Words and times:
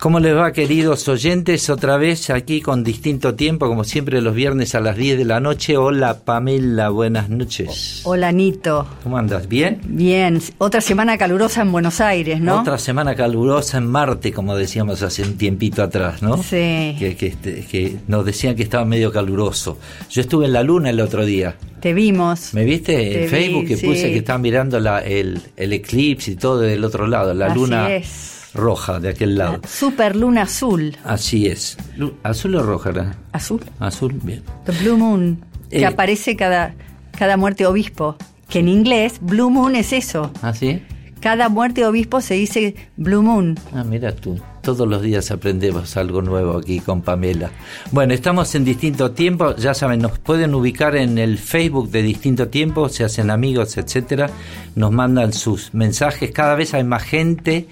¿Cómo 0.00 0.18
les 0.18 0.34
va, 0.34 0.50
queridos 0.52 1.06
oyentes? 1.08 1.68
Otra 1.68 1.98
vez 1.98 2.30
aquí 2.30 2.62
con 2.62 2.82
distinto 2.82 3.34
tiempo, 3.34 3.68
como 3.68 3.84
siempre 3.84 4.22
los 4.22 4.34
viernes 4.34 4.74
a 4.74 4.80
las 4.80 4.96
10 4.96 5.18
de 5.18 5.24
la 5.26 5.40
noche. 5.40 5.76
Hola, 5.76 6.20
Pamela, 6.24 6.88
buenas 6.88 7.28
noches. 7.28 8.00
Hola, 8.04 8.32
Nito. 8.32 8.86
¿Cómo 9.02 9.18
andas? 9.18 9.46
¿Bien? 9.46 9.78
Bien. 9.84 10.40
Otra 10.56 10.80
semana 10.80 11.18
calurosa 11.18 11.60
en 11.60 11.70
Buenos 11.70 12.00
Aires, 12.00 12.40
¿no? 12.40 12.62
Otra 12.62 12.78
semana 12.78 13.14
calurosa 13.14 13.76
en 13.76 13.88
Marte, 13.88 14.32
como 14.32 14.56
decíamos 14.56 15.02
hace 15.02 15.22
un 15.22 15.36
tiempito 15.36 15.82
atrás, 15.82 16.22
¿no? 16.22 16.38
Sí. 16.38 16.96
Que, 16.98 17.14
que, 17.18 17.26
este, 17.26 17.66
que 17.66 17.96
nos 18.08 18.24
decían 18.24 18.56
que 18.56 18.62
estaba 18.62 18.86
medio 18.86 19.12
caluroso. 19.12 19.76
Yo 20.08 20.22
estuve 20.22 20.46
en 20.46 20.54
la 20.54 20.62
luna 20.62 20.88
el 20.88 21.00
otro 21.00 21.26
día. 21.26 21.56
Te 21.80 21.92
vimos. 21.92 22.54
¿Me 22.54 22.64
viste? 22.64 22.96
Te 22.96 23.24
en 23.24 23.28
Facebook 23.28 23.62
vi, 23.64 23.68
que 23.68 23.76
sí. 23.76 23.86
puse 23.86 24.10
que 24.10 24.16
estaban 24.16 24.40
mirando 24.40 24.80
la, 24.80 25.00
el, 25.00 25.42
el 25.58 25.74
eclipse 25.74 26.30
y 26.30 26.36
todo 26.36 26.58
del 26.60 26.82
otro 26.86 27.06
lado, 27.06 27.34
la 27.34 27.48
Así 27.48 27.54
luna 27.54 27.94
es. 27.94 28.39
Roja 28.54 29.00
de 29.00 29.10
aquel 29.10 29.36
lado. 29.38 29.60
Super 29.68 30.16
luna 30.16 30.42
azul. 30.42 30.96
Así 31.04 31.46
es. 31.46 31.76
¿Azul 32.22 32.54
o 32.56 32.62
roja 32.62 32.90
era? 32.90 33.16
Azul. 33.32 33.60
Azul, 33.78 34.12
bien. 34.22 34.42
The 34.64 34.72
Blue 34.72 34.96
Moon. 34.96 35.44
Eh. 35.70 35.80
Que 35.80 35.86
aparece 35.86 36.36
cada, 36.36 36.74
cada 37.18 37.36
muerte 37.36 37.66
obispo. 37.66 38.16
Que 38.48 38.60
en 38.60 38.68
inglés, 38.68 39.18
Blue 39.20 39.50
Moon 39.50 39.76
es 39.76 39.92
eso. 39.92 40.32
¿Ah, 40.42 40.52
sí? 40.52 40.82
Cada 41.20 41.50
muerte 41.50 41.84
obispo 41.84 42.22
se 42.22 42.34
dice 42.34 42.74
Blue 42.96 43.22
Moon. 43.22 43.58
Ah, 43.74 43.84
mira 43.84 44.16
tú, 44.16 44.40
todos 44.62 44.88
los 44.88 45.02
días 45.02 45.30
aprendemos 45.30 45.98
algo 45.98 46.22
nuevo 46.22 46.56
aquí 46.56 46.80
con 46.80 47.02
Pamela. 47.02 47.50
Bueno, 47.92 48.14
estamos 48.14 48.54
en 48.54 48.64
distinto 48.64 49.10
tiempo, 49.10 49.54
ya 49.56 49.74
saben, 49.74 50.00
nos 50.00 50.18
pueden 50.18 50.54
ubicar 50.54 50.96
en 50.96 51.18
el 51.18 51.36
Facebook 51.36 51.90
de 51.90 52.02
distinto 52.02 52.48
tiempo, 52.48 52.88
se 52.88 53.04
hacen 53.04 53.30
amigos, 53.30 53.76
etcétera, 53.76 54.30
nos 54.76 54.92
mandan 54.92 55.34
sus 55.34 55.74
mensajes, 55.74 56.30
cada 56.30 56.54
vez 56.54 56.72
hay 56.72 56.84
más 56.84 57.02
gente 57.02 57.68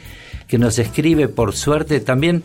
que 0.49 0.59
nos 0.59 0.79
escribe, 0.81 1.29
por 1.29 1.55
suerte, 1.55 2.01
también 2.01 2.43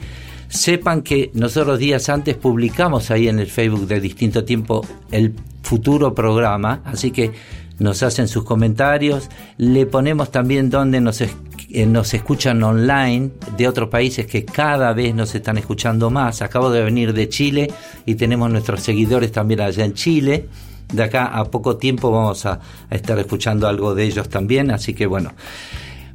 sepan 0.50 1.02
que 1.02 1.32
nosotros 1.34 1.80
días 1.80 2.10
antes 2.10 2.36
publicamos 2.36 3.10
ahí 3.10 3.28
en 3.28 3.40
el 3.40 3.48
Facebook 3.48 3.88
de 3.88 4.00
distinto 4.00 4.44
tiempo 4.44 4.86
el 5.10 5.34
futuro 5.64 6.14
programa, 6.14 6.82
así 6.86 7.10
que 7.10 7.32
nos 7.80 8.04
hacen 8.04 8.28
sus 8.28 8.44
comentarios, 8.44 9.30
le 9.58 9.88
ponemos 9.88 10.32
también 10.32 10.70
donde 10.70 11.02
nos, 11.02 11.22
es- 11.22 11.36
eh, 11.72 11.88
nos 11.88 12.14
escuchan 12.14 12.62
online 12.62 13.32
de 13.58 13.68
otros 13.68 13.90
países 13.90 14.28
que 14.28 14.46
cada 14.46 14.94
vez 14.94 15.16
nos 15.16 15.34
están 15.34 15.58
escuchando 15.58 16.12
más. 16.12 16.44
Acabo 16.44 16.70
de 16.70 16.84
venir 16.84 17.14
de 17.14 17.30
Chile 17.30 17.72
y 18.06 18.14
tenemos 18.14 18.52
nuestros 18.52 18.82
seguidores 18.82 19.32
también 19.32 19.62
allá 19.62 19.84
en 19.86 19.94
Chile. 19.96 20.46
De 20.94 21.02
acá 21.02 21.26
a 21.26 21.46
poco 21.46 21.78
tiempo 21.78 22.12
vamos 22.12 22.46
a, 22.46 22.60
a 22.90 22.96
estar 22.96 23.18
escuchando 23.18 23.68
algo 23.68 23.96
de 23.96 24.04
ellos 24.04 24.30
también, 24.30 24.70
así 24.70 24.94
que 24.94 25.08
bueno. 25.08 25.32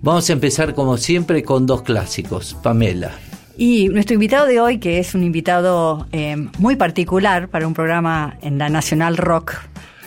Vamos 0.00 0.30
a 0.30 0.32
empezar 0.32 0.74
como 0.74 0.96
siempre 0.96 1.42
con 1.42 1.66
dos 1.66 1.82
clásicos. 1.82 2.56
Pamela. 2.62 3.10
Y 3.56 3.88
nuestro 3.88 4.14
invitado 4.14 4.46
de 4.46 4.60
hoy, 4.60 4.78
que 4.78 5.00
es 5.00 5.14
un 5.14 5.24
invitado 5.24 6.06
eh, 6.12 6.36
muy 6.58 6.76
particular 6.76 7.48
para 7.48 7.66
un 7.66 7.74
programa 7.74 8.36
en 8.40 8.58
la 8.58 8.68
Nacional 8.68 9.16
Rock, 9.16 9.54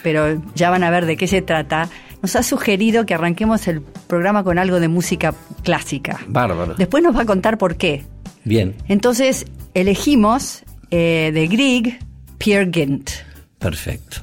pero 0.04 0.42
ya 0.56 0.70
van 0.70 0.84
a 0.84 0.90
ver 0.90 1.06
de 1.06 1.18
qué 1.18 1.28
se 1.28 1.42
trata, 1.42 1.90
nos 2.22 2.36
ha 2.38 2.44
sugerido 2.44 3.06
que 3.06 3.14
arranquemos 3.14 3.68
el 3.68 3.82
programa 3.82 4.44
con 4.44 4.58
algo 4.58 4.80
de 4.80 4.88
música 4.88 5.34
clásica. 5.64 6.22
Bárbaro. 6.28 6.76
Después 6.76 7.04
nos 7.04 7.16
va 7.16 7.24
a 7.24 7.26
contar 7.26 7.58
por 7.58 7.76
qué. 7.76 8.06
Bien, 8.46 8.74
Entonces 8.88 9.46
elegimos 9.74 10.64
eh, 10.90 11.32
de 11.34 11.48
Grieg 11.48 12.00
Pierre 12.38 12.70
Gint. 12.74 13.10
perfecto. 13.60 14.22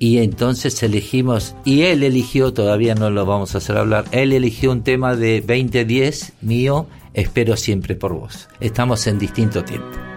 Y 0.00 0.18
entonces 0.18 0.82
elegimos, 0.82 1.54
y 1.64 1.82
él 1.82 2.02
eligió, 2.02 2.52
todavía 2.52 2.96
no 2.96 3.10
lo 3.10 3.24
vamos 3.24 3.54
a 3.54 3.58
hacer 3.58 3.76
hablar, 3.76 4.06
él 4.10 4.32
eligió 4.32 4.72
un 4.72 4.82
tema 4.82 5.14
de 5.14 5.40
2010 5.42 6.32
mío, 6.40 6.88
Espero 7.14 7.56
siempre 7.56 7.96
por 7.96 8.12
vos. 8.14 8.48
Estamos 8.60 9.06
en 9.06 9.18
distinto 9.18 9.64
tiempo. 9.64 10.09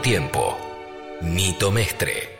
Tiempo. 0.00 0.56
Nito 1.20 1.70
Mestre. 1.70 2.39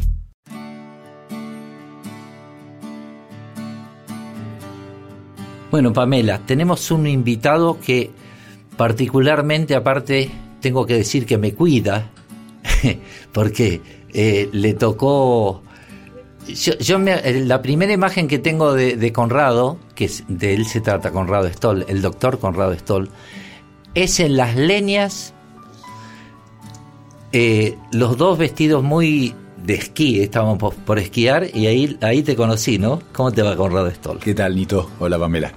Bueno, 5.71 5.93
Pamela, 5.93 6.39
tenemos 6.45 6.91
un 6.91 7.07
invitado 7.07 7.79
que 7.79 8.11
particularmente, 8.75 9.73
aparte, 9.73 10.29
tengo 10.59 10.85
que 10.85 10.95
decir 10.95 11.25
que 11.25 11.37
me 11.37 11.53
cuida, 11.53 12.09
porque 13.31 13.81
eh, 14.13 14.49
le 14.51 14.73
tocó... 14.73 15.63
Yo, 16.47 16.99
la 16.99 17.61
primera 17.61 17.93
imagen 17.93 18.27
que 18.27 18.37
tengo 18.37 18.73
de, 18.73 19.13
Conrado, 19.13 19.77
que 19.95 20.11
de 20.27 20.55
él 20.55 20.65
se 20.65 20.81
trata, 20.81 21.11
Conrado 21.11 21.47
Stoll, 21.47 21.85
el 21.87 22.01
doctor 22.01 22.39
Conrado 22.39 22.73
Stoll, 22.75 23.09
es 23.93 24.19
en 24.19 24.35
las 24.35 24.57
leñas, 24.57 25.33
eh, 27.31 27.77
los 27.93 28.17
dos 28.17 28.37
vestidos 28.37 28.83
muy 28.83 29.35
de 29.63 29.75
esquí, 29.75 30.21
estábamos 30.21 30.57
por, 30.73 30.99
esquiar 30.99 31.47
y 31.53 31.67
ahí, 31.67 31.97
ahí 32.01 32.23
te 32.23 32.35
conocí, 32.35 32.77
¿no? 32.77 33.01
¿Cómo 33.13 33.31
te 33.31 33.41
va 33.41 33.55
Conrado 33.55 33.89
Stoll? 33.91 34.19
¿Qué 34.19 34.33
tal, 34.33 34.55
Nito? 34.55 34.89
Hola, 34.99 35.19
Pamela. 35.19 35.53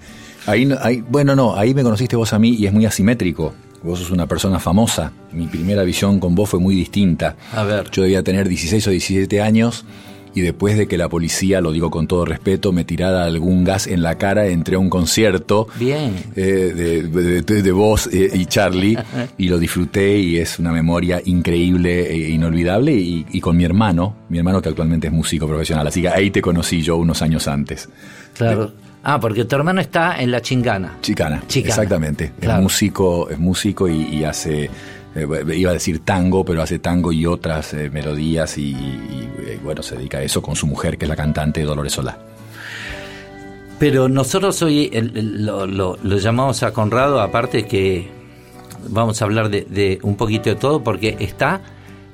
Ahí, 0.46 0.68
ahí, 0.80 1.02
bueno, 1.08 1.34
no, 1.34 1.56
ahí 1.56 1.74
me 1.74 1.82
conociste 1.82 2.16
vos 2.16 2.32
a 2.32 2.38
mí 2.38 2.50
y 2.50 2.66
es 2.66 2.72
muy 2.72 2.84
asimétrico. 2.84 3.54
Vos 3.82 3.98
sos 3.98 4.10
una 4.10 4.26
persona 4.26 4.58
famosa. 4.58 5.12
Mi 5.32 5.46
primera 5.46 5.82
visión 5.82 6.18
con 6.18 6.34
vos 6.34 6.48
fue 6.50 6.60
muy 6.60 6.74
distinta. 6.74 7.36
A 7.52 7.64
ver. 7.64 7.90
Yo 7.90 8.02
debía 8.02 8.22
tener 8.22 8.48
16 8.48 8.86
o 8.86 8.90
17 8.90 9.40
años 9.42 9.84
y 10.34 10.40
después 10.40 10.76
de 10.76 10.86
que 10.86 10.98
la 10.98 11.08
policía, 11.08 11.60
lo 11.60 11.72
digo 11.72 11.90
con 11.90 12.06
todo 12.06 12.24
respeto, 12.24 12.72
me 12.72 12.84
tirara 12.84 13.24
algún 13.24 13.64
gas 13.64 13.86
en 13.86 14.02
la 14.02 14.18
cara, 14.18 14.46
entré 14.46 14.76
a 14.76 14.78
un 14.78 14.90
concierto 14.90 15.68
Bien. 15.78 16.14
Eh, 16.36 17.02
de, 17.04 17.72
vos 17.72 18.08
eh, 18.12 18.30
y 18.32 18.46
Charlie 18.46 18.98
y 19.38 19.48
lo 19.48 19.58
disfruté 19.58 20.18
y 20.18 20.38
es 20.38 20.58
una 20.58 20.72
memoria 20.72 21.20
increíble 21.24 22.10
e 22.10 22.30
inolvidable 22.30 22.92
y, 22.92 23.26
y, 23.30 23.40
con 23.40 23.56
mi 23.56 23.64
hermano, 23.64 24.16
mi 24.28 24.38
hermano 24.38 24.60
que 24.60 24.68
actualmente 24.68 25.06
es 25.06 25.12
músico 25.12 25.46
profesional, 25.46 25.86
así 25.86 26.02
que 26.02 26.08
ahí 26.08 26.30
te 26.30 26.42
conocí 26.42 26.82
yo 26.82 26.96
unos 26.96 27.22
años 27.22 27.48
antes. 27.48 27.88
Claro. 28.36 28.72
Ah, 29.06 29.20
porque 29.20 29.44
tu 29.44 29.54
hermano 29.54 29.82
está 29.82 30.18
en 30.18 30.30
la 30.30 30.40
chingana. 30.40 30.96
Chicana, 31.02 31.42
exactamente. 31.54 32.32
Es 32.40 32.48
músico, 32.58 33.28
es 33.28 33.38
músico 33.38 33.86
y, 33.86 34.24
hace, 34.24 34.70
eh, 35.14 35.26
iba 35.54 35.70
a 35.70 35.74
decir 35.74 36.00
tango, 36.00 36.44
pero 36.44 36.62
hace 36.62 36.78
tango 36.78 37.12
y 37.12 37.26
otras 37.26 37.72
eh, 37.74 37.88
melodías 37.90 38.58
y, 38.58 38.74
eh, 38.74 39.58
bueno, 39.62 39.82
se 39.82 39.96
dedica 39.96 40.18
a 40.18 40.22
eso 40.22 40.42
con 40.42 40.56
su 40.56 40.66
mujer, 40.66 40.98
que 40.98 41.04
es 41.04 41.08
la 41.08 41.16
cantante 41.16 41.62
Dolores 41.62 41.92
Solá. 41.92 42.18
Pero 43.78 44.08
nosotros 44.08 44.60
hoy 44.62 44.90
lo, 44.92 45.96
llamamos 45.96 46.62
a 46.62 46.72
Conrado, 46.72 47.20
aparte 47.20 47.66
que 47.66 48.08
vamos 48.88 49.20
a 49.20 49.24
hablar 49.24 49.50
de, 49.50 49.98
un 50.02 50.16
poquito 50.16 50.50
de 50.50 50.56
todo, 50.56 50.82
porque 50.82 51.16
está 51.18 51.60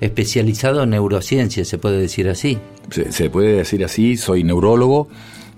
especializado 0.01 0.83
en 0.83 0.91
neurociencia, 0.91 1.65
se 1.65 1.79
puede 1.79 1.99
decir 1.99 2.29
así. 2.29 2.59
se 2.91 3.31
puede 3.31 3.57
decir 3.57 3.85
así, 3.85 4.17
soy 4.17 4.43
neurólogo 4.43 5.09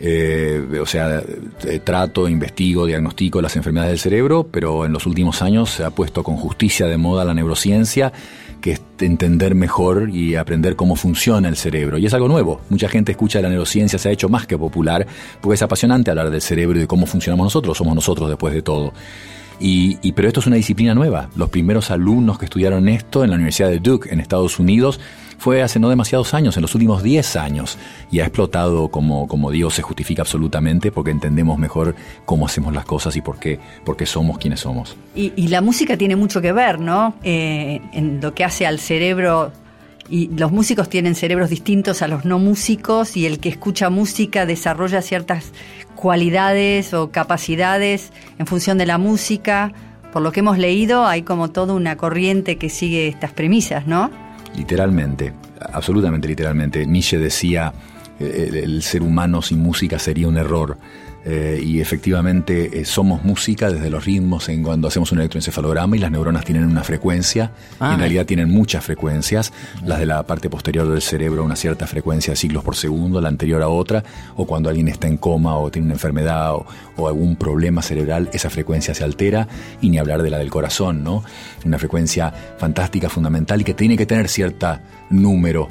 eh, 0.04 0.80
o 0.80 0.86
sea, 0.86 1.22
eh, 1.64 1.78
trato, 1.84 2.28
investigo, 2.28 2.86
diagnostico 2.86 3.40
las 3.40 3.54
enfermedades 3.54 3.92
del 3.92 4.00
cerebro, 4.00 4.48
pero 4.50 4.84
en 4.84 4.92
los 4.92 5.06
últimos 5.06 5.42
años 5.42 5.70
se 5.70 5.84
ha 5.84 5.90
puesto 5.90 6.24
con 6.24 6.36
justicia 6.36 6.86
de 6.88 6.96
moda 6.96 7.24
la 7.24 7.34
neurociencia, 7.34 8.12
que 8.60 8.72
es 8.72 8.82
entender 8.98 9.54
mejor 9.54 10.10
y 10.10 10.34
aprender 10.34 10.74
cómo 10.74 10.96
funciona 10.96 11.48
el 11.48 11.56
cerebro. 11.56 11.98
Y 11.98 12.06
es 12.06 12.14
algo 12.14 12.26
nuevo. 12.26 12.60
Mucha 12.68 12.88
gente 12.88 13.12
escucha 13.12 13.40
la 13.40 13.48
neurociencia, 13.48 13.96
se 13.96 14.08
ha 14.08 14.12
hecho 14.12 14.28
más 14.28 14.44
que 14.48 14.58
popular, 14.58 15.06
porque 15.40 15.54
es 15.54 15.62
apasionante 15.62 16.10
hablar 16.10 16.30
del 16.30 16.42
cerebro 16.42 16.78
y 16.78 16.80
de 16.80 16.88
cómo 16.88 17.06
funcionamos 17.06 17.44
nosotros, 17.44 17.78
somos 17.78 17.94
nosotros 17.94 18.28
después 18.28 18.52
de 18.52 18.62
todo. 18.62 18.92
Y, 19.60 20.12
pero 20.12 20.28
esto 20.28 20.40
es 20.40 20.46
una 20.46 20.56
disciplina 20.56 20.94
nueva. 20.94 21.28
Los 21.36 21.50
primeros 21.50 21.90
alumnos 21.90 22.38
que 22.38 22.46
estudiaron 22.46 22.88
esto 22.88 23.24
en 23.24 23.30
la 23.30 23.36
Universidad 23.36 23.68
de 23.68 23.78
Duke 23.78 24.12
en 24.12 24.20
Estados 24.20 24.58
Unidos 24.58 25.00
fue 25.38 25.62
hace 25.62 25.80
no 25.80 25.88
demasiados 25.88 26.34
años, 26.34 26.56
en 26.56 26.62
los 26.62 26.74
últimos 26.76 27.02
10 27.02 27.34
años, 27.34 27.76
y 28.12 28.20
ha 28.20 28.24
explotado, 28.24 28.88
como, 28.88 29.26
como 29.26 29.50
digo, 29.50 29.70
se 29.70 29.82
justifica 29.82 30.22
absolutamente 30.22 30.92
porque 30.92 31.10
entendemos 31.10 31.58
mejor 31.58 31.96
cómo 32.24 32.46
hacemos 32.46 32.72
las 32.72 32.84
cosas 32.84 33.16
y 33.16 33.22
por 33.22 33.40
qué, 33.40 33.58
por 33.84 33.96
qué 33.96 34.06
somos 34.06 34.38
quienes 34.38 34.60
somos. 34.60 34.96
Y, 35.16 35.48
la 35.48 35.60
música 35.60 35.96
tiene 35.96 36.14
mucho 36.14 36.40
que 36.40 36.52
ver, 36.52 36.78
¿no? 36.78 37.14
Eh, 37.24 37.80
en 37.92 38.20
lo 38.20 38.34
que 38.34 38.44
hace 38.44 38.66
al 38.66 38.78
cerebro 38.78 39.52
y 40.12 40.28
los 40.36 40.52
músicos 40.52 40.90
tienen 40.90 41.14
cerebros 41.14 41.48
distintos 41.48 42.02
a 42.02 42.06
los 42.06 42.26
no 42.26 42.38
músicos 42.38 43.16
y 43.16 43.24
el 43.24 43.40
que 43.40 43.48
escucha 43.48 43.88
música 43.88 44.44
desarrolla 44.44 45.00
ciertas 45.00 45.52
cualidades 45.94 46.92
o 46.92 47.10
capacidades 47.10 48.12
en 48.38 48.46
función 48.46 48.76
de 48.76 48.84
la 48.84 48.98
música. 48.98 49.72
Por 50.12 50.20
lo 50.20 50.30
que 50.30 50.40
hemos 50.40 50.58
leído, 50.58 51.06
hay 51.06 51.22
como 51.22 51.50
toda 51.50 51.72
una 51.72 51.96
corriente 51.96 52.58
que 52.58 52.68
sigue 52.68 53.08
estas 53.08 53.32
premisas, 53.32 53.86
¿no? 53.86 54.10
literalmente, 54.56 55.32
absolutamente 55.72 56.28
literalmente. 56.28 56.86
Nietzsche 56.86 57.18
decía, 57.18 57.72
eh, 58.18 58.60
el, 58.62 58.82
ser 58.82 59.02
humano 59.02 59.42
sin 59.42 59.60
música 59.60 59.98
sería 59.98 60.28
un 60.28 60.36
error. 60.36 60.78
Eh, 61.24 61.62
y 61.64 61.80
efectivamente 61.80 62.80
eh, 62.80 62.84
somos 62.84 63.22
música 63.22 63.70
desde 63.70 63.88
los 63.90 64.04
ritmos 64.04 64.48
en 64.48 64.64
cuando 64.64 64.88
hacemos 64.88 65.12
un 65.12 65.18
electroencefalograma 65.18 65.96
y 65.96 66.00
las 66.00 66.10
neuronas 66.10 66.44
tienen 66.44 66.64
una 66.64 66.82
frecuencia, 66.82 67.52
y 67.80 67.84
en 67.84 67.90
ah. 67.90 67.96
realidad 67.96 68.26
tienen 68.26 68.50
muchas 68.50 68.84
frecuencias, 68.84 69.52
las 69.84 70.00
de 70.00 70.06
la 70.06 70.24
parte 70.24 70.50
posterior 70.50 70.88
del 70.88 71.00
cerebro 71.00 71.44
una 71.44 71.54
cierta 71.54 71.86
frecuencia 71.86 72.32
de 72.32 72.36
ciclos 72.36 72.64
por 72.64 72.74
segundo, 72.74 73.20
la 73.20 73.28
anterior 73.28 73.62
a 73.62 73.68
otra, 73.68 74.02
o 74.34 74.46
cuando 74.46 74.68
alguien 74.68 74.88
está 74.88 75.06
en 75.06 75.16
coma 75.16 75.56
o 75.56 75.70
tiene 75.70 75.86
una 75.86 75.94
enfermedad 75.94 76.54
o, 76.54 76.66
o 76.96 77.06
algún 77.06 77.36
problema 77.36 77.82
cerebral, 77.82 78.28
esa 78.32 78.50
frecuencia 78.50 78.92
se 78.92 79.04
altera, 79.04 79.46
y 79.80 79.90
ni 79.90 79.98
hablar 79.98 80.22
de 80.22 80.30
la 80.30 80.38
del 80.38 80.50
corazón, 80.50 81.04
¿no? 81.04 81.22
Una 81.64 81.78
frecuencia 81.78 82.32
fantástica, 82.58 83.08
fundamental 83.08 83.60
y 83.60 83.64
que 83.64 83.74
tiene 83.74 83.96
que 83.96 84.06
tener 84.06 84.28
cierta 84.28 84.82
número 85.10 85.68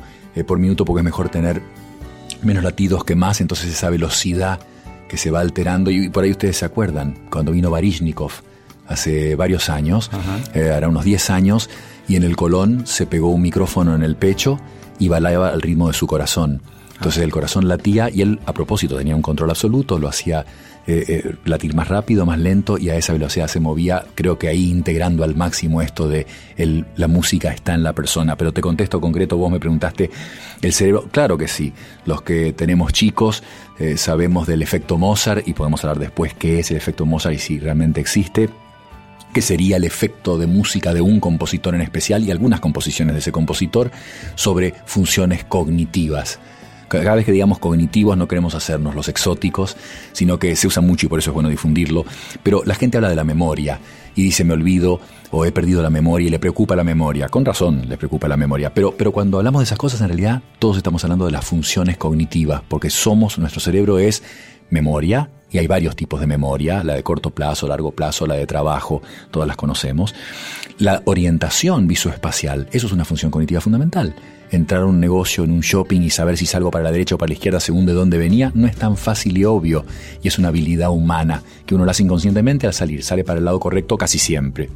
por 0.48 0.60
minuto 0.60 0.86
porque 0.86 1.02
es 1.02 1.06
mejor 1.06 1.28
tener 1.28 1.62
menos 2.42 2.64
latidos 2.64 3.04
que 3.04 3.16
más, 3.16 3.42
entonces 3.42 3.70
esa 3.70 3.90
velocidad 3.90 4.60
que 5.12 5.18
se 5.18 5.30
va 5.30 5.42
alterando. 5.42 5.92
Y 5.92 6.08
por 6.08 6.24
ahí 6.24 6.32
ustedes 6.32 6.56
se 6.56 6.64
acuerdan, 6.64 7.28
cuando 7.30 7.52
vino 7.52 7.70
Baryshnikov 7.70 8.32
hace 8.88 9.36
varios 9.36 9.70
años, 9.70 10.10
eh, 10.54 10.72
era 10.74 10.88
unos 10.88 11.04
10 11.04 11.30
años, 11.32 11.70
y 12.08 12.16
en 12.16 12.24
el 12.24 12.38
colón 12.38 12.88
se 12.88 13.06
pegó 13.08 13.30
un 13.30 13.42
micrófono 13.42 13.94
en 13.94 14.04
el 14.04 14.16
pecho 14.16 14.58
y 15.00 15.10
balaba 15.10 15.50
al 15.50 15.62
ritmo 15.62 15.90
de 15.90 15.94
su 15.96 16.08
corazón. 16.08 16.62
Entonces 16.94 17.24
el 17.24 17.32
corazón 17.32 17.68
latía 17.68 18.10
y 18.10 18.22
él 18.22 18.40
a 18.46 18.54
propósito 18.54 18.96
tenía 18.96 19.14
un 19.14 19.22
control 19.22 19.50
absoluto, 19.50 20.00
lo 20.00 20.08
hacía 20.08 20.46
eh, 20.88 21.06
eh, 21.08 21.36
latir 21.46 21.76
más 21.76 21.88
rápido, 21.88 22.26
más 22.26 22.40
lento 22.40 22.80
y 22.80 22.90
a 22.90 22.96
esa 22.96 23.14
velocidad 23.14 23.48
se 23.48 23.60
movía, 23.60 24.04
creo 24.16 24.40
que 24.40 24.48
ahí 24.48 24.70
integrando 24.70 25.24
al 25.24 25.36
máximo 25.36 25.80
esto 25.82 26.10
de 26.10 26.26
la 26.96 27.08
música 27.08 27.52
está 27.52 27.76
en 27.76 27.84
la 27.84 27.94
persona. 27.94 28.36
Pero 28.36 28.52
te 28.52 28.62
contesto 28.62 29.00
concreto, 29.00 29.38
vos 29.38 29.52
me 29.52 29.60
preguntaste, 29.60 30.10
el 30.62 30.74
cerebro, 30.74 31.08
claro 31.12 31.38
que 31.38 31.48
sí, 31.48 31.72
los 32.06 32.24
que 32.24 32.54
tenemos 32.54 32.94
chicos 32.94 33.44
eh, 33.78 33.96
sabemos 33.96 34.48
del 34.48 34.64
efecto 34.64 34.98
Mozart 34.98 35.48
y 35.48 35.54
podemos 35.54 35.84
hablar 35.84 36.00
después 36.00 36.34
qué 36.34 36.60
es 36.60 36.72
el 36.72 36.78
efecto 36.78 37.06
Mozart 37.06 37.36
y 37.36 37.40
si 37.40 37.60
realmente 37.60 38.02
existe 38.02 38.50
qué 39.34 39.42
sería 39.42 39.78
el 39.78 39.84
efecto 39.84 40.38
de 40.40 40.48
música 40.48 40.96
de 40.96 41.02
un 41.02 41.20
compositor 41.20 41.76
en 41.76 41.82
especial 41.82 42.24
y 42.24 42.32
algunas 42.32 42.60
composiciones 42.60 43.14
de 43.14 43.20
ese 43.20 43.32
compositor 43.32 43.92
sobre 44.36 44.74
funciones 44.86 45.44
cognitivas 45.44 46.40
cada 47.00 47.16
vez 47.16 47.26
que 47.26 47.32
digamos 47.32 47.60
cognitivos 47.60 48.18
no 48.18 48.28
queremos 48.28 48.56
hacernos 48.56 48.96
los 48.96 49.08
exóticos, 49.08 49.78
sino 50.12 50.38
que 50.40 50.56
se 50.56 50.68
usa 50.68 50.82
mucho 50.82 51.06
y 51.06 51.10
por 51.10 51.20
eso 51.20 51.32
es 51.32 51.34
bueno 51.34 51.50
difundirlo. 51.50 52.06
Pero 52.44 52.64
la 52.66 52.76
gente 52.76 52.98
habla 52.98 53.10
de 53.10 53.16
la 53.16 53.24
memoria 53.24 53.80
y 54.16 54.24
dice 54.24 54.44
me 54.44 54.54
olvido 54.54 55.00
o 55.32 55.46
he 55.46 55.52
perdido 55.52 55.82
la 55.82 55.90
memoria 55.90 56.28
y 56.28 56.30
le 56.30 56.40
preocupa 56.40 56.76
la 56.76 56.84
memoria. 56.84 57.30
Con 57.30 57.46
razón 57.46 57.88
le 57.88 57.98
preocupa 57.98 58.28
la 58.28 58.38
memoria. 58.38 58.74
Pero, 58.74 58.96
pero 58.98 59.12
cuando 59.12 59.38
hablamos 59.38 59.62
de 59.62 59.66
esas 59.66 59.78
cosas 59.78 60.02
en 60.02 60.08
realidad 60.08 60.42
todos 60.60 60.78
estamos 60.78 61.04
hablando 61.04 61.26
de 61.26 61.32
las 61.32 61.46
funciones 61.46 61.98
cognitivas, 61.98 62.62
porque 62.68 62.90
somos, 62.90 63.40
nuestro 63.40 63.62
cerebro 63.62 63.98
es 63.98 64.22
memoria, 64.70 65.30
y 65.52 65.58
hay 65.58 65.68
varios 65.68 65.98
tipos 65.98 66.22
de 66.22 66.28
memoria, 66.28 66.82
la 66.84 66.94
de 66.94 67.04
corto 67.04 67.30
plazo, 67.32 67.68
largo 67.68 67.92
plazo, 67.92 68.26
la 68.26 68.36
de 68.36 68.48
trabajo, 68.48 69.02
todas 69.32 69.48
las 69.48 69.58
conocemos. 69.58 70.16
La 70.78 71.02
orientación 71.06 71.88
visoespacial, 71.88 72.70
eso 72.72 72.88
es 72.88 72.94
una 72.94 73.04
función 73.04 73.32
cognitiva 73.32 73.60
fundamental 73.60 74.16
entrar 74.52 74.82
a 74.82 74.86
un 74.86 75.00
negocio, 75.00 75.44
en 75.44 75.52
un 75.52 75.62
shopping 75.62 76.02
y 76.02 76.10
saber 76.10 76.38
si 76.38 76.46
salgo 76.46 76.70
para 76.70 76.84
la 76.84 76.92
derecha 76.92 77.16
o 77.16 77.18
para 77.18 77.30
la 77.30 77.34
izquierda 77.34 77.60
según 77.60 77.86
de 77.86 77.94
dónde 77.94 78.18
venía, 78.18 78.52
no 78.54 78.68
es 78.68 78.76
tan 78.76 78.98
fácil 78.98 79.38
y 79.38 79.46
obvio. 79.46 79.86
Y 80.22 80.28
es 80.28 80.38
una 80.38 80.50
habilidad 80.50 80.92
humana 80.92 81.42
que 81.66 81.74
uno 81.74 81.86
la 81.86 81.92
hace 81.92 82.04
inconscientemente 82.04 82.68
al 82.68 82.74
salir, 82.74 83.04
sale 83.04 83.24
para 83.24 83.40
el 83.40 83.46
lado 83.46 83.60
correcto 83.60 83.98
casi 83.98 84.20
siempre. 84.20 84.70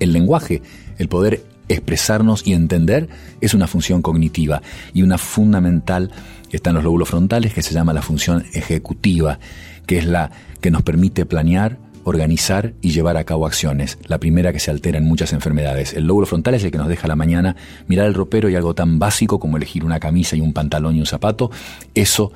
El 0.00 0.12
lenguaje, 0.12 0.62
el 0.96 1.08
poder 1.08 1.42
expresarnos 1.68 2.46
y 2.46 2.54
entender 2.54 3.08
es 3.40 3.52
una 3.52 3.66
función 3.66 4.00
cognitiva 4.00 4.62
y 4.94 5.02
una 5.02 5.18
fundamental 5.18 6.10
está 6.50 6.70
en 6.70 6.76
los 6.76 6.84
lóbulos 6.84 7.10
frontales 7.10 7.52
que 7.52 7.62
se 7.62 7.74
llama 7.74 7.92
la 7.92 8.00
función 8.00 8.46
ejecutiva, 8.54 9.38
que 9.86 9.98
es 9.98 10.06
la 10.06 10.30
que 10.60 10.70
nos 10.70 10.82
permite 10.82 11.26
planear, 11.26 11.78
organizar 12.08 12.74
y 12.80 12.90
llevar 12.90 13.16
a 13.16 13.24
cabo 13.24 13.46
acciones. 13.46 13.98
La 14.06 14.18
primera 14.18 14.52
que 14.52 14.60
se 14.60 14.70
altera 14.70 14.98
en 14.98 15.04
muchas 15.04 15.32
enfermedades. 15.32 15.94
El 15.94 16.06
lóbulo 16.06 16.26
frontal 16.26 16.54
es 16.54 16.64
el 16.64 16.70
que 16.70 16.78
nos 16.78 16.88
deja 16.88 17.06
a 17.06 17.08
la 17.08 17.16
mañana 17.16 17.56
mirar 17.86 18.06
el 18.06 18.14
ropero 18.14 18.48
y 18.48 18.56
algo 18.56 18.74
tan 18.74 18.98
básico 18.98 19.38
como 19.38 19.56
elegir 19.56 19.84
una 19.84 20.00
camisa 20.00 20.36
y 20.36 20.40
un 20.40 20.52
pantalón 20.52 20.96
y 20.96 21.00
un 21.00 21.06
zapato. 21.06 21.50
Eso 21.94 22.32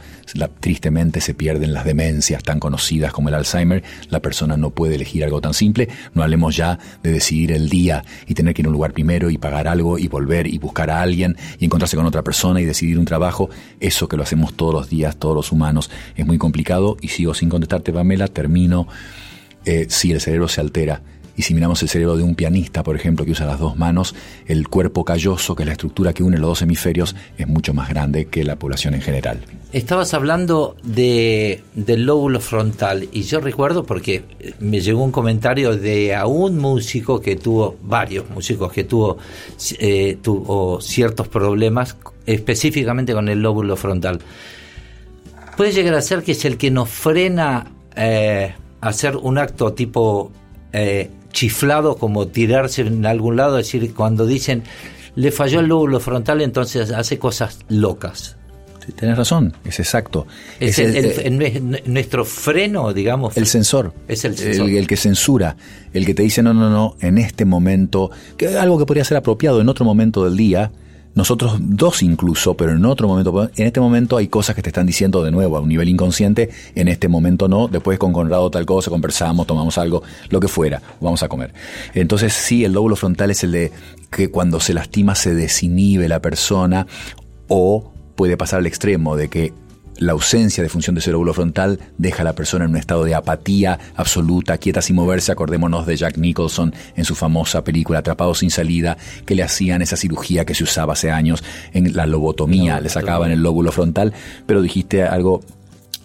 tristemente 0.60 1.20
se 1.20 1.34
pierde 1.34 1.64
en 1.64 1.74
las 1.74 1.84
demencias 1.84 2.42
tan 2.42 2.60
conocidas 2.60 3.12
como 3.12 3.28
el 3.28 3.34
Alzheimer. 3.34 3.82
La 4.10 4.20
persona 4.20 4.56
no 4.56 4.70
puede 4.70 4.94
elegir 4.94 5.24
algo 5.24 5.40
tan 5.40 5.54
simple. 5.54 5.88
No 6.14 6.22
hablemos 6.22 6.56
ya 6.56 6.78
de 7.02 7.12
decidir 7.12 7.52
el 7.52 7.68
día 7.68 8.04
y 8.26 8.34
tener 8.34 8.54
que 8.54 8.62
ir 8.62 8.66
a 8.66 8.68
un 8.68 8.74
lugar 8.74 8.92
primero 8.92 9.30
y 9.30 9.38
pagar 9.38 9.68
algo 9.68 9.98
y 9.98 10.08
volver 10.08 10.46
y 10.46 10.58
buscar 10.58 10.90
a 10.90 11.00
alguien 11.00 11.36
y 11.58 11.66
encontrarse 11.66 11.96
con 11.96 12.06
otra 12.06 12.22
persona 12.22 12.60
y 12.60 12.64
decidir 12.64 12.98
un 12.98 13.04
trabajo. 13.04 13.50
Eso 13.80 14.08
que 14.08 14.16
lo 14.16 14.22
hacemos 14.22 14.54
todos 14.54 14.74
los 14.74 14.88
días, 14.88 15.16
todos 15.16 15.34
los 15.34 15.52
humanos, 15.52 15.90
es 16.16 16.26
muy 16.26 16.38
complicado 16.38 16.96
y 17.00 17.08
sigo 17.08 17.34
sin 17.34 17.48
contestarte, 17.48 17.92
Pamela. 17.92 18.28
Termino 18.28 18.88
eh, 19.64 19.86
si 19.88 20.12
el 20.12 20.20
cerebro 20.20 20.48
se 20.48 20.60
altera. 20.60 21.02
Y 21.34 21.42
si 21.42 21.54
miramos 21.54 21.82
el 21.82 21.88
cerebro 21.88 22.16
de 22.16 22.22
un 22.22 22.34
pianista, 22.34 22.82
por 22.82 22.94
ejemplo, 22.94 23.24
que 23.24 23.30
usa 23.30 23.46
las 23.46 23.58
dos 23.58 23.78
manos, 23.78 24.14
el 24.46 24.68
cuerpo 24.68 25.04
calloso, 25.04 25.54
que 25.54 25.62
es 25.62 25.66
la 25.66 25.72
estructura 25.72 26.12
que 26.12 26.22
une 26.22 26.36
los 26.36 26.48
dos 26.48 26.62
hemisferios, 26.62 27.16
es 27.38 27.48
mucho 27.48 27.72
más 27.72 27.88
grande 27.88 28.26
que 28.26 28.44
la 28.44 28.56
población 28.56 28.94
en 28.94 29.00
general. 29.00 29.40
Estabas 29.72 30.12
hablando 30.12 30.76
de, 30.82 31.62
del 31.74 32.04
lóbulo 32.04 32.38
frontal 32.40 33.08
y 33.10 33.22
yo 33.22 33.40
recuerdo 33.40 33.84
porque 33.84 34.22
me 34.60 34.80
llegó 34.80 35.02
un 35.02 35.12
comentario 35.12 35.74
de 35.74 36.14
a 36.14 36.26
un 36.26 36.58
músico 36.58 37.22
que 37.22 37.36
tuvo, 37.36 37.76
varios 37.82 38.28
músicos 38.28 38.70
que 38.70 38.84
tuvo, 38.84 39.16
eh, 39.78 40.18
tuvo 40.20 40.82
ciertos 40.82 41.28
problemas 41.28 41.96
específicamente 42.26 43.14
con 43.14 43.30
el 43.30 43.40
lóbulo 43.40 43.76
frontal. 43.76 44.20
Puede 45.56 45.72
llegar 45.72 45.94
a 45.94 46.02
ser 46.02 46.22
que 46.22 46.32
es 46.32 46.44
el 46.44 46.58
que 46.58 46.70
nos 46.70 46.90
frena 46.90 47.66
eh, 47.96 48.54
hacer 48.82 49.16
un 49.16 49.38
acto 49.38 49.72
tipo 49.72 50.30
eh, 50.74 51.08
chiflado, 51.32 51.96
como 51.96 52.26
tirarse 52.26 52.82
en 52.82 53.06
algún 53.06 53.36
lado, 53.36 53.58
es 53.58 53.66
decir, 53.66 53.94
cuando 53.94 54.26
dicen 54.26 54.64
le 55.14 55.30
falló 55.30 55.60
el 55.60 55.66
lóbulo 55.66 56.00
frontal, 56.00 56.40
entonces 56.40 56.90
hace 56.90 57.18
cosas 57.18 57.58
locas. 57.68 58.36
Sí, 58.84 58.92
tenés 58.92 59.16
razón, 59.16 59.54
es 59.64 59.78
exacto. 59.78 60.26
Es, 60.58 60.78
el, 60.78 61.82
nuestro 61.86 62.24
freno, 62.24 62.92
digamos. 62.92 63.36
El 63.36 63.46
sensor. 63.46 63.94
Es 64.08 64.24
el 64.24 64.36
sensor. 64.36 64.68
El, 64.68 64.86
que 64.88 64.96
censura, 64.96 65.56
el 65.92 66.04
que 66.04 66.14
te 66.14 66.22
dice, 66.22 66.42
no, 66.42 66.52
no, 66.52 66.68
no, 66.68 66.96
en 67.00 67.18
este 67.18 67.44
momento, 67.44 68.10
que 68.36 68.56
algo 68.56 68.78
que 68.78 68.86
podría 68.86 69.04
ser 69.04 69.18
apropiado 69.18 69.60
en 69.60 69.68
otro 69.68 69.84
momento 69.84 70.24
del 70.24 70.36
día, 70.36 70.72
nosotros 71.14 71.56
dos 71.60 72.02
incluso, 72.02 72.54
pero 72.54 72.72
en 72.72 72.84
otro 72.86 73.06
momento, 73.06 73.50
en 73.56 73.66
este 73.66 73.80
momento 73.80 74.16
hay 74.16 74.28
cosas 74.28 74.56
que 74.56 74.62
te 74.62 74.70
están 74.70 74.86
diciendo 74.86 75.22
de 75.22 75.30
nuevo 75.30 75.56
a 75.56 75.60
un 75.60 75.68
nivel 75.68 75.88
inconsciente, 75.88 76.50
en 76.74 76.88
este 76.88 77.08
momento 77.08 77.48
no, 77.48 77.68
después 77.68 77.98
con 77.98 78.12
Conrado 78.12 78.50
tal 78.50 78.64
cosa, 78.64 78.90
conversamos, 78.90 79.46
tomamos 79.46 79.76
algo, 79.78 80.02
lo 80.30 80.40
que 80.40 80.48
fuera, 80.48 80.80
vamos 81.00 81.22
a 81.22 81.28
comer. 81.28 81.52
Entonces 81.94 82.32
sí, 82.32 82.64
el 82.64 82.72
lóbulo 82.72 82.96
frontal 82.96 83.30
es 83.30 83.44
el 83.44 83.52
de 83.52 83.72
que 84.10 84.30
cuando 84.30 84.60
se 84.60 84.74
lastima 84.74 85.14
se 85.14 85.34
desinhibe 85.34 86.08
la 86.08 86.20
persona 86.20 86.86
o 87.48 87.92
puede 88.14 88.36
pasar 88.36 88.60
al 88.60 88.66
extremo 88.66 89.16
de 89.16 89.28
que 89.28 89.52
la 89.98 90.12
ausencia 90.12 90.62
de 90.62 90.68
función 90.68 90.94
de 90.94 91.00
cerebro 91.00 91.32
frontal 91.34 91.78
deja 91.98 92.22
a 92.22 92.24
la 92.24 92.34
persona 92.34 92.64
en 92.64 92.72
un 92.72 92.76
estado 92.76 93.04
de 93.04 93.14
apatía 93.14 93.78
absoluta, 93.94 94.58
quieta 94.58 94.82
sin 94.82 94.96
moverse. 94.96 95.32
Acordémonos 95.32 95.86
de 95.86 95.96
Jack 95.96 96.18
Nicholson 96.18 96.74
en 96.96 97.04
su 97.04 97.14
famosa 97.14 97.64
película 97.64 98.00
Atrapado 98.00 98.34
sin 98.34 98.50
salida, 98.50 98.96
que 99.24 99.34
le 99.34 99.42
hacían 99.42 99.82
esa 99.82 99.96
cirugía 99.96 100.44
que 100.44 100.54
se 100.54 100.64
usaba 100.64 100.94
hace 100.94 101.10
años 101.10 101.44
en 101.72 101.94
la 101.94 102.06
lobotomía, 102.06 102.80
le 102.80 102.88
sacaban 102.88 103.30
el 103.30 103.42
lóbulo 103.42 103.72
frontal, 103.72 104.12
pero 104.46 104.62
dijiste 104.62 105.02
algo, 105.02 105.42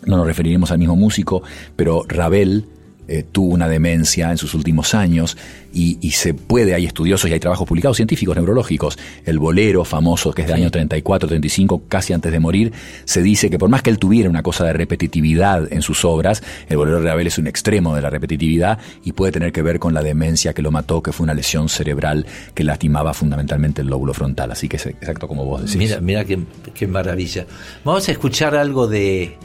no 0.06 0.17
nos 0.17 0.27
referiremos 0.27 0.72
al 0.72 0.79
mismo 0.79 0.96
músico, 0.96 1.44
pero 1.75 2.03
Ravel, 2.08 2.65
eh, 3.07 3.23
tuvo 3.31 3.53
una 3.53 3.67
demencia 3.69 4.31
en 4.31 4.37
sus 4.37 4.53
últimos 4.53 4.93
años 4.93 5.37
y, 5.73 6.11
se 6.11 6.33
puede, 6.33 6.73
hay 6.73 6.85
estudiosos 6.85 7.29
y 7.29 7.33
hay 7.33 7.39
trabajos 7.39 7.67
publicados 7.67 7.97
científicos 7.97 8.35
neurológicos. 8.35 8.97
El 9.25 9.37
bolero 9.37 9.85
famoso, 9.85 10.31
que 10.31 10.41
es 10.41 10.47
del 10.47 10.57
año 10.57 10.71
34, 10.71 11.29
35, 11.29 11.83
casi 11.87 12.13
antes 12.13 12.31
de 12.31 12.39
morir, 12.39 12.73
se 13.05 13.21
dice 13.21 13.51
que 13.51 13.59
por 13.59 13.69
más 13.69 13.83
que 13.83 13.91
él 13.91 13.99
tuviera 13.99 14.27
una 14.27 14.41
cosa 14.41 14.65
de 14.65 14.73
repetitividad 14.73 15.71
en 15.71 15.83
sus 15.83 16.03
obras, 16.03 16.41
el 16.67 16.77
bolero 16.77 16.99
de 16.99 17.07
Ravel 17.07 17.27
es 17.27 17.37
un 17.37 17.45
extremo 17.45 17.95
de 17.95 18.01
la 18.01 18.09
repetitividad 18.09 18.79
y 19.03 19.11
puede 19.11 19.31
tener 19.31 19.51
que 19.51 19.61
ver 19.61 19.77
con 19.77 19.93
la 19.93 20.01
demencia 20.01 20.53
que 20.53 20.63
lo 20.63 20.71
mató, 20.71 21.03
que 21.03 21.11
fue 21.11 21.25
una 21.25 21.35
lesión 21.35 21.69
cerebral 21.69 22.25
que 22.55 22.63
lastimaba 22.63 23.13
fundamentalmente 23.13 23.81
el 23.81 23.87
lóbulo 23.87 24.15
frontal. 24.15 24.51
Así 24.51 24.67
que 24.67 24.77
es 24.77 24.87
exacto 24.87 25.27
como 25.27 25.45
vos 25.45 25.61
decís. 25.61 25.77
Mira, 25.77 26.01
mira 26.01 26.25
qué, 26.25 26.39
qué 26.73 26.87
maravilla. 26.87 27.45
Vamos 27.83 28.07
a 28.09 28.11
escuchar 28.11 28.55
algo 28.55 28.87
de, 28.87 29.37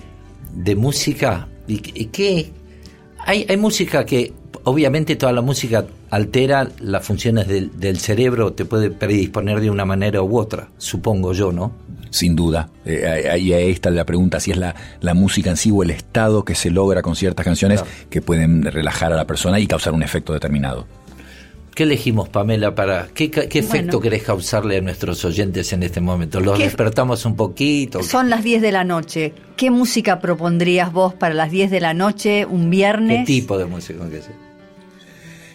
de 0.54 0.76
música. 0.76 1.48
¿Y 1.68 1.78
qué, 2.06 2.50
hay, 3.24 3.46
hay 3.48 3.56
música 3.56 4.04
que, 4.04 4.32
obviamente 4.64 5.16
toda 5.16 5.32
la 5.32 5.42
música 5.42 5.84
altera 6.10 6.68
las 6.80 7.04
funciones 7.04 7.46
del, 7.48 7.98
cerebro, 7.98 8.52
te 8.52 8.64
puede 8.64 8.90
predisponer 8.90 9.60
de 9.60 9.70
una 9.70 9.84
manera 9.84 10.22
u 10.22 10.38
otra, 10.38 10.68
supongo 10.78 11.32
yo, 11.32 11.52
¿no? 11.52 11.72
Sin 12.10 12.36
duda. 12.36 12.68
Eh, 12.84 13.28
ahí, 13.30 13.52
está 13.52 13.90
la 13.90 14.04
pregunta, 14.04 14.38
si 14.38 14.50
es 14.50 14.58
la, 14.58 14.74
la, 15.00 15.14
música 15.14 15.48
en 15.48 15.56
sí 15.56 15.70
o 15.72 15.82
el 15.82 15.90
estado 15.90 16.44
que 16.44 16.54
se 16.54 16.70
logra 16.70 17.00
con 17.00 17.16
ciertas 17.16 17.44
canciones 17.44 17.82
que 18.10 18.20
pueden 18.20 18.62
relajar 18.62 19.12
a 19.12 19.16
la 19.16 19.26
persona 19.26 19.58
y 19.58 19.66
causar 19.66 19.94
un 19.94 20.02
efecto 20.02 20.34
determinado. 20.34 20.86
¿Qué 21.74 21.84
elegimos, 21.84 22.28
Pamela, 22.28 22.74
para 22.74 23.08
qué, 23.14 23.30
qué 23.30 23.58
efecto 23.58 23.98
querés 23.98 24.22
causarle 24.22 24.76
a 24.76 24.80
nuestros 24.82 25.24
oyentes 25.24 25.72
en 25.72 25.82
este 25.82 26.00
momento? 26.00 26.38
¿Los 26.40 26.58
despertamos 26.58 27.24
un 27.24 27.34
poquito? 27.34 28.02
Son 28.02 28.28
las 28.28 28.44
10 28.44 28.60
de 28.60 28.72
la 28.72 28.84
noche. 28.84 29.32
¿Qué 29.56 29.70
música 29.70 30.20
propondrías 30.20 30.92
vos 30.92 31.14
para 31.14 31.34
las 31.34 31.50
10 31.50 31.70
de 31.70 31.80
la 31.80 31.94
noche, 31.94 32.44
un 32.44 32.68
viernes? 32.68 33.20
¿Qué 33.20 33.24
tipo 33.24 33.56
de 33.56 33.64
música? 33.64 34.04
Eh, 34.04 34.51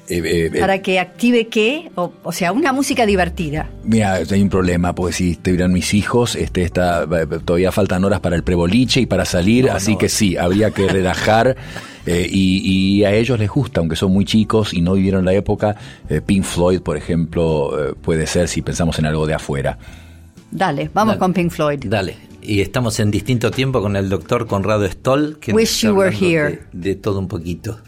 eh, 0.10 0.50
eh, 0.54 0.60
para 0.60 0.82
que 0.82 1.00
active 1.00 1.48
qué, 1.48 1.92
o, 1.96 2.32
sea, 2.32 2.52
una 2.52 2.72
música 2.72 3.06
divertida. 3.06 3.70
Mira, 3.84 4.14
hay 4.14 4.42
un 4.42 4.50
problema, 4.50 4.96
porque 4.96 5.14
si 5.14 5.32
estuvieran 5.32 5.74
mis 5.74 5.94
hijos, 5.94 6.36
este 6.36 6.64
está, 6.64 7.06
todavía 7.44 7.72
faltan 7.72 8.04
horas 8.06 8.20
para 8.22 8.36
el 8.36 8.44
preboliche 8.44 9.02
y 9.02 9.06
para 9.06 9.26
salir, 9.26 9.70
así 9.70 9.98
que 9.98 10.10
sí, 10.10 10.38
habría 10.38 10.72
que 10.72 10.88
relajar. 10.88 11.58
y, 12.08 13.04
a 13.04 13.14
ellos 13.14 13.38
les 13.38 13.50
gusta, 13.50 13.82
aunque 13.82 13.98
son 13.98 14.14
muy 14.14 14.24
chicos 14.24 14.74
y 14.74 14.82
no 14.82 14.94
vivieron 14.94 15.26
la 15.26 15.34
época, 15.34 15.76
Pink 16.26 16.44
Floyd, 16.44 16.82
por 16.82 16.96
ejemplo, 16.96 17.96
puede 18.02 18.28
ser 18.28 18.48
si 18.48 18.62
pensamos 18.62 18.98
en 19.00 19.06
algo 19.06 19.28
de 19.28 19.34
afuera. 19.34 19.78
Dale, 20.52 20.90
vamos 20.94 21.18
con 21.18 21.34
Pink 21.34 21.52
Floyd. 21.52 21.84
Dale. 21.86 22.16
Y 22.42 22.62
estamos 22.62 23.00
en 23.02 23.12
distinto 23.12 23.52
tiempo 23.52 23.82
con 23.82 23.98
el 23.98 24.08
doctor 24.08 24.48
Conrado 24.48 24.88
Stoll, 24.88 25.38
que 25.40 25.52
Wish 25.52 25.82
you 25.82 25.92
were 25.92 26.16
here. 26.16 26.62
de 26.72 26.96
todo 26.96 27.20
un 27.20 27.28
poquito. 27.28 27.80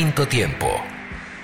Distinto 0.00 0.26
tiempo. 0.28 0.66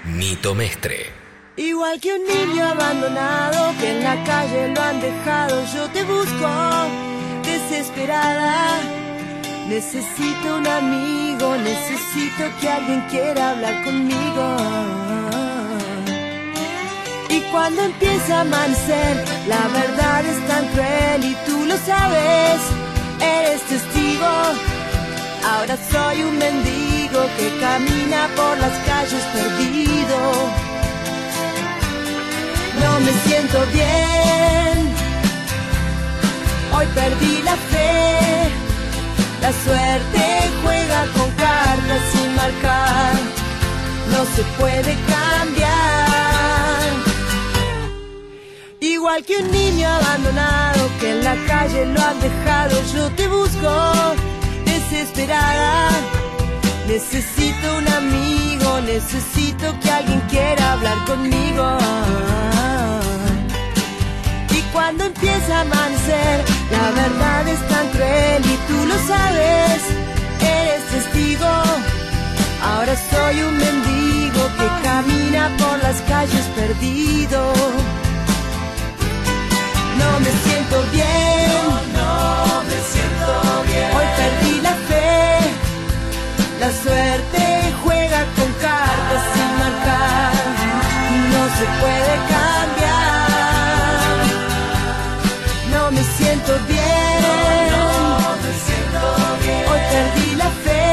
Nito 0.07 0.55
Mestre. 0.55 1.12
Igual 1.57 2.01
que 2.01 2.14
un 2.14 2.25
niño 2.25 2.64
abandonado 2.64 3.75
que 3.79 3.90
en 3.90 4.03
la 4.03 4.25
calle 4.25 4.73
lo 4.75 4.81
han 4.81 4.99
dejado, 4.99 5.62
yo 5.75 5.87
te 5.90 6.03
busco 6.05 6.49
desesperada. 7.45 8.81
Necesito 9.69 10.57
un 10.57 10.66
amigo, 10.66 11.55
necesito 11.59 12.45
que 12.59 12.66
alguien 12.71 13.03
quiera 13.11 13.51
hablar 13.51 13.85
conmigo. 13.85 14.57
Y 17.29 17.40
cuando 17.53 17.83
empieza 17.83 18.38
a 18.38 18.40
amanecer, 18.40 19.25
la 19.49 19.69
verdad 19.69 20.25
es 20.25 20.47
tan 20.49 20.66
cruel 20.69 21.25
y 21.31 21.37
tú 21.45 21.66
lo 21.66 21.77
sabes, 21.77 22.59
eres 23.21 23.61
testigo. 23.69 24.33
Ahora 25.45 25.77
soy 25.92 26.23
un 26.23 26.38
mendigo 26.38 26.86
que 27.12 27.59
camina 27.61 28.29
por 28.35 28.59
las 28.59 28.73
calles 28.85 29.23
perdido. 29.33 30.19
No 32.83 33.01
me 33.01 33.12
siento 33.25 33.59
bien, 33.73 34.95
hoy 36.75 36.87
perdí 36.95 37.42
la 37.42 37.57
fe. 37.57 38.51
La 39.40 39.53
suerte 39.53 40.51
juega 40.62 41.07
con 41.16 41.31
cartas 41.33 42.03
sin 42.12 42.35
marcar, 42.35 43.14
no 44.12 44.25
se 44.35 44.42
puede 44.59 44.97
cambiar. 45.14 45.77
Igual 48.81 49.25
que 49.25 49.37
un 49.38 49.51
niño 49.51 49.88
abandonado 49.88 50.90
que 51.01 51.11
en 51.12 51.25
la 51.25 51.37
calle 51.47 51.87
lo 51.87 52.01
han 52.03 52.21
dejado, 52.21 52.83
yo 52.95 53.11
te 53.11 53.29
busco 53.29 54.14
desesperada. 54.64 56.15
Necesito 56.87 57.79
un 57.79 57.88
amigo, 57.88 58.81
necesito 58.81 59.79
que 59.81 59.90
alguien 59.90 60.20
quiera 60.31 60.72
hablar 60.75 61.05
conmigo. 61.05 61.79
Y 64.51 64.61
cuando 64.72 65.05
empieza 65.05 65.59
a 65.59 65.61
amanecer, 65.62 66.44
la 66.70 66.90
verdad 66.92 67.49
es 67.49 67.68
tan 67.68 67.88
cruel 67.88 68.42
y 68.44 68.57
tú 68.68 68.87
lo 68.87 68.99
sabes, 69.07 69.83
eres 70.40 70.85
testigo. 70.94 71.53
Ahora 72.62 72.94
soy 73.11 73.42
un 73.42 73.57
mendigo 73.59 74.42
que 74.57 74.68
camina 74.88 75.51
por 75.59 75.83
las 75.83 76.01
calles 76.03 76.44
perdido. 76.55 77.53
La 86.66 86.72
suerte 86.72 87.42
juega 87.85 88.20
con 88.35 88.50
cartas 88.55 89.22
sin 89.33 89.50
se 91.59 91.66
puede 91.83 92.14
cambiar. 92.35 94.16
No 95.72 95.83
me 95.92 96.02
siento 96.16 96.52
bien. 96.66 96.87
Hoy 99.70 99.83
perdí 99.92 100.29
la 100.42 100.50
fe. 100.64 100.85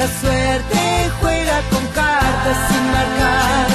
La 0.00 0.08
suerte 0.20 0.78
juega 1.20 1.56
con 1.72 1.84
cartas 2.00 2.58
sin 2.68 2.84
marcar. 2.96 3.66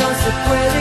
No 0.00 0.08
se 0.22 0.30
puede 0.46 0.77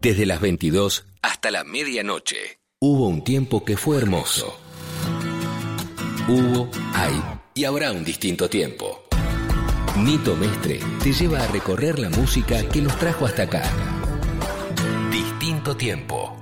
desde 0.00 0.26
las 0.26 0.40
22 0.40 1.06
hasta 1.22 1.50
la 1.50 1.64
medianoche. 1.64 2.58
Hubo 2.80 3.08
un 3.08 3.22
tiempo 3.22 3.64
que 3.64 3.76
fue 3.76 3.98
hermoso. 3.98 4.58
Hubo, 6.28 6.70
hay 6.94 7.20
y 7.54 7.64
habrá 7.64 7.92
un 7.92 8.04
distinto 8.04 8.48
tiempo. 8.48 9.04
Nito 9.98 10.36
Mestre 10.36 10.80
te 11.02 11.12
lleva 11.12 11.42
a 11.42 11.46
recorrer 11.48 11.98
la 11.98 12.08
música 12.08 12.66
que 12.68 12.80
nos 12.80 12.96
trajo 12.98 13.26
hasta 13.26 13.42
acá. 13.42 13.62
Distinto 15.10 15.76
tiempo. 15.76 16.39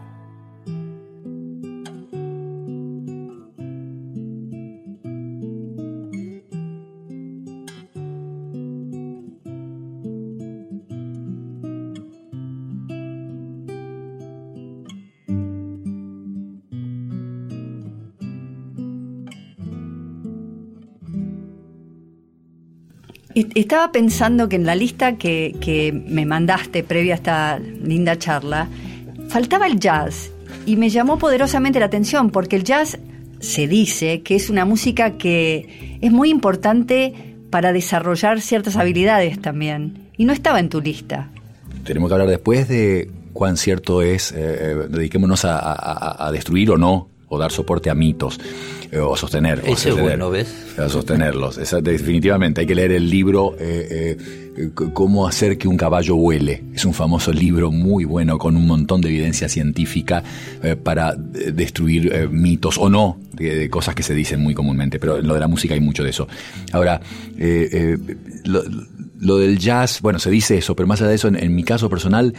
Estaba 23.54 23.92
pensando 23.92 24.48
que 24.48 24.56
en 24.56 24.66
la 24.66 24.74
lista 24.74 25.16
que, 25.16 26.02
me 26.06 26.26
mandaste 26.26 26.82
previa 26.82 27.14
a 27.14 27.16
esta 27.16 27.58
linda 27.58 28.18
charla, 28.18 28.68
faltaba 29.28 29.66
el 29.66 29.78
jazz. 29.78 30.30
Y 30.66 30.76
me 30.76 30.90
llamó 30.90 31.18
poderosamente 31.18 31.78
la 31.78 31.86
atención 31.86 32.30
porque 32.30 32.56
el 32.56 32.64
jazz 32.64 32.98
se 33.40 33.68
dice 33.68 34.22
que 34.22 34.34
es 34.34 34.50
una 34.50 34.64
música 34.64 35.18
que 35.18 35.98
es 36.00 36.10
muy 36.10 36.30
importante 36.30 37.36
para 37.50 37.72
desarrollar 37.72 38.40
ciertas 38.40 38.76
habilidades 38.76 39.40
también. 39.40 40.08
Y 40.16 40.24
no 40.24 40.32
estaba 40.32 40.58
en 40.58 40.68
tu 40.68 40.80
lista. 40.80 41.30
Tenemos 41.84 42.08
que 42.08 42.14
hablar 42.14 42.28
después 42.28 42.68
de 42.68 43.10
cuán 43.32 43.56
cierto 43.56 44.02
es, 44.02 44.32
eh, 44.32 44.36
eh, 44.38 44.86
dediquémonos 44.90 45.44
a 45.44 46.30
destruir 46.32 46.72
o 46.72 46.76
no, 46.76 47.08
o 47.28 47.38
dar 47.38 47.50
soporte 47.52 47.90
a 47.90 47.94
mitos, 47.94 48.40
eh, 48.90 48.98
o 48.98 49.16
sostener. 49.16 49.58
o 49.60 49.62
Ese 49.62 49.72
es 49.72 49.78
sostener, 49.80 50.02
bueno, 50.02 50.30
¿ves? 50.30 50.48
A 50.78 50.88
sostenerlos. 50.88 51.58
Esa- 51.58 51.80
definitivamente, 51.80 52.62
hay 52.62 52.66
que 52.66 52.74
leer 52.74 52.92
el 52.92 53.08
libro 53.10 53.54
eh, 53.58 54.16
eh, 54.18 54.70
Cómo 54.74 55.28
hacer 55.28 55.56
que 55.56 55.68
un 55.68 55.76
caballo 55.76 56.16
vuele. 56.16 56.64
Es 56.74 56.84
un 56.84 56.92
famoso 56.92 57.32
libro 57.32 57.70
muy 57.70 58.04
bueno 58.04 58.38
con 58.38 58.56
un 58.56 58.66
montón 58.66 59.00
de 59.00 59.08
evidencia 59.08 59.48
científica 59.48 60.24
para 60.82 61.14
destruir 61.14 62.28
mitos 62.32 62.76
o 62.76 62.88
no, 62.88 63.20
de, 63.34 63.54
de 63.54 63.70
cosas 63.70 63.94
que 63.94 64.02
se 64.02 64.14
dicen 64.14 64.40
muy 64.40 64.54
comúnmente, 64.54 64.98
pero 64.98 65.18
en 65.18 65.28
lo 65.28 65.34
de 65.34 65.40
la 65.40 65.46
música 65.46 65.74
hay 65.74 65.80
mucho 65.80 66.02
de 66.02 66.10
eso. 66.10 66.26
Ahora, 66.72 67.00
lo, 68.44 68.62
lo 69.20 69.38
del 69.38 69.58
jazz, 69.58 70.00
bueno, 70.00 70.18
se 70.18 70.30
dice 70.30 70.58
eso, 70.58 70.74
pero 70.74 70.86
más 70.86 71.00
allá 71.00 71.10
de 71.10 71.16
eso, 71.16 71.28
en, 71.28 71.36
en 71.36 71.54
mi 71.54 71.62
caso 71.62 71.88
personal, 71.88 72.34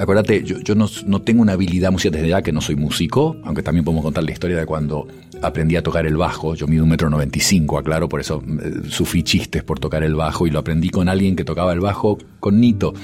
acuérdate, 0.00 0.42
yo, 0.42 0.58
yo 0.60 0.74
no, 0.74 0.88
tengo 1.20 1.42
una 1.42 1.52
habilidad 1.52 1.92
musical 1.92 2.12
desde 2.12 2.28
ya 2.28 2.42
que 2.42 2.52
no 2.52 2.60
soy 2.60 2.74
músico, 2.74 3.36
aunque 3.44 3.62
también 3.62 3.84
podemos 3.84 4.02
contar 4.02 4.24
la 4.24 4.32
historia 4.32 4.56
de 4.56 4.64
cuando 4.64 5.06
aprendí 5.42 5.76
a 5.76 5.82
tocar 5.82 6.06
el 6.06 6.16
bajo. 6.16 6.54
Yo 6.54 6.66
mido 6.66 6.84
un 6.84 6.90
metro 6.90 7.10
noventa 7.10 7.36
y 7.36 7.40
cinco, 7.42 7.78
aclaro, 7.78 8.08
por 8.08 8.20
eso 8.20 8.42
eh, 8.62 8.88
sufrí 8.88 9.22
chistes 9.22 9.62
por 9.62 9.78
tocar 9.78 10.02
el 10.02 10.14
bajo 10.14 10.46
y 10.46 10.50
lo 10.50 10.58
aprendí 10.58 10.88
con 10.88 11.08
alguien 11.08 11.36
que 11.36 11.44
tocaba 11.44 11.72
el 11.72 11.80
bajo 11.80 12.18
con 12.40 12.60
Nito. 12.60 12.94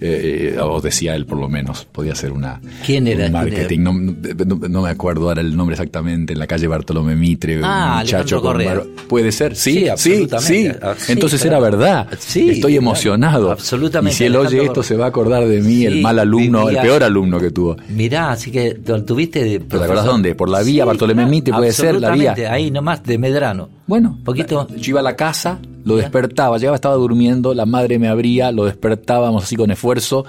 Eh, 0.00 0.54
eh, 0.56 0.60
o 0.60 0.80
decía 0.80 1.14
él 1.14 1.24
por 1.24 1.38
lo 1.38 1.48
menos, 1.48 1.84
podía 1.90 2.14
ser 2.14 2.32
una 2.32 2.60
¿Quién 2.84 3.06
era? 3.06 3.26
un 3.26 3.32
¿Quién 3.32 3.32
marketing, 3.32 3.80
no, 3.80 3.92
no- 3.92 4.68
no 4.68 4.82
me 4.82 4.90
acuerdo 4.90 5.28
ahora 5.28 5.40
el 5.40 5.56
nombre 5.56 5.74
exactamente, 5.74 6.32
en 6.32 6.38
la 6.38 6.46
calle 6.46 6.66
Bartolomé 6.66 7.14
Mitre, 7.16 7.60
Ah, 7.62 7.94
un 7.96 8.00
muchacho 8.00 8.36
Alejandro 8.48 8.84
con 8.84 9.06
puede 9.08 9.32
ser, 9.32 9.54
sí, 9.56 9.86
Sí, 9.96 10.26
sí. 10.40 10.68
Ah, 10.82 10.94
sí, 10.98 11.12
Entonces 11.12 11.44
era 11.44 11.60
verdad. 11.60 12.08
Sí, 12.18 12.50
Estoy 12.50 12.76
emocionado. 12.76 13.50
Absolutamente, 13.52 14.14
Y 14.14 14.16
si 14.18 14.24
él 14.24 14.36
oye 14.36 14.64
esto 14.64 14.82
se 14.82 14.96
va 14.96 15.06
a 15.06 15.08
acordar 15.08 15.46
de 15.46 15.60
mí, 15.60 15.84
el 15.84 16.02
mal 16.02 16.18
alumno, 16.18 16.66
vivía- 16.66 16.80
el 16.82 16.86
peor 16.86 17.02
alumno 17.04 17.38
que 17.38 17.50
tuvo. 17.50 17.76
Mirá, 17.88 18.32
así 18.32 18.50
que 18.50 18.74
tuviste 18.74 19.44
de 19.44 19.60
¿Pero 19.60 19.78
te 19.80 19.84
acordás 19.84 20.04
dónde? 20.04 20.34
¿Por 20.34 20.48
la 20.48 20.62
vía 20.62 20.84
Bartolomé 20.84 21.26
Mitre 21.26 21.54
puede 21.54 21.72
ser, 21.72 22.00
la 22.00 22.10
vía? 22.10 22.34
Ahí 22.50 22.70
nomás, 22.70 23.02
de 23.04 23.16
Medrano. 23.18 23.68
Bueno, 23.86 24.18
Poquito. 24.24 24.66
yo 24.76 24.90
iba 24.90 25.00
a 25.00 25.02
la 25.02 25.14
casa, 25.16 25.58
lo 25.84 25.96
despertaba, 25.96 26.58
llegaba, 26.58 26.76
estaba 26.76 26.94
durmiendo, 26.94 27.54
la 27.54 27.66
madre 27.66 27.98
me 27.98 28.08
abría, 28.08 28.50
lo 28.52 28.64
despertábamos 28.64 29.44
así 29.44 29.56
con 29.56 29.70
esfuerzo 29.70 30.24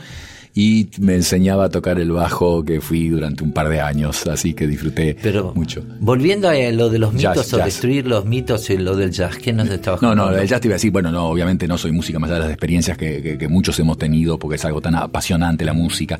y 0.58 0.88
me 1.00 1.16
enseñaba 1.16 1.66
a 1.66 1.70
tocar 1.70 2.00
el 2.00 2.12
bajo 2.12 2.64
que 2.64 2.80
fui 2.80 3.10
durante 3.10 3.44
un 3.44 3.52
par 3.52 3.68
de 3.68 3.82
años, 3.82 4.26
así 4.28 4.54
que 4.54 4.66
disfruté 4.68 5.18
Pero 5.22 5.52
mucho. 5.54 5.84
volviendo 6.00 6.48
a 6.48 6.54
lo 6.72 6.90
de 6.90 6.98
los 6.98 7.14
Jazz, 7.14 7.36
mitos 7.36 7.54
o 7.54 7.58
jazz. 7.58 7.66
destruir 7.66 8.08
los 8.08 8.24
mitos 8.26 8.70
y 8.70 8.78
lo 8.78 8.96
del 8.96 9.12
jazz, 9.12 9.36
¿qué 9.38 9.52
nos 9.52 9.70
estabas 9.70 10.02
No, 10.02 10.16
no, 10.16 10.32
el 10.34 10.48
jazz 10.48 10.62
te 10.62 10.68
iba 10.70 10.76
a 10.76 10.78
decir, 10.78 10.92
bueno, 10.92 11.12
no, 11.12 11.26
obviamente 11.28 11.68
no 11.68 11.78
soy 11.78 11.92
música, 11.92 12.20
más 12.20 12.30
allá 12.30 12.40
de 12.40 12.46
las 12.46 12.52
experiencias 12.54 12.98
que, 12.98 13.22
que- 13.22 13.38
que 13.38 13.48
muchos 13.50 13.78
hemos 13.80 13.98
tenido, 13.98 14.40
porque 14.40 14.56
es 14.56 14.64
algo 14.64 14.80
tan 14.80 14.96
apasionante 14.96 15.66
la 15.66 15.74
música. 15.74 16.18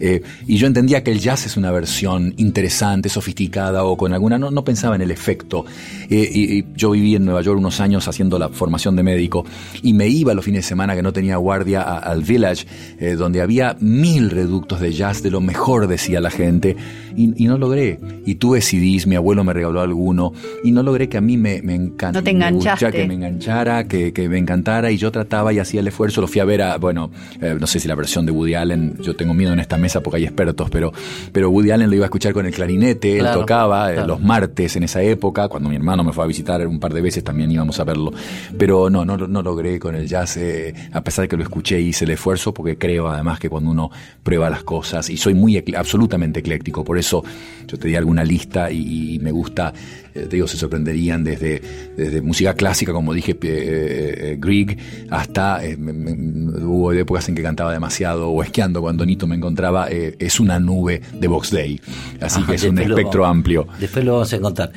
Eh, 0.00 0.20
y 0.48 0.56
yo 0.56 0.66
entendía 0.66 1.04
que 1.04 1.12
el 1.12 1.20
jazz 1.20 1.46
es 1.46 1.56
una 1.56 1.70
versión 1.70 2.34
interesante, 2.38 3.08
sofisticada 3.08 3.84
o 3.84 3.96
con 3.96 4.12
alguna, 4.12 4.36
no, 4.36 4.50
no 4.50 4.64
pensaba 4.64 4.96
en 4.96 5.02
el 5.02 5.12
efecto. 5.12 5.64
Eh, 6.10 6.28
y, 6.34 6.58
y 6.58 6.64
yo 6.74 6.90
viví 6.90 7.14
en 7.14 7.24
Nueva 7.24 7.40
York 7.42 7.58
unos 7.58 7.78
años 7.80 8.08
haciendo 8.08 8.36
la 8.38 8.48
formación 8.48 8.96
de 8.96 9.04
médico 9.04 9.44
y 9.82 9.92
me 9.92 10.08
iba 10.08 10.34
los 10.34 10.44
fines 10.44 10.64
de 10.64 10.68
semana 10.68 10.96
que 10.96 11.02
no 11.02 11.12
tenía 11.12 11.36
guardia 11.36 11.82
a- 11.82 11.98
al 11.98 12.22
Village, 12.22 12.66
eh, 12.98 13.12
donde 13.14 13.40
había 13.40 13.75
mil 13.80 14.30
reductos 14.30 14.80
de 14.80 14.92
jazz, 14.92 15.22
de 15.22 15.30
lo 15.30 15.40
mejor 15.40 15.86
decía 15.86 16.20
la 16.20 16.30
gente, 16.30 16.76
y, 17.16 17.42
y 17.42 17.46
no 17.46 17.58
logré. 17.58 17.98
Y 18.24 18.36
tuve 18.36 18.60
CDs, 18.60 19.06
mi 19.06 19.16
abuelo 19.16 19.44
me 19.44 19.52
regaló 19.52 19.80
alguno, 19.80 20.32
y 20.64 20.72
no 20.72 20.82
logré 20.82 21.08
que 21.08 21.18
a 21.18 21.20
mí 21.20 21.36
me, 21.36 21.62
me 21.62 21.74
encantara. 21.74 22.12
No 22.12 22.22
te 22.22 22.30
enganchaste. 22.30 22.90
que 22.90 23.06
me 23.06 23.14
enganchara, 23.14 23.84
que, 23.84 24.12
que 24.12 24.28
me 24.28 24.38
encantara 24.38 24.90
y 24.90 24.96
yo 24.96 25.10
trataba 25.10 25.52
y 25.52 25.58
hacía 25.58 25.80
el 25.80 25.88
esfuerzo. 25.88 26.20
Lo 26.20 26.28
fui 26.28 26.40
a 26.40 26.44
ver 26.44 26.62
a, 26.62 26.78
bueno, 26.78 27.10
eh, 27.40 27.56
no 27.58 27.66
sé 27.66 27.80
si 27.80 27.88
la 27.88 27.94
versión 27.94 28.26
de 28.26 28.32
Woody 28.32 28.54
Allen, 28.54 28.96
yo 29.02 29.14
tengo 29.16 29.34
miedo 29.34 29.52
en 29.52 29.60
esta 29.60 29.76
mesa 29.76 30.00
porque 30.00 30.18
hay 30.18 30.24
expertos, 30.24 30.68
pero, 30.70 30.92
pero 31.32 31.50
Woody 31.50 31.70
Allen 31.70 31.88
lo 31.90 31.96
iba 31.96 32.04
a 32.04 32.08
escuchar 32.08 32.32
con 32.32 32.46
el 32.46 32.52
clarinete, 32.52 33.18
Claro, 33.18 33.34
él 33.34 33.40
tocaba 33.40 33.90
eh, 33.90 33.94
claro. 33.94 34.08
los 34.08 34.20
martes 34.22 34.76
en 34.76 34.82
esa 34.84 35.02
época, 35.02 35.48
cuando 35.48 35.68
mi 35.68 35.76
hermano 35.76 36.04
me 36.04 36.12
fue 36.12 36.24
a 36.24 36.26
visitar 36.26 36.66
un 36.66 36.78
par 36.80 36.92
de 36.92 37.00
veces 37.00 37.24
también 37.24 37.50
íbamos 37.50 37.78
a 37.80 37.84
verlo, 37.84 38.12
pero 38.58 38.90
no, 38.90 39.04
no, 39.04 39.16
no 39.16 39.42
logré 39.42 39.78
con 39.78 39.94
el 39.94 40.06
jazz, 40.06 40.36
eh, 40.36 40.74
a 40.92 41.02
pesar 41.02 41.22
de 41.24 41.28
que 41.28 41.36
lo 41.36 41.42
escuché 41.42 41.80
y 41.80 41.88
hice 41.88 42.04
el 42.04 42.12
esfuerzo, 42.12 42.52
porque 42.52 42.76
creo 42.78 43.08
además 43.08 43.38
que 43.38 43.48
cuando 43.48 43.65
uno 43.68 43.90
prueba 44.22 44.50
las 44.50 44.62
cosas, 44.64 45.08
y 45.10 45.16
soy 45.16 45.34
muy 45.34 45.62
absolutamente 45.76 46.40
ecléctico, 46.40 46.84
por 46.84 46.98
eso 46.98 47.22
yo 47.66 47.78
te 47.78 47.88
di 47.88 47.94
alguna 47.96 48.24
lista 48.24 48.70
y, 48.70 49.14
y 49.14 49.18
me 49.20 49.30
gusta, 49.30 49.72
eh, 50.14 50.20
te 50.28 50.36
digo, 50.36 50.46
se 50.48 50.56
sorprenderían 50.56 51.22
desde, 51.24 51.60
desde 51.96 52.20
música 52.22 52.54
clásica, 52.54 52.92
como 52.92 53.12
dije, 53.14 53.32
eh, 53.32 53.36
eh, 53.42 54.36
Grieg, 54.38 54.76
hasta 55.10 55.64
eh, 55.64 55.76
me- 55.76 55.92
me- 55.92 56.64
hubo 56.64 56.92
épocas 56.92 57.28
en 57.28 57.34
que 57.34 57.42
cantaba 57.42 57.72
demasiado 57.72 58.28
o 58.30 58.42
esquiando 58.42 58.80
cuando 58.80 59.04
Nito 59.06 59.26
me 59.26 59.36
encontraba, 59.36 59.88
eh, 59.90 60.16
es 60.18 60.40
una 60.40 60.58
nube 60.58 61.00
de 61.20 61.28
Box 61.28 61.50
Day, 61.52 61.80
así 62.20 62.40
Ajá, 62.40 62.50
que 62.50 62.56
es 62.56 62.64
un 62.64 62.76
lo- 62.76 62.82
espectro 62.82 63.24
amplio. 63.26 63.66
Después 63.80 64.04
lo 64.04 64.12
vamos 64.14 64.32
a 64.32 64.38
contar. 64.40 64.72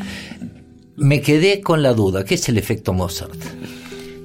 Me 0.97 1.21
quedé 1.21 1.61
con 1.61 1.81
la 1.81 1.93
duda, 1.93 2.25
¿qué 2.25 2.35
es 2.35 2.49
el 2.49 2.57
efecto 2.57 2.91
Mozart? 2.93 3.33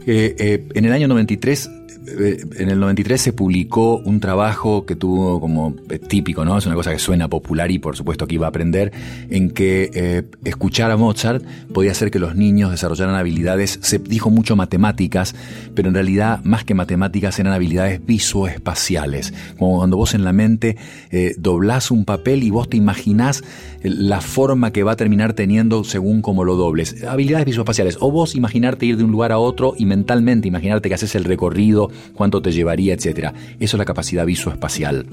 Eh, 0.07 0.35
eh, 0.39 0.69
en 0.75 0.85
el 0.85 0.93
año 0.93 1.09
93, 1.09 1.67
eh, 1.67 1.71
en 2.07 2.71
el 2.71 2.81
93 2.81 3.21
se 3.21 3.33
publicó 3.33 3.97
un 3.99 4.21
trabajo 4.21 4.85
que 4.87 4.97
tuvo 4.97 5.41
como 5.41 5.75
eh, 5.91 5.99
típico, 5.99 6.45
¿no? 6.45 6.59
Es 6.59 6.67
una 6.67 6.75
cosa 6.75 6.93
que 6.93 6.99
suena 6.99 7.29
popular 7.29 7.71
y 7.71 7.79
por 7.79 7.97
supuesto 7.97 8.27
que 8.27 8.35
iba 8.35 8.47
a 8.47 8.51
aprender, 8.51 8.93
en 9.31 9.51
que 9.51 9.91
eh, 9.95 10.23
escuchar 10.45 10.91
a 10.91 10.97
Mozart 10.97 11.45
podía 11.73 11.93
hacer 11.93 12.11
que 12.11 12.19
los 12.19 12.37
niños 12.37 12.71
desarrollaran 12.71 13.15
habilidades, 13.15 13.79
se 13.83 13.99
dijo 13.99 14.31
mucho 14.31 14.57
matemáticas, 14.57 15.35
pero 15.75 15.89
en 15.89 15.95
realidad 15.95 16.41
más 16.45 16.65
que 16.65 16.75
matemáticas 16.75 17.39
eran 17.39 17.53
habilidades 17.53 18.05
visoespaciales, 18.05 19.33
como 19.59 19.79
cuando 19.79 19.97
vos 19.97 20.15
en 20.15 20.25
la 20.25 20.33
mente 20.33 20.77
eh, 21.11 21.35
doblás 21.39 21.91
un 21.91 22.05
papel 22.05 22.43
y 22.43 22.51
vos 22.51 22.69
te 22.69 22.77
imaginás 22.77 23.43
eh, 23.83 23.91
la 23.91 24.21
forma 24.21 24.73
que 24.73 24.83
va 24.83 24.93
a 24.93 24.97
terminar 24.97 25.35
teniendo 25.35 25.85
según 25.85 26.23
como 26.23 26.45
lo 26.45 26.57
dobles. 26.57 27.05
Habilidades 27.05 27.47
visoespaciales. 27.47 27.99
O 28.01 28.11
vos 28.11 28.35
imaginarte 28.35 28.87
ir 28.87 28.97
de 28.97 29.05
un 29.05 29.11
lugar 29.11 29.33
a 29.33 29.39
otro 29.39 29.75
y 29.77 29.87
mentalmente 29.87 30.49
imaginarte 30.49 30.89
que 30.89 30.95
haces 30.95 31.15
el 31.15 31.25
recorrido, 31.25 31.91
cuánto 32.15 32.43
te 32.43 32.53
llevaría, 32.53 32.95
etcétera. 32.95 33.33
Eso 33.59 33.77
es 33.77 33.79
la 33.79 33.85
capacidad 33.85 34.27
visoespacial. 34.27 35.07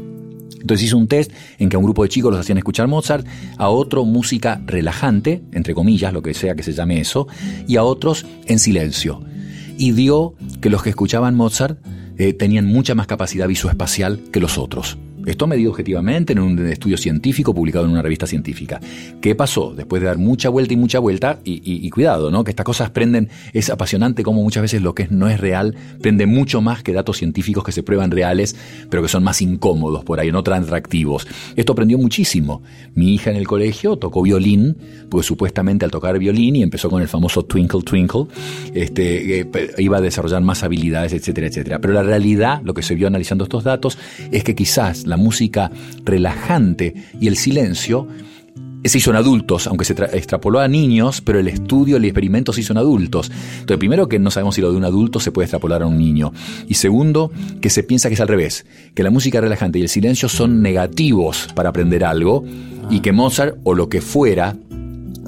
Entonces 0.60 0.88
hizo 0.88 0.98
un 0.98 1.08
test 1.08 1.32
en 1.58 1.70
que 1.70 1.76
a 1.76 1.80
un 1.80 1.86
grupo 1.86 2.04
de 2.04 2.10
chicos 2.10 2.32
los 2.32 2.40
hacían 2.40 2.58
escuchar 2.58 2.88
Mozart, 2.88 3.26
a 3.58 3.70
otro 3.70 4.06
música 4.06 4.62
relajante, 4.66 5.42
entre 5.52 5.74
comillas, 5.74 6.14
lo 6.14 6.22
que 6.22 6.34
sea 6.34 6.56
que 6.56 6.64
se 6.64 6.74
llame 6.74 7.00
eso, 7.00 7.28
y 7.68 7.78
a 7.78 7.84
otros 7.84 8.26
en 8.46 8.60
silencio. 8.60 9.24
Y 9.78 9.92
dio 9.94 10.36
que 10.62 10.70
los 10.70 10.84
que 10.84 10.92
escuchaban 10.92 11.36
Mozart 11.36 11.80
eh, 12.18 12.34
tenían 12.34 12.66
mucha 12.66 12.94
más 12.94 13.08
capacidad 13.08 13.48
visoespacial 13.48 14.22
que 14.32 14.40
los 14.40 14.58
otros. 14.58 14.98
Esto 15.26 15.48
medido 15.48 15.72
objetivamente 15.72 16.34
en 16.34 16.40
un 16.40 16.68
estudio 16.68 16.98
científico 16.98 17.54
publicado 17.54 17.86
en 17.86 17.92
una 17.92 18.02
revista 18.02 18.26
científica. 18.26 18.80
¿Qué 19.22 19.36
pasó? 19.36 19.74
Después 19.76 20.02
de 20.02 20.08
dar 20.08 20.18
mucha 20.18 20.50
vuelta 20.50 20.74
y 20.74 20.78
mucha 20.78 21.00
vuelta, 21.00 21.40
y, 21.44 21.90
cuidado, 21.90 22.32
¿no? 22.32 22.44
Que 22.44 22.52
estas 22.52 22.66
cosas 22.66 22.90
prenden, 22.90 23.30
es 23.54 23.70
apasionante 23.70 24.24
como 24.24 24.42
muchas 24.42 24.62
veces 24.64 24.82
lo 24.82 24.96
que 24.96 25.08
no 25.10 25.30
es 25.30 25.40
real 25.40 25.76
prende 26.02 26.26
mucho 26.26 26.62
más 26.62 26.84
que 26.84 26.94
datos 26.94 27.18
científicos 27.18 27.64
que 27.64 27.72
se 27.72 27.84
prueban 27.84 28.12
reales, 28.12 28.56
pero 28.90 29.04
que 29.04 29.10
son 29.10 29.24
más 29.24 29.42
incómodos 29.42 30.04
por 30.04 30.20
ahí, 30.20 30.32
no 30.32 30.44
tan 30.44 30.64
atractivos. 30.64 31.28
Esto 31.56 31.74
aprendió 31.74 31.98
muchísimo. 31.98 32.62
Mi 32.96 33.14
hija 33.14 33.30
en 33.30 33.38
el 33.38 33.48
colegio 33.48 33.98
tocó 33.98 34.22
violín, 34.22 34.78
porque 35.10 35.26
supuestamente 35.26 35.86
al 35.86 35.92
tocar 35.92 36.18
violín 36.18 36.56
y 36.56 36.64
empezó 36.64 36.90
con 36.90 37.02
el 37.02 37.08
famoso 37.08 37.44
Twinkle 37.44 37.84
Twinkle, 37.84 38.26
este, 38.74 39.42
eh, 39.42 39.48
iba 39.78 39.98
a 39.98 40.02
desarrollar 40.02 40.42
más 40.42 40.64
habilidades, 40.64 41.14
etcétera, 41.14 41.48
etcétera. 41.48 41.80
Pero 41.80 41.94
la 41.94 42.04
realidad, 42.04 42.62
lo 42.64 42.74
que 42.74 42.82
se 42.82 42.96
vio 42.96 43.08
analizando 43.08 43.44
estos 43.44 43.64
datos, 43.64 43.98
es 44.32 44.44
que 44.44 44.56
quizás 44.56 45.06
la 45.12 45.18
música 45.18 45.70
relajante 46.04 46.96
y 47.20 47.28
el 47.28 47.38
silencio 47.38 48.08
se 48.84 48.98
hizo 48.98 49.12
en 49.12 49.18
adultos, 49.18 49.68
aunque 49.68 49.86
se 49.86 49.96
tra- 49.96 50.10
extrapoló 50.12 50.60
a 50.60 50.68
niños, 50.68 51.22
pero 51.22 51.40
el 51.40 51.48
estudio, 51.48 51.98
el 51.98 52.06
experimento 52.06 52.52
se 52.52 52.62
hizo 52.62 52.74
en 52.74 52.78
adultos. 52.78 53.30
Entonces, 53.60 53.78
primero 53.78 54.08
que 54.08 54.18
no 54.18 54.32
sabemos 54.32 54.56
si 54.56 54.62
lo 54.62 54.72
de 54.72 54.78
un 54.78 54.86
adulto 54.86 55.20
se 55.20 55.32
puede 55.32 55.46
extrapolar 55.46 55.84
a 55.84 55.86
un 55.86 56.00
niño. 56.00 56.34
Y 56.68 56.74
segundo, 56.74 57.32
que 57.62 57.70
se 57.70 57.84
piensa 57.84 58.10
que 58.10 58.16
es 58.16 58.22
al 58.22 58.28
revés, 58.28 58.66
que 58.96 59.04
la 59.04 59.12
música 59.12 59.40
relajante 59.40 59.78
y 59.78 59.84
el 59.84 59.90
silencio 59.90 60.28
son 60.30 60.64
negativos 60.64 61.48
para 61.54 61.70
aprender 61.70 62.04
algo 62.04 62.44
y 62.90 63.02
que 63.02 63.12
Mozart 63.12 63.58
o 63.64 63.76
lo 63.76 63.88
que 63.88 64.02
fuera 64.02 64.56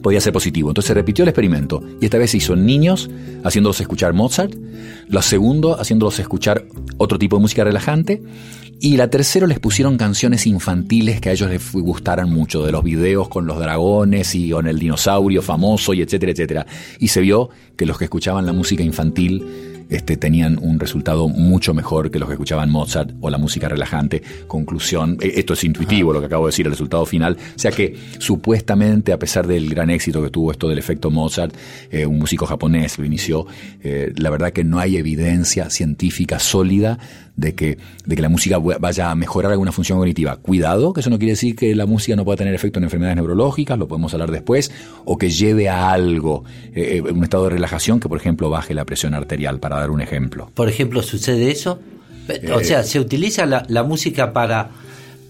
podía 0.01 0.19
ser 0.19 0.33
positivo. 0.33 0.71
Entonces 0.71 0.87
se 0.87 0.95
repitió 0.95 1.21
el 1.21 1.29
experimento 1.29 1.83
y 2.01 2.05
esta 2.05 2.17
vez 2.17 2.31
se 2.31 2.37
hizo 2.37 2.53
en 2.55 2.65
niños 2.65 3.07
haciéndolos 3.43 3.79
escuchar 3.79 4.13
Mozart, 4.13 4.53
lo 5.07 5.21
segundo 5.21 5.79
haciéndolos 5.79 6.17
escuchar 6.17 6.65
otro 6.97 7.19
tipo 7.19 7.35
de 7.37 7.41
música 7.41 7.63
relajante 7.63 8.21
y 8.83 8.97
la 8.97 9.09
tercera 9.09 9.47
les 9.47 9.59
pusieron 9.59 9.95
canciones 9.95 10.45
infantiles 10.45 11.21
que 11.21 11.29
a 11.29 11.31
ellos 11.31 11.49
les 11.49 11.71
gustaran 11.71 12.29
mucho, 12.29 12.65
de 12.65 12.73
los 12.73 12.83
videos 12.83 13.29
con 13.29 13.45
los 13.45 13.57
dragones 13.57 14.35
y 14.35 14.49
con 14.49 14.67
el 14.67 14.77
dinosaurio 14.77 15.41
famoso 15.41 15.93
y 15.93 16.01
etcétera, 16.01 16.33
etcétera. 16.33 16.67
Y 16.99 17.07
se 17.07 17.21
vio 17.21 17.49
que 17.77 17.85
los 17.85 17.97
que 17.97 18.03
escuchaban 18.03 18.45
la 18.45 18.51
música 18.51 18.83
infantil 18.83 19.72
este, 19.89 20.17
tenían 20.17 20.59
un 20.61 20.79
resultado 20.79 21.27
mucho 21.27 21.73
mejor 21.73 22.11
que 22.11 22.19
los 22.19 22.27
que 22.27 22.33
escuchaban 22.33 22.69
Mozart 22.69 23.11
o 23.21 23.29
la 23.29 23.37
música 23.37 23.69
relajante. 23.69 24.21
Conclusión, 24.47 25.17
eh, 25.21 25.33
esto 25.35 25.53
es 25.53 25.63
intuitivo 25.63 26.13
lo 26.13 26.19
que 26.19 26.27
acabo 26.27 26.45
de 26.45 26.51
decir, 26.51 26.65
el 26.65 26.71
resultado 26.71 27.05
final. 27.05 27.37
O 27.55 27.59
sea 27.59 27.71
que 27.71 27.95
supuestamente, 28.19 29.13
a 29.13 29.19
pesar 29.19 29.47
del 29.47 29.69
gran 29.69 29.89
éxito 29.89 30.21
que 30.23 30.29
tuvo 30.29 30.51
esto 30.51 30.67
del 30.67 30.79
efecto 30.79 31.11
Mozart, 31.11 31.55
eh, 31.91 32.05
un 32.05 32.19
músico 32.19 32.45
japonés 32.45 32.97
lo 32.97 33.05
inició, 33.05 33.45
eh, 33.83 34.13
la 34.17 34.29
verdad 34.29 34.51
que 34.51 34.63
no 34.63 34.79
hay 34.79 34.97
evidencia 34.97 35.69
científica 35.69 36.39
sólida 36.39 36.99
de 37.35 37.55
que, 37.55 37.77
de 38.05 38.15
que 38.15 38.21
la 38.21 38.29
música 38.29 38.59
vaya 38.59 39.09
a 39.09 39.15
mejorar 39.15 39.51
alguna 39.51 39.71
función 39.71 39.97
cognitiva. 39.97 40.37
Cuidado, 40.37 40.93
que 40.93 41.01
eso 41.01 41.09
no 41.09 41.17
quiere 41.17 41.31
decir 41.31 41.55
que 41.55 41.73
la 41.75 41.85
música 41.85 42.15
no 42.15 42.25
pueda 42.25 42.37
tener 42.37 42.53
efecto 42.53 42.79
en 42.79 42.85
enfermedades 42.85 43.15
neurológicas, 43.15 43.77
lo 43.77 43.87
podemos 43.87 44.13
hablar 44.13 44.31
después, 44.31 44.71
o 45.05 45.17
que 45.17 45.29
lleve 45.29 45.67
a 45.69 45.91
algo, 45.91 46.43
eh, 46.75 47.01
un 47.01 47.23
estado 47.23 47.45
de 47.45 47.51
relajación 47.51 47.99
que, 47.99 48.07
por 48.07 48.19
ejemplo, 48.19 48.49
baje 48.49 48.73
la 48.73 48.85
presión 48.85 49.13
arterial, 49.13 49.59
para 49.59 49.72
dar 49.79 49.91
un 49.91 50.01
ejemplo. 50.01 50.51
Por 50.53 50.69
ejemplo, 50.69 51.01
¿sucede 51.01 51.51
eso? 51.51 51.79
O 52.53 52.59
Eh, 52.59 52.63
sea, 52.63 52.83
¿se 52.83 52.99
utiliza 52.99 53.45
la, 53.45 53.65
la 53.67 53.83
música 53.83 54.31
para, 54.33 54.69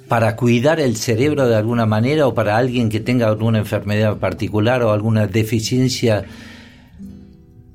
para 0.08 0.36
cuidar 0.36 0.79
el 0.79 0.95
cerebro 0.95 1.47
de 1.47 1.56
alguna 1.56 1.86
manera 1.86 2.27
o 2.27 2.34
para 2.34 2.58
alguien 2.58 2.89
que 2.89 2.99
tenga 2.99 3.27
alguna 3.27 3.60
enfermedad 3.60 4.17
particular 4.17 4.84
o 4.84 4.91
alguna 4.91 5.27
deficiencia? 5.27 6.23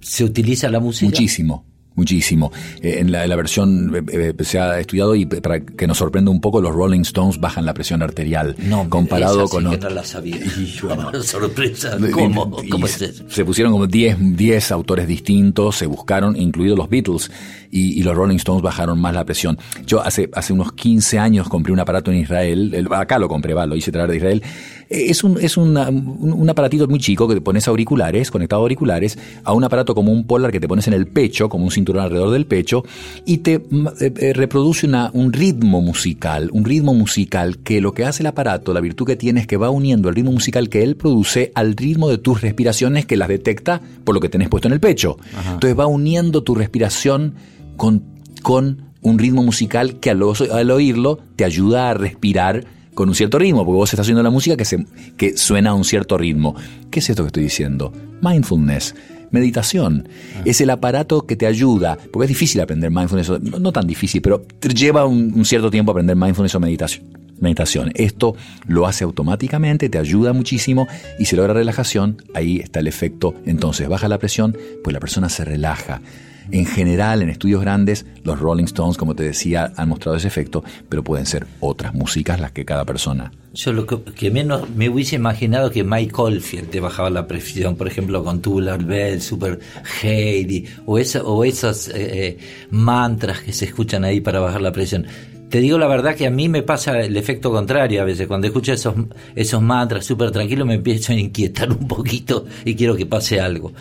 ¿Se 0.01 0.25
utiliza 0.25 0.69
la 0.71 0.81
música? 0.81 1.07
Muchísimo. 1.11 1.65
Muchísimo. 1.99 2.53
Eh, 2.81 2.99
en, 3.01 3.11
la, 3.11 3.27
versión 3.35 3.93
eh, 4.13 4.33
eh, 4.39 4.45
se 4.45 4.59
ha 4.61 4.79
estudiado 4.79 5.17
y 5.17 5.27
para 5.27 5.59
que 5.61 5.87
nos 5.89 5.99
sorprenda 5.99 6.31
un 6.31 6.41
poco, 6.41 6.61
los 6.61 6.73
Rolling 6.73 7.01
Stones 7.01 7.41
bajan 7.41 7.67
la 7.67 7.75
presión 7.75 8.03
arterial 8.03 8.55
No, 8.59 8.89
comparado 8.89 9.39
esa 9.45 9.47
sí 9.47 9.51
con 9.65 9.71
que 9.73 9.79
no 9.79 9.91
la 9.91 10.05
sabía. 10.05 10.37
Sorpresa. 11.23 11.97
Y- 12.01 12.11
¿Cómo? 12.11 12.57
y 12.63 12.69
¿Cómo 12.69 12.87
es 12.87 12.93
se- 12.93 13.07
eso? 13.07 13.25
Se 13.29 13.45
pusieron 13.45 13.73
como 13.73 13.87
10 13.87 14.17
10 14.37 14.71
autores 14.73 15.07
distintos, 15.09 15.77
se 15.77 15.87
buscaron, 15.87 16.37
incluidos 16.37 16.79
los 16.79 16.89
Beatles, 16.89 17.31
y, 17.71 17.99
y 17.99 18.03
los 18.03 18.15
Rolling 18.17 18.37
Stones 18.37 18.63
bajaron 18.63 19.01
más 19.01 19.15
la 19.15 19.25
presión. 19.25 19.59
Yo 19.87 20.01
hace, 20.01 20.31
hace 20.35 20.53
unos 20.53 20.73
15 20.73 21.19
años 21.19 21.49
compré 21.49 21.73
un 21.73 21.81
aparato 21.81 22.11
en 22.13 22.19
Israel, 22.19 22.73
el- 22.75 22.93
acá 22.93 23.19
lo 23.19 23.29
compré, 23.29 23.55
va, 23.55 23.67
lo 23.67 23.77
hice 23.77 23.91
traer 23.93 24.09
de 24.11 24.17
Israel. 24.17 24.43
Es 24.91 25.23
un, 25.23 25.39
es 25.41 25.57
una- 25.59 25.89
un, 25.91 26.33
un 26.33 26.49
aparatito 26.51 26.89
muy 26.89 26.99
chico 26.99 27.29
que 27.29 27.35
te 27.35 27.41
pones 27.43 27.69
auriculares, 27.69 28.31
conectado 28.31 28.63
a 28.63 28.65
auriculares, 28.65 29.19
a 29.45 29.53
un 29.53 29.63
aparato 29.65 29.95
como 29.95 30.13
un 30.13 30.27
polar 30.27 30.51
que 30.51 30.61
te 30.61 30.69
pones 30.69 30.87
en 30.89 30.95
el 30.95 31.07
pecho, 31.07 31.49
como 31.51 31.65
un 31.65 31.71
cinturón 31.71 32.03
alrededor 32.05 32.31
del 32.31 32.47
pecho, 32.47 32.85
y 33.27 33.39
te 33.39 33.59
mm, 33.59 33.87
eh, 34.01 34.13
eh, 34.17 34.33
reproduce 34.33 34.87
una, 34.87 35.11
un 35.13 35.33
ritmo 35.33 35.83
musical, 35.83 36.49
un 36.53 36.65
ritmo 36.65 36.95
musical 36.95 37.59
que 37.59 37.81
lo 37.83 37.93
que 37.93 38.05
hace 38.07 38.23
el 38.23 38.29
aparato, 38.29 38.73
la 38.73 38.81
virtud 38.81 39.07
que 39.07 39.17
tiene 39.17 39.41
es 39.41 39.47
que 39.47 39.59
va 39.59 39.69
uniendo 39.69 40.09
el 40.09 40.15
ritmo 40.15 40.33
musical 40.33 40.69
que 40.71 40.83
él 40.83 40.97
produce 40.97 41.53
al 41.55 41.77
ritmo 41.77 42.09
de 42.09 42.17
tus 42.19 42.41
respiraciones 42.41 43.05
que 43.05 43.17
las 43.19 43.29
detecta 43.29 43.83
por 44.05 44.15
lo 44.15 44.21
que 44.23 44.29
tenés 44.31 44.49
puesto 44.49 44.69
en 44.69 44.73
el 44.75 44.81
pecho. 44.81 45.19
Entonces 45.53 45.79
va 45.79 45.87
uniendo 45.87 46.43
tu 46.43 46.55
respiración 46.55 47.35
con, 47.77 48.03
con 48.43 48.85
un 49.03 49.19
ritmo 49.19 49.43
musical 49.43 50.01
que 50.01 50.11
al 50.11 50.71
oírlo 50.71 51.19
te 51.37 51.45
ayuda 51.45 51.91
a 51.91 51.95
respirar 51.95 52.65
con 52.99 53.09
un 53.09 53.15
cierto 53.15 53.39
ritmo, 53.39 53.65
porque 53.65 53.77
vos 53.77 53.93
estás 53.93 54.07
oyendo 54.07 54.25
la 54.25 54.31
música 54.31 54.57
que, 54.57 54.65
se, 54.65 54.85
que 55.17 55.37
suena 55.37 55.71
a 55.71 55.75
un 55.75 55.85
cierto 55.85 56.19
ritmo. 56.19 56.57
¿Qué 56.91 56.99
es 56.99 57.09
esto 57.09 57.23
que 57.23 57.29
estoy 57.29 57.45
diciendo? 57.45 57.93
Mindfulness. 58.23 58.93
Meditación 59.31 60.09
es 60.45 60.61
el 60.61 60.69
aparato 60.69 61.25
que 61.25 61.37
te 61.37 61.47
ayuda, 61.47 61.97
porque 62.13 62.25
es 62.25 62.29
difícil 62.29 62.61
aprender 62.61 62.91
mindfulness, 62.91 63.41
no, 63.41 63.61
no 63.61 63.71
tan 63.71 63.87
difícil, 63.87 64.21
pero 64.21 64.43
lleva 64.75 65.07
un, 65.07 65.33
un 65.33 65.45
cierto 65.45 65.71
tiempo 65.71 65.93
aprender 65.93 66.17
mindfulness 66.17 66.57
o 66.57 66.59
meditación. 66.59 67.07
meditación. 67.39 67.93
Esto 67.95 68.35
lo 68.67 68.85
hace 68.89 69.05
automáticamente, 69.05 69.89
te 69.89 69.99
ayuda 69.99 70.33
muchísimo 70.33 70.89
y 71.21 71.27
si 71.27 71.37
logra 71.37 71.55
relajación, 71.55 72.21
ahí 72.35 72.59
está 72.59 72.81
el 72.81 72.89
efecto. 72.89 73.33
Entonces 73.47 73.89
baja 73.89 74.09
la 74.09 74.19
presión, 74.19 74.59
pues 74.83 74.93
la 74.93 74.99
persona 74.99 75.29
se 75.29 75.45
relaja. 75.45 76.03
En 76.51 76.65
general, 76.67 77.23
en 77.23 77.29
estudios 77.29 77.61
grandes, 77.61 78.07
los 78.25 78.39
Rolling 78.39 78.65
Stones, 78.65 78.97
como 78.97 79.15
te 79.15 79.23
decía, 79.23 79.73
han 79.77 79.89
mostrado 79.89 80.17
ese 80.17 80.29
efecto, 80.29 80.65
pero 80.89 81.05
pueden 81.05 81.27
ser 81.27 81.47
otras 81.61 81.95
músicas 81.95 82.41
las 82.41 82.53
que 82.53 82.65
cada 82.65 82.85
persona. 82.85 83.31
Yo 83.55 83.73
lo 83.73 83.87
que, 83.87 84.03
que 84.13 84.31
menos 84.31 84.69
me 84.71 84.89
hubiese 84.89 85.17
imaginado 85.17 85.71
que 85.71 85.85
Mike 85.85 86.15
Oldfield 86.17 86.71
te 86.71 86.81
bajaba 86.81 87.11
la 87.11 87.27
presión, 87.27 87.77
por 87.77 87.87
ejemplo, 87.87 88.23
con 88.25 88.41
Tubular 88.41 88.83
Bell, 88.83 89.21
Super 89.21 89.59
Heidi, 90.03 90.67
o, 90.87 90.99
esa, 90.99 91.23
o 91.23 91.45
esos 91.45 91.89
eh, 91.89 91.93
eh, 91.97 92.39
mantras 92.71 93.41
que 93.41 93.53
se 93.53 93.67
escuchan 93.67 94.05
ahí 94.05 94.21
para 94.21 94.41
bajar 94.41 94.61
la 94.61 94.73
presión. 94.73 95.07
Te 95.51 95.61
digo 95.61 95.79
la 95.79 95.87
verdad 95.87 96.15
que 96.15 96.27
a 96.27 96.31
mí 96.31 96.49
me 96.49 96.63
pasa 96.63 97.01
el 97.01 97.17
efecto 97.17 97.51
contrario 97.51 98.03
a 98.03 98.05
veces. 98.05 98.27
Cuando 98.27 98.47
escucho 98.47 98.73
esos, 98.73 98.95
esos 99.35 99.63
mantras 99.63 100.05
súper 100.05 100.31
tranquilos 100.31 100.67
me 100.67 100.75
empiezo 100.75 101.13
a 101.13 101.17
inquietar 101.17 101.71
un 101.71 101.89
poquito 101.89 102.45
y 102.67 102.75
quiero 102.75 102.95
que 102.95 103.07
pase 103.07 103.41
algo. 103.41 103.73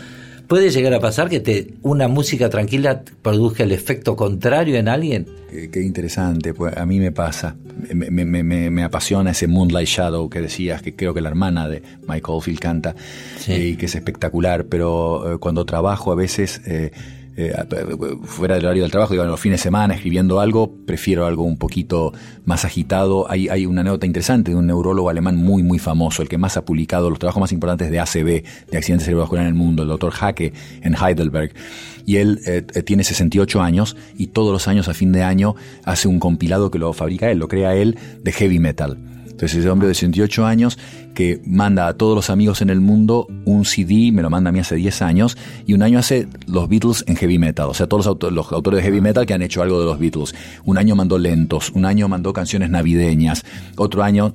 ¿Puede 0.48 0.70
llegar 0.70 0.94
a 0.94 1.00
pasar 1.00 1.28
que 1.28 1.40
te, 1.40 1.74
una 1.82 2.08
música 2.08 2.48
tranquila 2.48 3.02
produzca 3.22 3.64
el 3.64 3.72
efecto 3.72 4.16
contrario 4.16 4.76
en 4.76 4.88
alguien? 4.88 5.26
Qué, 5.50 5.70
qué 5.70 5.82
interesante, 5.82 6.54
pues 6.54 6.74
a 6.76 6.86
mí 6.86 6.98
me 6.98 7.12
pasa. 7.12 7.54
Me, 7.94 8.10
me- 8.10 8.24
me- 8.24 8.42
me- 8.42 8.70
me 8.70 8.82
apasiona 8.82 9.32
ese 9.32 9.46
Moonlight 9.46 9.86
Shadow 9.88 10.30
que 10.30 10.40
decías, 10.40 10.80
que 10.80 10.96
creo 10.96 11.12
que 11.12 11.20
la 11.20 11.28
hermana 11.28 11.68
de 11.68 11.82
Michael 12.02 12.24
Oldfield 12.36 12.60
canta, 12.60 12.94
Sí. 13.38 13.52
y 13.52 13.76
que 13.76 13.86
es 13.86 13.94
espectacular, 13.94 14.64
pero 14.66 15.34
eh, 15.34 15.38
cuando 15.38 15.66
trabajo 15.66 16.12
a 16.12 16.14
veces, 16.14 16.62
eh, 16.66 16.92
eh, 17.40 17.54
fuera 18.24 18.56
del 18.56 18.64
horario 18.64 18.82
del 18.82 18.90
trabajo, 18.90 19.14
en 19.14 19.28
los 19.28 19.38
fines 19.38 19.60
de 19.60 19.62
semana, 19.62 19.94
escribiendo 19.94 20.40
algo, 20.40 20.74
prefiero 20.84 21.24
algo 21.24 21.44
un 21.44 21.56
poquito 21.56 22.12
más 22.44 22.64
agitado. 22.64 23.30
Hay, 23.30 23.48
hay 23.48 23.64
una 23.64 23.84
nota 23.84 24.06
interesante 24.06 24.50
de 24.50 24.56
un 24.56 24.66
neurólogo 24.66 25.08
alemán 25.08 25.36
muy, 25.36 25.62
muy 25.62 25.78
famoso, 25.78 26.20
el 26.20 26.28
que 26.28 26.36
más 26.36 26.56
ha 26.56 26.64
publicado 26.64 27.10
los 27.10 27.20
trabajos 27.20 27.40
más 27.40 27.52
importantes 27.52 27.92
de 27.92 28.00
ACV, 28.00 28.42
de 28.70 28.76
accidentes 28.76 29.04
cerebrovasculares 29.04 29.48
en 29.48 29.54
el 29.54 29.58
mundo, 29.58 29.84
el 29.84 29.88
doctor 29.88 30.10
Hacke 30.10 30.52
en 30.82 30.96
Heidelberg. 30.96 31.52
Y 32.04 32.16
él 32.16 32.40
eh, 32.44 32.66
eh, 32.74 32.82
tiene 32.82 33.04
68 33.04 33.62
años 33.62 33.96
y 34.16 34.28
todos 34.28 34.52
los 34.52 34.66
años 34.66 34.88
a 34.88 34.94
fin 34.94 35.12
de 35.12 35.22
año 35.22 35.54
hace 35.84 36.08
un 36.08 36.18
compilado 36.18 36.72
que 36.72 36.80
lo 36.80 36.92
fabrica 36.92 37.30
él, 37.30 37.38
lo 37.38 37.46
crea 37.46 37.76
él, 37.76 37.96
de 38.20 38.32
heavy 38.32 38.58
metal. 38.58 38.98
Entonces 39.38 39.60
ese 39.60 39.70
hombre 39.70 39.86
de 39.86 39.94
68 39.94 40.46
años 40.46 40.78
que 41.14 41.40
manda 41.46 41.86
a 41.86 41.94
todos 41.94 42.16
los 42.16 42.28
amigos 42.28 42.60
en 42.60 42.70
el 42.70 42.80
mundo 42.80 43.28
un 43.44 43.64
CD, 43.64 44.10
me 44.10 44.20
lo 44.20 44.30
manda 44.30 44.50
a 44.50 44.52
mí 44.52 44.58
hace 44.58 44.74
10 44.74 45.00
años, 45.02 45.38
y 45.64 45.74
un 45.74 45.82
año 45.84 46.00
hace 46.00 46.26
los 46.48 46.68
Beatles 46.68 47.04
en 47.06 47.14
heavy 47.14 47.38
metal, 47.38 47.68
o 47.68 47.74
sea, 47.74 47.86
todos 47.86 48.00
los, 48.04 48.06
auto- 48.08 48.30
los 48.32 48.50
autores 48.50 48.78
de 48.78 48.82
heavy 48.82 49.00
metal 49.00 49.26
que 49.26 49.34
han 49.34 49.42
hecho 49.42 49.62
algo 49.62 49.78
de 49.78 49.86
los 49.86 49.96
Beatles. 50.00 50.34
Un 50.64 50.76
año 50.76 50.96
mandó 50.96 51.18
lentos, 51.18 51.70
un 51.70 51.84
año 51.84 52.08
mandó 52.08 52.32
canciones 52.32 52.68
navideñas, 52.68 53.44
otro 53.76 54.02
año 54.02 54.34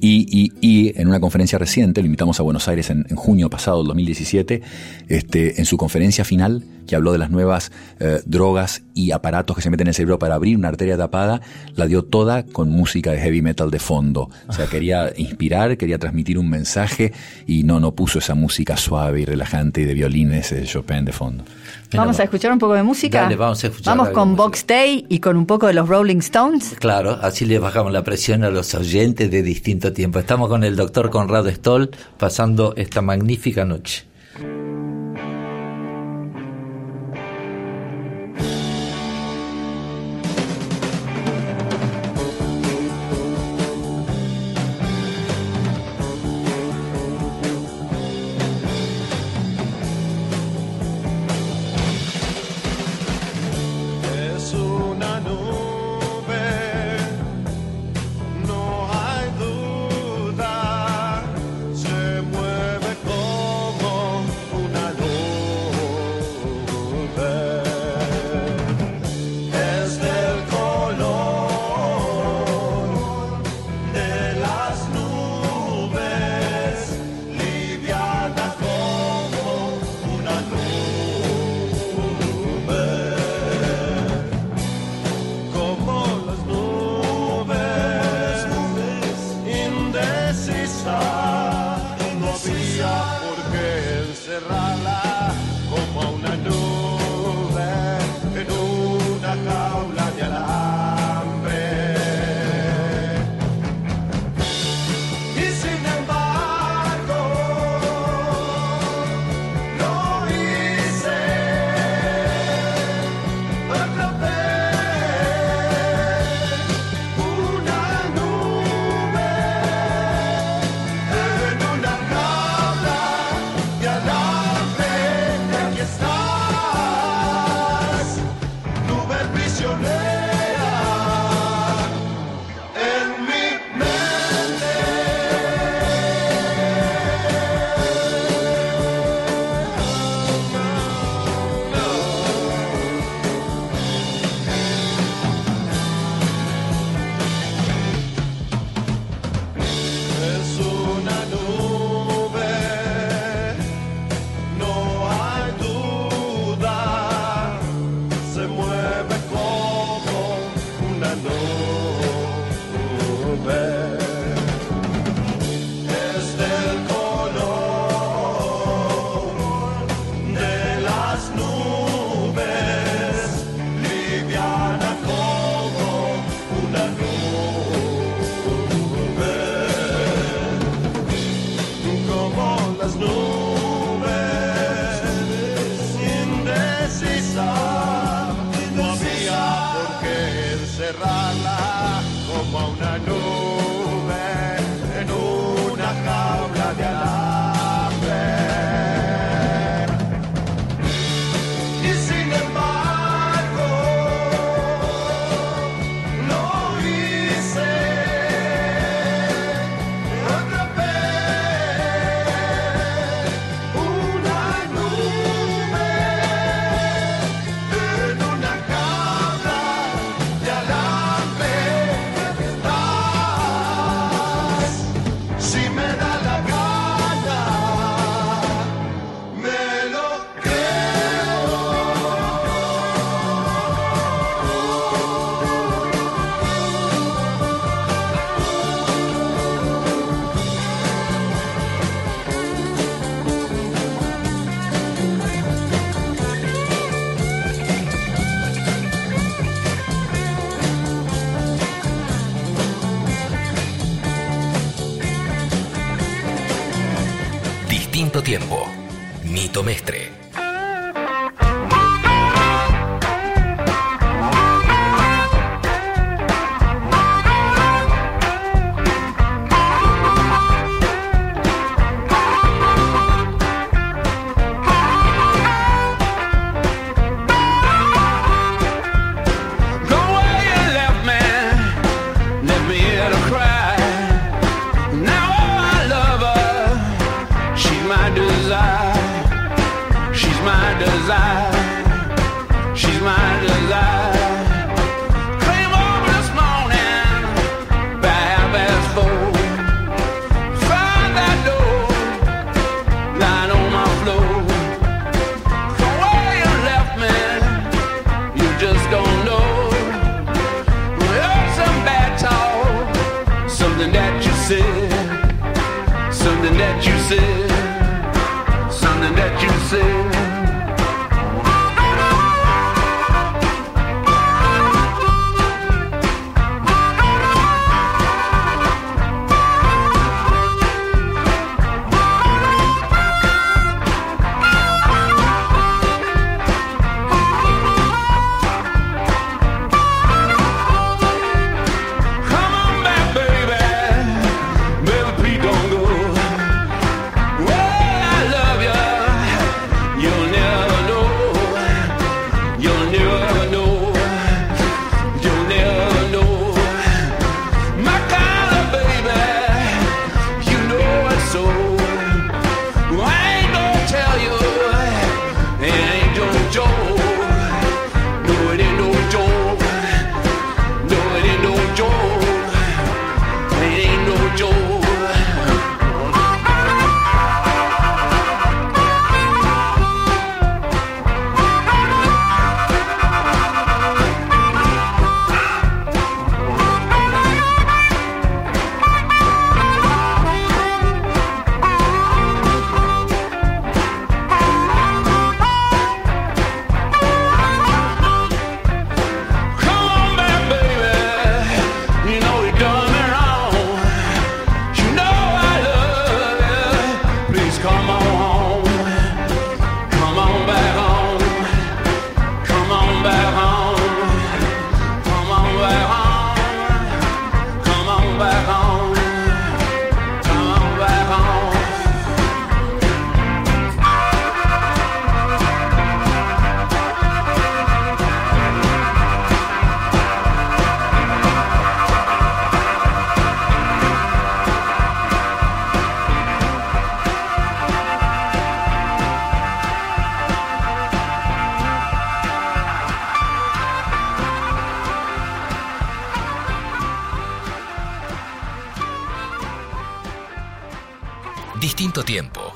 y, 0.00 0.26
y- 0.36 0.52
y 0.60 1.00
en 1.00 1.06
una 1.06 1.20
conferencia 1.20 1.56
reciente, 1.56 2.00
lo 2.00 2.06
invitamos 2.06 2.40
a 2.40 2.42
Buenos 2.42 2.66
Aires 2.66 2.90
en, 2.90 3.06
en 3.08 3.14
junio 3.16 3.48
pasado, 3.48 3.78
del 3.78 3.86
2017, 3.86 4.62
este, 5.06 5.60
en 5.60 5.64
su 5.64 5.76
conferencia 5.76 6.24
final, 6.24 6.64
que 6.88 6.96
habló 6.96 7.12
de 7.12 7.18
las 7.18 7.30
nuevas 7.30 7.70
eh, 8.00 8.20
drogas 8.24 8.82
y 8.94 9.12
aparatos 9.12 9.54
que 9.54 9.62
se 9.62 9.70
meten 9.70 9.86
en 9.86 9.88
el 9.90 9.94
cerebro 9.94 10.18
para 10.18 10.34
abrir 10.34 10.56
una 10.56 10.68
arteria 10.68 10.96
tapada, 10.96 11.40
la 11.76 11.86
dio 11.86 12.02
toda 12.02 12.44
con 12.44 12.70
música 12.70 13.12
de 13.12 13.20
heavy 13.20 13.42
metal 13.42 13.70
de 13.70 13.78
fondo. 13.78 14.30
O 14.48 14.52
sea, 14.52 14.66
quería 14.66 15.12
inspirar, 15.16 15.76
quería 15.76 15.98
transmitir 15.98 16.38
un 16.38 16.48
mensaje 16.48 17.12
y 17.46 17.62
no, 17.62 17.78
no 17.78 17.94
puso 17.94 18.18
esa 18.18 18.34
música 18.34 18.76
suave 18.76 19.20
y 19.20 19.24
relajante 19.24 19.82
y 19.82 19.84
de 19.84 19.94
violines 19.94 20.50
de 20.50 20.64
Chopin 20.64 21.04
de 21.04 21.12
fondo. 21.12 21.44
Vamos 21.92 22.18
a 22.20 22.24
escuchar 22.24 22.52
un 22.52 22.58
poco 22.58 22.74
de 22.74 22.82
música. 22.82 23.22
Dale, 23.22 23.36
vamos 23.36 23.62
a 23.62 23.68
escuchar 23.68 23.96
Vamos 23.96 24.12
con. 24.12 24.36
Box 24.36 24.66
Day 24.66 25.06
y 25.08 25.20
con 25.20 25.36
un 25.36 25.46
poco 25.46 25.66
de 25.66 25.74
los 25.74 25.88
Rolling 25.88 26.18
Stones. 26.18 26.76
Claro, 26.78 27.18
así 27.22 27.44
le 27.44 27.58
bajamos 27.58 27.92
la 27.92 28.04
presión 28.04 28.44
a 28.44 28.50
los 28.50 28.74
oyentes 28.74 29.30
de 29.30 29.42
distinto 29.42 29.92
tiempo. 29.92 30.18
Estamos 30.18 30.48
con 30.48 30.64
el 30.64 30.76
doctor 30.76 31.10
Conrado 31.10 31.50
Stoll 31.50 31.90
pasando 32.18 32.74
esta 32.76 33.02
magnífica 33.02 33.64
noche. 33.64 34.04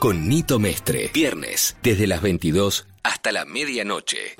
con 0.02 0.28
Nito 0.28 0.58
Mestre. 0.58 1.12
Viernes, 1.14 1.76
desde 1.80 2.08
las 2.08 2.20
22 2.22 2.88
hasta 3.04 3.30
la 3.30 3.44
medianoche. 3.44 4.34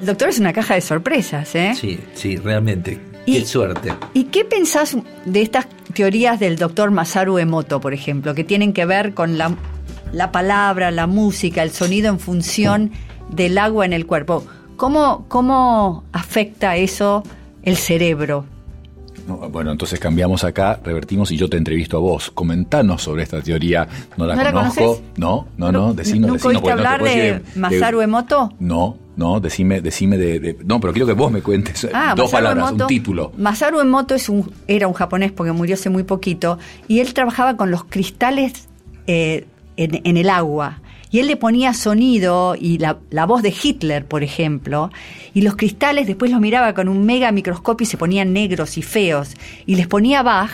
El 0.00 0.06
doctor 0.06 0.30
es 0.30 0.40
una 0.40 0.52
caja 0.52 0.74
de 0.74 0.80
sorpresas, 0.80 1.54
¿eh? 1.54 1.74
Sí, 1.80 2.00
sí, 2.14 2.36
realmente. 2.36 3.00
Y, 3.26 3.38
qué 3.38 3.46
suerte. 3.46 3.94
¿Y 4.12 4.24
qué 4.24 4.44
pensás 4.44 4.96
de 5.24 5.40
estas 5.40 5.68
teorías 5.94 6.40
del 6.40 6.56
doctor 6.56 6.90
Masaru 6.90 7.38
Emoto, 7.38 7.80
por 7.80 7.94
ejemplo, 7.94 8.34
que 8.34 8.42
tienen 8.42 8.72
que 8.72 8.86
ver 8.86 9.14
con 9.14 9.38
la, 9.38 9.56
palabra, 10.32 10.90
la 10.90 11.06
música, 11.06 11.62
el 11.62 11.70
sonido 11.70 12.08
en 12.08 12.18
función 12.18 12.90
del 13.30 13.56
agua 13.56 13.84
en 13.84 13.92
el 13.92 14.04
cuerpo? 14.04 14.44
¿Cómo, 14.76 15.26
cómo 15.28 16.02
afecta 16.12 16.74
eso 16.74 17.22
el 17.62 17.76
cerebro? 17.76 18.46
No, 19.26 19.36
bueno, 19.48 19.72
entonces 19.72 19.98
cambiamos 19.98 20.44
acá, 20.44 20.78
revertimos 20.84 21.30
y 21.30 21.36
yo 21.36 21.48
te 21.48 21.56
entrevisto 21.56 21.96
a 21.96 22.00
vos. 22.00 22.30
Comentanos 22.30 23.02
sobre 23.02 23.22
esta 23.22 23.40
teoría. 23.40 23.88
No 24.16 24.26
la 24.26 24.34
¿No 24.36 24.42
conozco. 24.52 24.80
conoces? 24.82 25.02
no, 25.16 25.46
no, 25.56 25.72
no, 25.72 25.94
decinos, 25.94 26.28
¿Nunca 26.30 26.32
decinos, 26.34 26.44
oíste 26.46 26.66
no 26.68 26.72
hablar 26.72 27.02
de 27.02 27.42
Masaru 27.56 28.00
Emoto? 28.02 28.52
No, 28.58 28.96
no, 29.16 29.40
decime, 29.40 29.80
decime 29.80 30.18
de, 30.18 30.40
de- 30.40 30.58
No, 30.64 30.80
pero 30.80 30.92
quiero 30.92 31.06
que 31.06 31.12
vos 31.14 31.30
me 31.32 31.40
cuentes 31.42 31.88
Ah, 31.94 32.14
dos 32.16 32.26
Masaru 32.26 32.30
palabras, 32.44 32.68
Emoto. 32.70 32.84
un 32.84 32.88
título. 32.88 33.32
Masaru 33.38 33.80
Emoto 33.80 34.14
es 34.14 34.28
un, 34.28 34.50
era 34.66 34.88
un 34.88 34.94
japonés 34.94 35.32
porque 35.32 35.52
murió 35.52 35.74
hace 35.74 35.88
muy 35.90 36.02
poquito 36.02 36.58
y 36.88 37.00
él 37.00 37.14
trabajaba 37.14 37.56
con 37.56 37.70
los 37.70 37.84
cristales 37.84 38.68
eh, 39.06 39.46
en, 39.76 40.00
en 40.04 40.16
el 40.16 40.28
agua. 40.28 40.80
Y 41.14 41.20
él 41.20 41.28
le 41.28 41.36
ponía 41.36 41.74
sonido 41.74 42.56
y 42.58 42.78
la, 42.78 42.98
la 43.10 43.24
voz 43.24 43.40
de 43.42 43.54
Hitler, 43.62 44.04
por 44.04 44.24
ejemplo, 44.24 44.90
y 45.32 45.42
los 45.42 45.54
cristales 45.54 46.08
después 46.08 46.28
los 46.32 46.40
miraba 46.40 46.74
con 46.74 46.88
un 46.88 47.06
mega 47.06 47.30
microscopio 47.30 47.84
y 47.84 47.86
se 47.86 47.96
ponían 47.96 48.32
negros 48.32 48.76
y 48.78 48.82
feos. 48.82 49.36
Y 49.64 49.76
les 49.76 49.86
ponía 49.86 50.24
Bach 50.24 50.50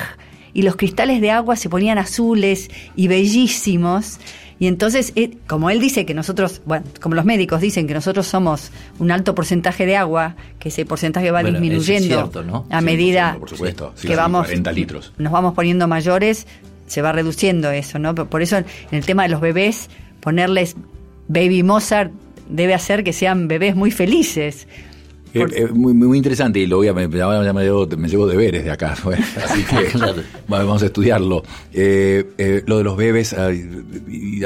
y 0.53 0.61
los 0.61 0.77
cristales 0.77 1.23
de 1.23 1.31
agua 1.31 1.57
se 1.57 1.71
ponían 1.71 1.97
azules 1.97 2.69
y 2.95 3.09
bellísimos. 3.09 4.19
Y 4.59 4.67
entonces, 4.67 5.15
eh, 5.17 5.39
como 5.47 5.71
él 5.71 5.81
dice 5.81 6.05
que 6.05 6.13
nosotros, 6.13 6.61
bueno, 6.67 6.85
como 7.01 7.15
los 7.15 7.25
médicos 7.25 7.63
dicen 7.63 7.87
que 7.87 7.95
nosotros 7.95 8.27
somos 8.27 8.71
un 8.99 9.11
alto 9.11 9.35
porcentaje 9.35 9.87
de 9.87 9.97
agua, 9.97 10.37
que 10.59 10.69
ese 10.69 10.85
porcentaje 10.85 11.31
va 11.31 11.41
Bueno, 11.41 11.57
eso 11.57 11.57
es 11.57 11.63
disminuyendo 11.63 12.17
cierto, 12.17 12.43
¿no? 12.43 12.67
a 12.69 12.83
medida 12.83 13.35
por 13.41 13.49
supuesto, 13.49 13.95
sí, 13.97 14.09
que 14.09 14.15
vamos 14.15 14.45
40 14.45 14.73
litros. 14.73 15.15
nos 15.17 15.33
vamos 15.33 15.55
poniendo 15.55 15.89
mayores, 15.89 16.47
se 16.87 17.01
va 17.01 17.13
reduciendo 17.13 17.71
eso, 17.71 17.99
¿no? 17.99 18.15
Por 18.15 18.43
eso 18.43 18.59
en 18.59 18.67
el 18.91 19.07
tema 19.07 19.23
de 19.23 19.31
los 19.31 19.41
bebés, 19.41 19.89
ponerles 20.21 20.77
Baby 21.29 21.63
Mozart 21.63 22.13
debe 22.49 22.75
hacer 22.75 23.05
que 23.05 23.13
sean 23.13 23.49
bebés 23.49 23.77
muy 23.77 23.91
felices. 23.91 24.67
Eh, 25.33 25.47
eh, 25.55 25.67
muy, 25.73 25.95
muy 25.95 26.17
interesante 26.19 26.59
y 26.59 26.67
lo 26.67 26.79
voy 26.79 26.89
a, 26.89 26.93
me, 26.93 27.09
ya 27.09 27.53
me, 27.53 27.63
llevo, 27.63 27.87
me 27.97 28.09
llevo 28.09 28.27
deberes 28.27 28.65
de 28.65 28.71
acá, 28.73 28.97
bueno, 29.05 29.25
así 29.45 29.63
que 29.63 29.85
Claro. 29.93 30.23
vamos 30.49 30.83
a 30.83 30.87
estudiarlo. 30.87 31.45
Eh, 31.73 32.33
eh, 32.37 32.65
lo 32.67 32.79
de 32.79 32.85
los 32.85 32.97
bebés, 32.97 33.33
a 33.35 33.47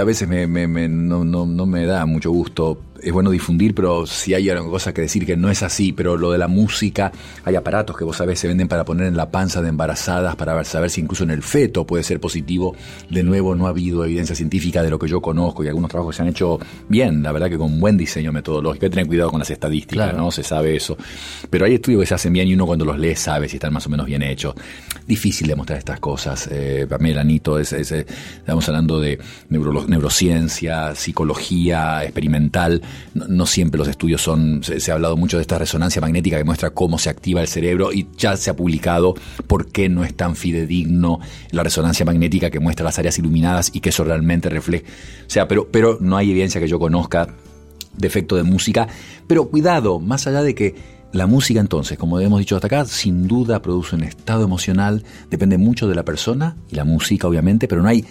veces 0.04 0.28
me, 0.28 0.46
me- 0.46 0.68
me- 0.68 0.88
no, 0.88 1.24
no, 1.24 1.46
no 1.46 1.64
me 1.64 1.86
da 1.86 2.04
mucho 2.04 2.30
gusto. 2.30 2.82
Es 3.04 3.12
bueno 3.12 3.30
difundir, 3.30 3.74
pero 3.74 4.06
si 4.06 4.32
hay 4.34 4.48
alguna 4.48 4.70
cosa 4.70 4.94
que 4.94 5.02
decir 5.02 5.26
que 5.26 5.36
no 5.36 5.50
es 5.50 5.62
así, 5.62 5.92
pero 5.92 6.16
lo 6.16 6.32
de 6.32 6.38
la 6.38 6.48
música, 6.48 7.12
hay 7.44 7.54
aparatos 7.54 7.96
que 7.96 8.04
vos 8.04 8.16
sabés 8.16 8.38
se 8.38 8.48
venden 8.48 8.66
para 8.66 8.84
poner 8.84 9.06
en 9.06 9.16
la 9.16 9.30
panza 9.30 9.60
de 9.60 9.68
embarazadas, 9.68 10.36
para 10.36 10.64
saber 10.64 10.88
si 10.90 11.02
incluso 11.02 11.22
en 11.24 11.30
el 11.30 11.42
feto 11.42 11.86
puede 11.86 12.02
ser 12.02 12.18
positivo. 12.20 12.74
De 13.10 13.22
nuevo, 13.22 13.54
no 13.54 13.66
ha 13.66 13.70
habido 13.70 14.04
evidencia 14.04 14.34
científica 14.34 14.82
de 14.82 14.90
lo 14.90 14.98
que 14.98 15.06
yo 15.08 15.20
conozco 15.20 15.62
y 15.62 15.68
algunos 15.68 15.90
trabajos 15.90 16.14
que 16.14 16.16
se 16.16 16.22
han 16.22 16.28
hecho 16.28 16.58
bien, 16.88 17.22
la 17.22 17.32
verdad 17.32 17.50
que 17.50 17.58
con 17.58 17.78
buen 17.78 17.96
diseño 17.96 18.32
metodológico. 18.32 18.86
Hay 18.86 18.90
que 18.90 18.94
tener 18.94 19.06
cuidado 19.06 19.30
con 19.30 19.38
las 19.40 19.50
estadísticas, 19.50 20.08
Claro. 20.10 20.18
¿no? 20.24 20.30
Se 20.30 20.42
sabe 20.42 20.74
eso. 20.74 20.96
Pero 21.50 21.66
hay 21.66 21.74
estudios 21.74 22.00
que 22.00 22.06
se 22.06 22.14
hacen 22.14 22.32
bien 22.32 22.48
y 22.48 22.54
uno 22.54 22.66
cuando 22.66 22.84
los 22.84 22.98
lee 22.98 23.14
sabe 23.16 23.48
si 23.48 23.56
están 23.56 23.72
más 23.72 23.86
o 23.86 23.90
menos 23.90 24.06
bien 24.06 24.22
hechos. 24.22 24.54
Difícil 25.06 25.46
demostrar 25.46 25.78
estas 25.78 26.00
cosas. 26.00 26.48
Eh, 26.50 26.86
para 26.88 27.02
mí 27.02 27.10
el 27.10 27.18
anito 27.18 27.58
es, 27.58 27.72
es, 27.74 27.92
eh, 27.92 28.06
estamos 28.38 28.66
hablando 28.68 28.98
de 28.98 29.18
neurolo- 29.50 29.86
neurociencia, 29.86 30.94
psicología 30.94 32.02
experimental. 32.04 32.80
No, 33.14 33.46
siempre 33.46 33.78
los 33.78 33.88
estudios 33.88 34.22
son, 34.22 34.62
se, 34.62 34.80
se 34.80 34.90
ha 34.90 34.94
hablado 34.94 35.16
mucho 35.16 35.36
de 35.36 35.42
esta 35.42 35.58
resonancia 35.58 36.00
magnética 36.00 36.38
que 36.38 36.44
muestra 36.44 36.70
cómo 36.70 36.98
se 36.98 37.10
activa 37.10 37.40
el 37.40 37.48
cerebro 37.48 37.92
y 37.92 38.08
ya 38.16 38.36
se 38.36 38.50
ha 38.50 38.56
publicado 38.56 39.14
por 39.46 39.66
qué 39.66 39.88
no 39.88 40.04
es 40.04 40.14
tan 40.14 40.36
fidedigno 40.36 41.20
la 41.50 41.62
resonancia 41.62 42.04
magnética 42.04 42.50
que 42.50 42.60
muestra 42.60 42.84
las 42.84 42.98
áreas 42.98 43.18
iluminadas 43.18 43.70
y 43.72 43.80
que 43.80 43.90
eso 43.90 44.04
realmente 44.04 44.48
refleja. 44.48 44.84
O 45.26 45.30
sea, 45.30 45.48
pero, 45.48 45.68
pero 45.70 45.98
no 46.00 46.16
hay 46.16 46.30
evidencia 46.30 46.60
que 46.60 46.68
yo 46.68 46.78
conozca 46.78 47.28
de 47.96 48.06
efecto 48.06 48.36
de 48.36 48.42
música. 48.42 48.88
Pero 49.26 49.48
cuidado, 49.48 50.00
más 50.00 50.26
allá 50.26 50.42
de 50.42 50.54
que 50.54 50.74
la 51.12 51.26
música 51.26 51.60
entonces, 51.60 51.96
como 51.96 52.18
hemos 52.18 52.40
dicho 52.40 52.56
hasta 52.56 52.66
acá, 52.66 52.84
sin 52.86 53.28
duda 53.28 53.62
produce 53.62 53.94
un 53.94 54.02
estado 54.02 54.44
emocional, 54.44 55.04
depende 55.30 55.58
mucho 55.58 55.86
de 55.86 55.94
la 55.94 56.04
persona 56.04 56.56
y 56.70 56.74
la 56.74 56.84
música 56.84 57.28
obviamente, 57.28 57.68
pero 57.68 57.82
no 57.82 57.88
hay... 57.88 58.04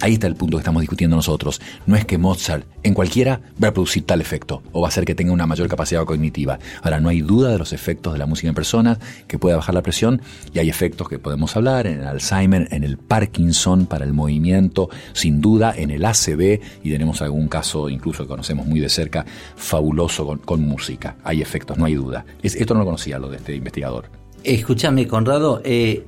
Ahí 0.00 0.14
está 0.14 0.26
el 0.26 0.34
punto 0.34 0.56
que 0.56 0.60
estamos 0.60 0.82
discutiendo 0.82 1.16
nosotros. 1.16 1.60
No 1.86 1.96
es 1.96 2.04
que 2.04 2.18
Mozart 2.18 2.66
en 2.82 2.92
cualquiera 2.94 3.40
va 3.62 3.68
a 3.68 3.72
producir 3.72 4.04
tal 4.04 4.20
efecto 4.20 4.62
o 4.72 4.80
va 4.82 4.88
a 4.88 4.90
hacer 4.90 5.04
que 5.04 5.14
tenga 5.14 5.32
una 5.32 5.46
mayor 5.46 5.68
capacidad 5.68 6.04
cognitiva. 6.04 6.58
Ahora, 6.82 7.00
no 7.00 7.08
hay 7.08 7.20
duda 7.22 7.50
de 7.50 7.58
los 7.58 7.72
efectos 7.72 8.12
de 8.12 8.18
la 8.18 8.26
música 8.26 8.48
en 8.48 8.54
personas, 8.54 8.98
que 9.26 9.38
puede 9.38 9.56
bajar 9.56 9.74
la 9.74 9.82
presión 9.82 10.20
y 10.52 10.58
hay 10.58 10.68
efectos 10.68 11.08
que 11.08 11.18
podemos 11.18 11.56
hablar 11.56 11.86
en 11.86 12.00
el 12.00 12.06
Alzheimer, 12.06 12.68
en 12.70 12.84
el 12.84 12.98
Parkinson 12.98 13.86
para 13.86 14.04
el 14.04 14.12
movimiento, 14.12 14.90
sin 15.14 15.40
duda 15.40 15.72
en 15.76 15.90
el 15.90 16.04
ACV 16.04 16.60
y 16.82 16.90
tenemos 16.90 17.22
algún 17.22 17.48
caso 17.48 17.88
incluso 17.88 18.24
que 18.24 18.28
conocemos 18.28 18.66
muy 18.66 18.80
de 18.80 18.88
cerca, 18.90 19.24
fabuloso 19.56 20.38
con, 20.44 20.60
música. 20.68 21.16
Hay 21.24 21.40
efectos, 21.40 21.78
no 21.78 21.84
hay 21.86 21.94
duda. 21.94 22.24
Es- 22.42 22.54
esto 22.56 22.74
no 22.74 22.80
lo 22.80 22.86
conocía 22.86 23.18
lo 23.18 23.28
de 23.30 23.36
este 23.38 23.54
investigador. 23.54 24.10
Escúchame, 24.42 25.06
Conrado, 25.06 25.62
eh, 25.64 26.04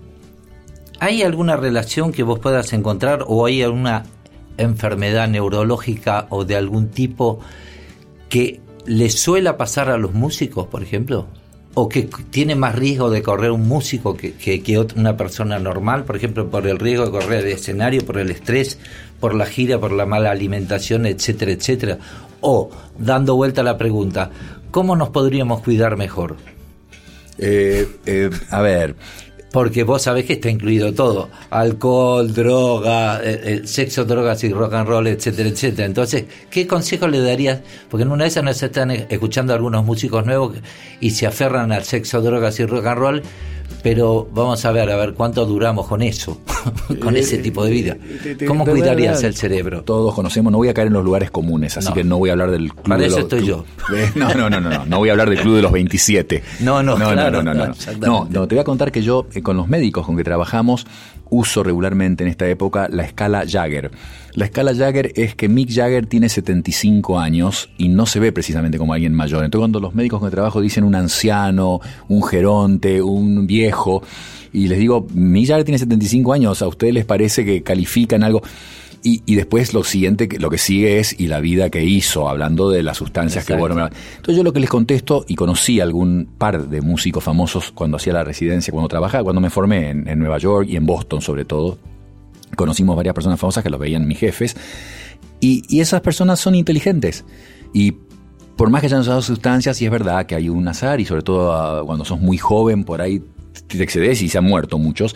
¿hay 1.01 1.23
alguna 1.23 1.57
relación 1.57 2.13
que 2.13 2.23
vos 2.23 2.39
puedas 2.39 2.73
encontrar 2.73 3.25
o 3.27 3.47
hay 3.47 3.63
alguna 3.63 4.05
enfermedad 4.59 5.29
neurológica 5.29 6.27
o 6.31 6.45
de 6.45 6.57
algún 6.57 6.89
tipo 6.89 7.41
que 8.29 8.61
le 8.87 9.11
suela 9.11 9.57
pasar 9.57 9.91
a 9.91 9.99
los 9.99 10.15
músicos, 10.15 10.67
por 10.67 10.83
ejemplo? 10.83 11.27
¿O 11.75 11.91
que 11.91 12.09
tiene 12.31 12.55
más 12.55 12.75
riesgo 12.75 13.11
de 13.11 13.23
correr 13.23 13.51
un 13.51 13.69
músico 13.69 14.17
que, 14.17 14.33
que, 14.33 14.63
que 14.63 14.79
una 14.79 15.17
persona 15.17 15.59
normal, 15.59 16.05
por 16.05 16.17
ejemplo, 16.17 16.49
por 16.51 16.67
el 16.67 16.79
riesgo 16.79 17.05
de 17.05 17.11
correr 17.11 17.45
el 17.45 17.53
escenario, 17.53 18.05
por 18.07 18.17
el 18.17 18.31
estrés, 18.31 18.79
por 19.21 19.35
la 19.35 19.45
gira, 19.45 19.79
por 19.79 19.93
la 19.93 20.07
mala 20.07 20.31
alimentación, 20.31 21.05
etcétera, 21.05 21.53
etcétera? 21.53 21.99
O, 22.41 22.71
dando 22.99 23.37
vuelta 23.37 23.61
a 23.61 23.65
la 23.65 23.77
pregunta, 23.77 24.31
¿cómo 24.71 24.97
nos 24.97 25.11
podríamos 25.11 25.61
cuidar 25.61 25.99
mejor? 25.99 26.37
Eh, 27.39 27.87
eh, 28.07 28.31
a 28.51 28.63
ver, 28.63 28.97
Porque 29.57 29.85
vos 29.85 30.03
sabés 30.03 30.27
que 30.27 30.35
está 30.35 30.51
incluido 30.51 30.93
todo: 30.93 31.31
alcohol, 31.49 32.31
droga, 32.35 33.23
eh, 33.25 33.41
eh, 33.43 33.61
sexo, 33.65 34.05
drogas 34.05 34.45
y 34.45 34.53
rock 34.53 34.75
and 34.75 34.87
roll, 34.87 35.07
etcétera, 35.07 35.49
etcétera. 35.49 35.87
Entonces, 35.87 36.27
¿qué 36.51 36.67
consejo 36.67 37.09
le 37.09 37.21
darías? 37.21 37.61
Porque 37.89 38.03
en 38.03 38.11
una 38.11 38.25
de 38.25 38.29
esas 38.29 38.45
nos 38.45 38.63
están 38.63 38.91
eh, 38.91 39.07
escuchando 39.09 39.55
algunos 39.55 39.83
músicos 39.83 40.27
nuevos 40.27 40.59
y 41.01 41.13
se 41.13 41.27
aferran 41.27 41.73
al 41.73 41.85
sexo, 41.85 42.21
drogas 42.21 42.61
y 42.61 42.67
rock 42.67 42.85
and 42.85 42.99
roll, 42.99 43.23
pero 43.83 44.29
vamos 44.33 44.65
a 44.65 44.73
ver, 44.73 44.91
a 44.91 44.97
ver 44.97 45.15
cuánto 45.15 45.47
duramos 45.47 45.87
con 45.87 46.03
eso, 46.03 46.41
con 47.01 47.17
ese 47.17 47.39
tipo 47.39 47.65
de 47.65 47.71
vida. 47.71 47.97
Te- 48.37 48.45
¿Cómo 48.47 48.65
de 48.65 48.73
cuidarías 48.73 49.23
el 49.23 49.35
cerebro? 49.35 49.83
Todos 49.83 50.15
conocemos, 50.15 50.51
no 50.51 50.59
voy 50.59 50.69
a 50.69 50.75
caer 50.75 50.89
en 50.89 50.95
los 50.95 51.05
lugares 51.05 51.31
comunes, 51.31 51.77
así 51.77 51.89
No. 51.89 51.95
que 51.95 52.05
no 52.05 52.19
voy 52.19 52.31
a 52.31 52.33
hablar 52.33 52.51
del 52.51 52.73
club 52.73 52.83
Para 52.85 53.01
de 53.01 53.07
eso 53.07 53.17
los- 53.17 53.25
estoy 53.25 53.41
club- 53.41 53.49
yo. 53.49 53.65
Eh, 53.97 54.11
No, 54.17 54.35
no, 54.35 54.51
no, 54.51 54.61
no, 54.61 54.71
no, 54.71 54.87
no 54.87 54.99
voy 54.99 55.09
a 55.09 55.13
hablar 55.13 55.31
del 55.31 55.41
club 55.41 55.57
de 55.57 55.63
los 55.63 55.73
27. 55.73 56.43
No, 56.61 56.83
no, 56.83 56.99
no, 56.99 57.11
claro, 57.13 57.43
no, 57.43 57.43
no, 57.43 57.55
no, 57.55 57.59
no, 57.61 57.67
no. 57.67 57.73
exactamente. 57.73 58.07
No, 58.07 58.29
no, 58.31 58.49
te 58.49 58.55
voy 58.57 58.61
a 58.63 58.65
contar 58.65 58.91
que 58.91 59.03
yo 59.03 59.27
eh, 59.35 59.43
con 59.43 59.57
los 59.57 59.69
médicos 59.69 60.05
con 60.07 60.17
que 60.17 60.25
trabajamos 60.25 60.87
uso 61.31 61.63
regularmente 61.63 62.25
en 62.25 62.31
esta 62.31 62.49
época 62.49 62.89
la 62.91 63.05
escala 63.05 63.45
Jagger. 63.47 63.91
La 64.35 64.45
escala 64.45 64.75
Jagger 64.75 65.13
es 65.17 65.35
que 65.35 65.49
Mick 65.49 65.71
Jagger 65.73 66.07
tiene 66.07 66.29
75 66.29 67.19
años 67.19 67.71
y 67.79 67.89
no 67.89 68.07
se 68.07 68.21
ve 68.21 68.33
precisamente 68.33 68.79
como 68.79 68.93
alguien 68.93 69.15
mayor. 69.15 69.45
Entonces 69.45 69.63
cuando 69.63 69.81
los 69.81 69.95
médicos 69.95 70.21
con 70.21 70.29
que 70.29 70.35
trabajo 70.35 70.61
dicen 70.61 70.85
un 70.85 70.95
anciano, 70.95 71.81
un 72.09 72.23
geronte, 72.23 73.01
un 73.03 73.47
viejo, 73.47 74.03
y 74.53 74.69
les 74.69 74.79
digo, 74.79 75.07
Mick 75.13 75.49
Jagger 75.49 75.65
tiene 75.65 75.79
75 75.79 76.33
años, 76.33 76.63
¿a 76.63 76.69
ustedes 76.69 76.95
les 76.95 77.05
parece 77.05 77.45
que 77.45 77.63
califican 77.63 78.23
algo? 78.23 78.43
Y, 79.07 79.23
y 79.25 79.37
después 79.37 79.73
lo 79.73 79.85
siguiente, 79.85 80.29
lo 80.41 80.51
que 80.51 80.59
sigue 80.59 80.99
es 80.99 81.15
y 81.17 81.29
la 81.29 81.39
vida 81.39 81.71
que 81.71 81.85
hizo, 81.85 82.29
hablando 82.29 82.71
de 82.71 82.83
las 82.83 82.97
sustancias 82.97 83.45
que 83.45 83.55
bueno. 83.55 83.87
Entonces 83.87 84.37
yo 84.37 84.43
lo 84.43 84.53
que 84.53 84.59
les 84.59 84.69
contesto, 84.69 85.25
y 85.29 85.37
conocí 85.37 85.79
algún 85.79 86.29
par 86.37 86.69
de 86.69 86.81
músicos 86.81 87.23
famosos 87.23 87.71
cuando 87.71 87.99
hacía 87.99 88.13
la 88.15 88.25
residencia, 88.25 88.73
cuando 88.73 88.89
trabajaba, 88.89 89.23
cuando 89.23 89.41
me 89.41 89.49
formé 89.49 89.91
en, 89.91 90.09
en 90.09 90.19
Nueva 90.19 90.39
York 90.39 90.67
y 90.69 90.75
en 90.75 90.87
Boston 90.87 91.21
sobre 91.21 91.45
todo, 91.45 91.79
conocimos 92.57 92.97
varias 92.97 93.15
personas 93.15 93.39
famosas 93.39 93.63
que 93.63 93.71
los 93.71 93.79
veían 93.79 94.09
mis 94.09 94.19
jefes, 94.19 94.57
y, 95.39 95.63
y 95.69 95.79
esas 95.79 96.01
personas 96.01 96.41
son 96.41 96.57
inteligentes. 96.57 97.25
Y 97.73 97.93
por 98.57 98.71
más 98.71 98.81
que 98.81 98.89
hayan 98.89 99.03
usado 99.03 99.23
sustancias, 99.23 99.77
sí 99.77 99.85
es 99.85 99.91
verdad 99.93 100.27
que 100.27 100.35
hay 100.35 100.49
un 100.49 100.67
azar, 100.67 101.01
y 101.01 101.05
sobre 101.05 101.23
todo 101.23 101.53
ah, 101.53 101.85
cuando 101.87 102.05
sos 102.05 102.21
muy 102.21 102.39
joven, 102.39 102.83
por 102.83 103.01
ahí 103.01 103.23
te 103.67 103.83
excedes 103.83 104.23
y 104.23 104.29
se 104.29 104.39
han 104.39 104.45
muerto 104.45 104.79
muchos. 104.79 105.15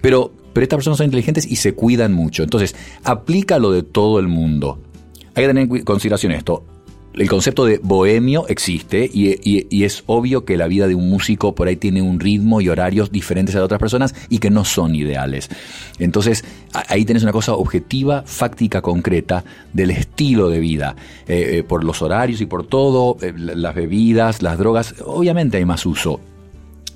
Pero, 0.00 0.32
pero 0.52 0.64
estas 0.64 0.76
personas 0.78 0.98
son 0.98 1.06
inteligentes 1.06 1.46
y 1.50 1.56
se 1.56 1.74
cuidan 1.74 2.12
mucho. 2.12 2.42
Entonces, 2.42 2.74
aplica 3.04 3.58
lo 3.58 3.70
de 3.72 3.82
todo 3.82 4.18
el 4.18 4.28
mundo. 4.28 4.78
Hay 5.34 5.44
que 5.44 5.48
tener 5.48 5.62
en 5.70 5.84
consideración 5.84 6.32
esto. 6.32 6.64
El 7.14 7.28
concepto 7.28 7.66
de 7.66 7.78
bohemio 7.82 8.46
existe 8.48 9.04
y, 9.12 9.36
y- 9.44 9.84
es 9.84 10.02
obvio 10.06 10.46
que 10.46 10.56
la 10.56 10.66
vida 10.66 10.88
de 10.88 10.94
un 10.94 11.10
músico 11.10 11.54
por 11.54 11.68
ahí 11.68 11.76
tiene 11.76 12.00
un 12.00 12.18
ritmo 12.18 12.62
y 12.62 12.70
horarios 12.70 13.12
diferentes 13.12 13.54
a 13.54 13.58
de 13.58 13.64
otras 13.64 13.78
personas 13.80 14.14
y 14.30 14.38
que 14.38 14.48
no 14.48 14.64
son 14.64 14.94
ideales. 14.94 15.50
Entonces, 15.98 16.42
ahí 16.88 17.04
tenés 17.04 17.22
una 17.22 17.32
cosa 17.32 17.52
objetiva, 17.52 18.22
fáctica, 18.24 18.80
concreta 18.80 19.44
del 19.74 19.90
estilo 19.90 20.48
de 20.48 20.60
vida. 20.60 20.96
Eh, 21.28 21.58
eh, 21.58 21.62
por 21.62 21.84
los 21.84 22.00
horarios 22.00 22.40
y 22.40 22.46
por 22.46 22.66
todo, 22.66 23.18
eh, 23.20 23.34
la- 23.36 23.56
las 23.56 23.74
bebidas, 23.74 24.40
las 24.40 24.56
drogas, 24.56 24.94
obviamente 25.04 25.58
hay 25.58 25.66
más 25.66 25.84
uso. 25.84 26.18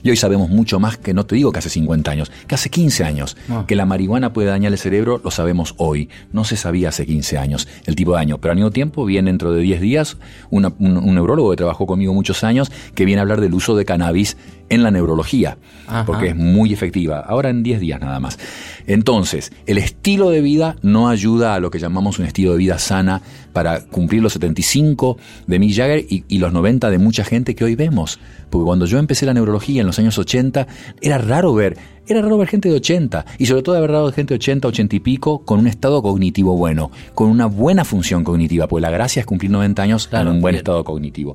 Y 0.07 0.11
hoy 0.11 0.17
sabemos 0.17 0.51
mucho 0.51 0.79
más 0.79 0.97
que 0.99 1.13
no 1.13 1.27
te 1.27 1.35
digo 1.35 1.51
que 1.51 1.59
hace 1.59 1.69
50 1.69 2.11
años, 2.13 2.31
que 2.47 2.55
hace 2.55 2.71
15 2.71 3.03
años. 3.03 3.37
Ah. 3.51 3.65
Que 3.67 3.75
la 3.75 3.87
marihuana 3.87 4.33
puede 4.33 4.49
dañar 4.49 4.71
el 4.71 4.79
cerebro, 4.79 5.21
lo 5.25 5.33
sabemos 5.33 5.75
hoy. 5.79 6.09
No 6.33 6.45
se 6.45 6.57
sabía 6.57 6.91
hace 6.91 7.05
15 7.07 7.39
años 7.39 7.67
el 7.87 7.97
tipo 7.97 8.13
de 8.13 8.19
daño. 8.19 8.39
Pero 8.39 8.53
al 8.53 8.57
mismo 8.57 8.71
tiempo 8.71 9.05
viene 9.05 9.31
dentro 9.31 9.51
de 9.53 9.61
10 9.63 9.81
días 9.81 10.17
una- 10.51 10.73
un, 10.79 10.97
un 10.99 11.15
neurólogo 11.17 11.51
que 11.51 11.57
trabajó 11.57 11.87
conmigo 11.87 12.15
muchos 12.15 12.45
años 12.45 12.71
que 12.95 13.05
viene 13.05 13.19
a 13.19 13.23
hablar 13.23 13.41
del 13.41 13.53
uso 13.53 13.75
de 13.77 13.85
cannabis 13.85 14.37
en 14.69 14.83
la 14.83 14.91
neurología, 14.91 15.59
Ajá. 15.87 16.05
porque 16.05 16.29
es 16.29 16.37
muy 16.37 16.73
efectiva. 16.73 17.21
Ahora 17.21 17.51
en 17.51 17.63
10 17.63 17.81
días 17.81 18.01
nada 18.01 18.19
más. 18.21 18.39
Entonces, 18.87 19.53
el 19.67 19.79
estilo 19.79 20.31
de 20.31 20.41
vida 20.41 20.77
no 20.83 21.09
ayuda 21.09 21.55
a 21.55 21.61
lo 21.61 21.71
que 21.71 21.79
llamamos 21.79 22.19
un 22.19 22.27
estilo 22.27 22.53
de 22.53 22.59
vida 22.59 22.79
sana 22.79 23.21
para 23.53 23.81
cumplir 23.85 24.23
los 24.23 24.33
75 24.35 25.17
de 25.47 25.59
Mick 25.59 25.75
Jagger 25.75 26.05
y, 26.09 26.25
y 26.29 26.39
los 26.39 26.53
90 26.53 26.91
de 26.91 26.99
mucha 26.99 27.25
gente 27.25 27.55
que 27.55 27.65
hoy 27.65 27.75
vemos. 27.75 28.19
Porque 28.51 28.65
cuando 28.65 28.87
yo 28.87 28.99
empecé 28.99 29.27
la 29.27 29.35
neurología 29.35 29.81
en 29.81 29.87
los 29.87 29.99
años 29.99 30.19
80, 30.19 30.67
era 31.01 31.19
raro 31.19 31.53
ver, 31.55 31.77
era 32.07 32.23
raro 32.23 32.39
ver 32.39 32.47
gente 32.49 32.69
de 32.69 32.77
80, 32.77 33.25
y 33.39 33.47
sobre 33.47 33.63
todo 33.63 33.77
haber 33.77 33.91
dado 33.93 34.13
gente 34.13 34.35
de 34.35 34.37
80, 34.37 34.69
80 34.69 34.97
y 34.97 35.01
pico, 35.01 35.45
con 35.45 35.59
un 35.59 35.67
estado 35.67 36.01
cognitivo 36.03 36.57
bueno, 36.57 36.91
con 37.15 37.29
una 37.29 37.47
buena 37.47 37.85
función 37.85 38.23
cognitiva, 38.23 38.69
porque 38.69 38.83
la 38.83 38.91
gracia 38.91 39.21
es 39.21 39.27
cumplir 39.27 39.51
90 39.51 39.83
años 39.83 40.07
Claro, 40.07 40.31
en 40.31 40.37
un 40.37 40.43
buen 40.43 40.53
bien. 40.53 40.61
estado 40.61 40.85
cognitivo. 40.85 41.35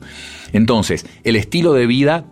Entonces, 0.53 1.05
el 1.23 1.35
estilo 1.35 1.73
de 1.73 1.85
vida 1.87 2.23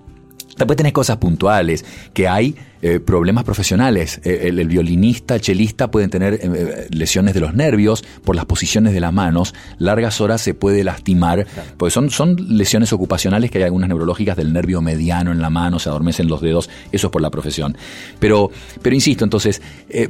Después 0.60 0.78
tenés 0.78 0.94
cosas 0.94 1.18
puntuales, 1.18 1.86
que 2.14 2.28
hay 2.28 2.56
eh, 2.82 3.00
problemas 3.00 3.44
profesionales. 3.44 4.22
Eh, 4.24 4.42
el, 4.44 4.60
el 4.60 4.68
violinista, 4.68 5.36
el 5.36 5.42
chelista 5.42 5.90
pueden 5.90 6.10
tener 6.10 6.40
eh, 6.42 6.88
lesiones 6.92 7.34
de 7.34 7.40
los 7.40 7.54
nervios 7.54 8.04
por 8.24 8.36
las 8.36 8.46
posiciones 8.46 8.94
de 8.94 9.00
las 9.00 9.14
manos. 9.14 9.56
Largas 9.78 10.22
horas 10.22 10.42
se 10.42 10.54
puede 10.54 10.84
lastimar, 10.84 11.48
porque 11.78 11.92
son, 11.92 12.10
son 12.10 12.36
lesiones 12.58 12.94
ocupacionales 12.94 13.52
que 13.52 13.58
hay 13.58 13.64
algunas 13.64 13.90
neurológicas 13.90 14.38
del 14.38 14.54
nervio 14.54 14.82
mediano 14.82 15.32
en 15.32 15.42
la 15.42 15.50
mano, 15.50 15.80
se 15.80 15.90
adormecen 15.90 16.28
los 16.28 16.42
dedos, 16.42 16.70
eso 16.92 17.08
es 17.08 17.12
por 17.12 17.22
la 17.22 17.30
profesión. 17.30 17.78
Pero, 18.20 18.52
pero 18.82 18.96
insisto, 18.96 19.24
entonces, 19.24 19.62
eh, 19.90 20.10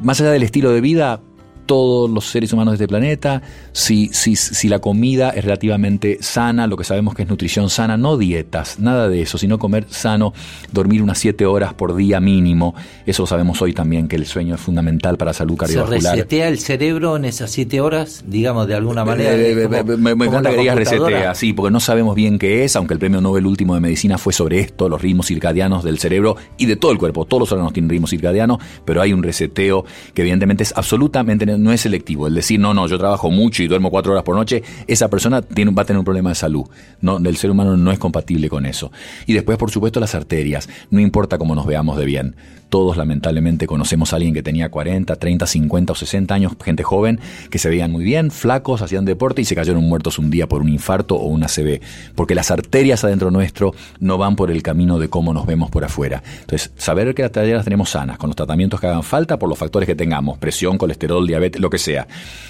más 0.00 0.20
allá 0.20 0.32
del 0.32 0.42
estilo 0.42 0.72
de 0.72 0.80
vida, 0.80 1.20
todos 1.66 2.10
los 2.10 2.26
seres 2.26 2.52
humanos 2.52 2.72
de 2.72 2.76
este 2.84 2.88
planeta, 2.88 3.42
si, 3.72 4.08
si, 4.12 4.36
si 4.36 4.68
la 4.68 4.78
comida 4.80 5.30
es 5.30 5.44
relativamente 5.44 6.18
sana, 6.20 6.66
lo 6.66 6.76
que 6.76 6.84
sabemos 6.84 7.14
que 7.14 7.22
es 7.22 7.28
nutrición 7.28 7.70
sana, 7.70 7.96
no 7.96 8.16
dietas, 8.16 8.78
nada 8.78 9.08
de 9.08 9.22
eso, 9.22 9.38
sino 9.38 9.58
comer 9.58 9.86
sano, 9.88 10.32
dormir 10.72 11.02
unas 11.02 11.18
7 11.18 11.46
horas 11.46 11.74
por 11.74 11.94
día 11.94 12.20
mínimo, 12.20 12.74
eso 13.06 13.22
lo 13.22 13.26
sabemos 13.26 13.60
hoy 13.62 13.72
también, 13.72 14.08
que 14.08 14.16
el 14.16 14.26
sueño 14.26 14.54
es 14.56 14.60
fundamental 14.60 15.16
para 15.16 15.30
la 15.30 15.34
salud 15.34 15.54
¿Se 15.54 15.58
cardiovascular. 15.58 16.14
resetea 16.16 16.48
el 16.48 16.58
cerebro 16.58 17.16
en 17.16 17.24
esas 17.24 17.50
siete 17.50 17.80
horas, 17.80 18.24
digamos, 18.26 18.66
de 18.66 18.74
alguna 18.74 19.04
manera? 19.04 19.32
Eh, 19.34 19.52
eh, 19.52 19.62
como- 19.68 19.84
me, 19.84 19.96
me- 19.96 20.14
me 20.14 20.26
encanta 20.26 20.50
que 20.50 20.56
digas 20.56 20.76
resetea, 20.76 21.34
sí, 21.34 21.52
porque 21.52 21.70
no 21.70 21.80
sabemos 21.80 22.14
bien 22.14 22.38
qué 22.38 22.64
es, 22.64 22.76
aunque 22.76 22.94
el 22.94 23.00
premio 23.00 23.20
Nobel 23.20 23.46
último 23.46 23.74
de 23.74 23.80
medicina 23.80 24.18
fue 24.18 24.32
sobre 24.32 24.60
esto, 24.60 24.88
los 24.88 25.00
ritmos 25.00 25.26
circadianos 25.26 25.84
del 25.84 25.98
cerebro 25.98 26.36
y 26.58 26.66
de 26.66 26.76
todo 26.76 26.92
el 26.92 26.98
cuerpo. 26.98 27.24
Todos 27.24 27.40
los 27.42 27.52
órganos 27.52 27.72
tienen 27.72 27.90
ritmos 27.90 28.10
circadianos, 28.10 28.58
pero 28.84 29.00
hay 29.02 29.12
un 29.12 29.22
reseteo 29.22 29.84
que 30.14 30.22
evidentemente 30.22 30.62
es 30.62 30.72
absolutamente 30.76 31.46
no 31.58 31.72
es 31.72 31.80
selectivo. 31.80 32.26
El 32.26 32.34
decir, 32.34 32.58
no, 32.60 32.74
no, 32.74 32.86
yo 32.86 32.98
trabajo 32.98 33.30
mucho 33.30 33.62
y 33.62 33.68
duermo 33.68 33.90
cuatro 33.90 34.12
horas 34.12 34.24
por 34.24 34.36
noche, 34.36 34.62
esa 34.86 35.08
persona 35.08 35.42
tiene, 35.42 35.72
va 35.72 35.82
a 35.82 35.84
tener 35.84 35.98
un 35.98 36.04
problema 36.04 36.30
de 36.30 36.36
salud. 36.36 36.64
No, 37.00 37.18
el 37.18 37.36
ser 37.36 37.50
humano 37.50 37.76
no 37.76 37.92
es 37.92 37.98
compatible 37.98 38.48
con 38.48 38.66
eso. 38.66 38.92
Y 39.26 39.32
después, 39.32 39.58
por 39.58 39.70
supuesto, 39.70 40.00
las 40.00 40.14
arterias. 40.14 40.68
No 40.90 41.00
importa 41.00 41.38
cómo 41.38 41.54
nos 41.54 41.66
veamos 41.66 41.96
de 41.98 42.04
bien. 42.04 42.36
Todos 42.70 42.96
lamentablemente 42.96 43.66
conocemos 43.66 44.12
a 44.12 44.16
alguien 44.16 44.32
que 44.32 44.42
tenía 44.42 44.70
40, 44.70 45.16
30, 45.16 45.46
50 45.46 45.92
o 45.92 45.96
60 45.96 46.34
años, 46.34 46.52
gente 46.64 46.82
joven, 46.82 47.20
que 47.50 47.58
se 47.58 47.68
veían 47.68 47.90
muy 47.90 48.04
bien, 48.04 48.30
flacos, 48.30 48.80
hacían 48.80 49.04
deporte 49.04 49.42
y 49.42 49.44
se 49.44 49.54
cayeron 49.54 49.84
muertos 49.84 50.18
un 50.18 50.30
día 50.30 50.48
por 50.48 50.62
un 50.62 50.68
infarto 50.68 51.16
o 51.16 51.26
una 51.26 51.48
CB. 51.48 51.80
Porque 52.14 52.34
las 52.34 52.50
arterias 52.50 53.04
adentro 53.04 53.30
nuestro 53.30 53.74
no 53.98 54.18
van 54.18 54.36
por 54.36 54.50
el 54.50 54.62
camino 54.62 54.98
de 54.98 55.08
cómo 55.08 55.34
nos 55.34 55.46
vemos 55.46 55.70
por 55.70 55.84
afuera. 55.84 56.22
Entonces, 56.40 56.70
saber 56.76 57.14
que 57.14 57.22
las 57.22 57.30
arterias 57.30 57.56
las 57.56 57.64
tenemos 57.64 57.90
sanas, 57.90 58.18
con 58.18 58.28
los 58.28 58.36
tratamientos 58.36 58.80
que 58.80 58.86
hagan 58.86 59.02
falta, 59.02 59.38
por 59.38 59.48
los 59.48 59.58
factores 59.58 59.86
que 59.86 59.96
tengamos, 59.96 60.38
presión, 60.38 60.78
colesterol, 60.78 61.26
diabetes, 61.26 61.60
lo 61.60 61.70
que 61.70 61.78
sea. 61.78 62.06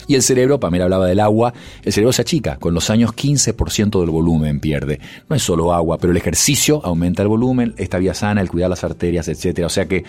Y 0.06 0.14
el 0.16 0.22
cerebro, 0.22 0.60
Pamela 0.60 0.84
hablaba 0.84 1.06
del 1.06 1.20
agua, 1.20 1.54
el 1.82 1.92
cerebro 1.92 2.12
se 2.12 2.22
achica, 2.22 2.56
con 2.56 2.74
los 2.74 2.90
años 2.90 3.12
15% 3.12 4.00
del 4.00 4.10
volumen 4.10 4.60
pierde. 4.60 5.00
No 5.28 5.36
es 5.36 5.42
solo 5.42 5.72
agua, 5.72 5.96
pero 5.98 6.10
el 6.10 6.16
ejercicio 6.16 6.84
aumenta 6.84 7.22
el 7.22 7.28
volumen, 7.28 7.74
esta 7.78 7.98
vía 7.98 8.12
sana, 8.12 8.42
el 8.42 8.50
cuidar 8.50 8.68
las 8.68 8.84
arterias, 8.84 9.28
etcétera. 9.28 9.66
O 9.66 9.70
sea 9.70 9.86
que 9.86 10.04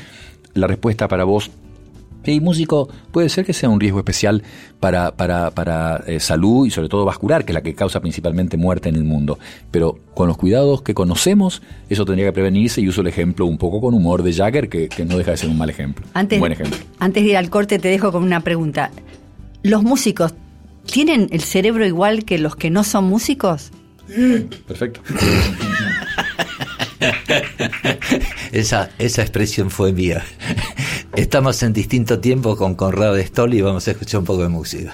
la 0.53 0.67
respuesta 0.67 1.07
para 1.07 1.23
vos 1.23 1.51
Hey, 2.23 2.39
músico, 2.39 2.87
puede 3.11 3.29
ser 3.29 3.45
que 3.45 3.53
sea 3.53 3.67
un 3.67 3.79
riesgo 3.79 3.97
especial 3.97 4.43
para, 4.79 5.15
para, 5.15 5.49
para 5.49 6.03
eh, 6.05 6.19
salud 6.19 6.67
y 6.67 6.69
sobre 6.69 6.87
todo 6.87 7.03
vascular, 7.03 7.45
que 7.45 7.51
es 7.51 7.55
la 7.55 7.63
que 7.63 7.73
causa 7.73 7.99
principalmente 7.99 8.57
muerte 8.57 8.89
en 8.89 8.95
el 8.95 9.03
mundo. 9.03 9.39
Pero 9.71 9.97
con 10.13 10.27
los 10.27 10.37
cuidados 10.37 10.83
que 10.83 10.93
conocemos, 10.93 11.63
eso 11.89 12.05
tendría 12.05 12.27
que 12.27 12.33
prevenirse 12.33 12.79
y 12.79 12.87
uso 12.87 13.01
el 13.01 13.07
ejemplo 13.07 13.47
un 13.47 13.57
poco 13.57 13.81
con 13.81 13.95
humor 13.95 14.21
de 14.21 14.33
Jagger, 14.33 14.69
que, 14.69 14.87
que 14.87 15.03
no 15.03 15.17
deja 15.17 15.31
de 15.31 15.37
ser 15.37 15.49
un 15.49 15.57
mal 15.57 15.71
ejemplo. 15.71 16.05
Antes, 16.13 16.37
un 16.37 16.41
buen 16.41 16.51
ejemplo. 16.51 16.77
antes 16.99 17.23
de 17.23 17.29
ir 17.29 17.37
al 17.37 17.49
corte 17.49 17.79
te 17.79 17.87
dejo 17.87 18.11
con 18.11 18.21
una 18.23 18.41
pregunta. 18.41 18.91
¿Los 19.63 19.81
músicos 19.81 20.35
tienen 20.85 21.27
el 21.31 21.41
cerebro 21.41 21.87
igual 21.87 22.23
que 22.23 22.37
los 22.37 22.55
que 22.55 22.69
no 22.69 22.83
son 22.83 23.05
músicos? 23.05 23.71
Perfecto. 24.67 25.01
Esa, 28.51 28.89
esa 28.97 29.21
expresión 29.21 29.71
fue 29.71 29.93
mía. 29.93 30.23
Estamos 31.15 31.61
en 31.63 31.73
distinto 31.73 32.19
tiempo 32.19 32.55
con 32.55 32.75
Conrado 32.75 33.17
Stoll 33.17 33.53
y 33.53 33.61
vamos 33.61 33.87
a 33.87 33.91
escuchar 33.91 34.19
un 34.19 34.25
poco 34.25 34.43
de 34.43 34.49
música. 34.49 34.93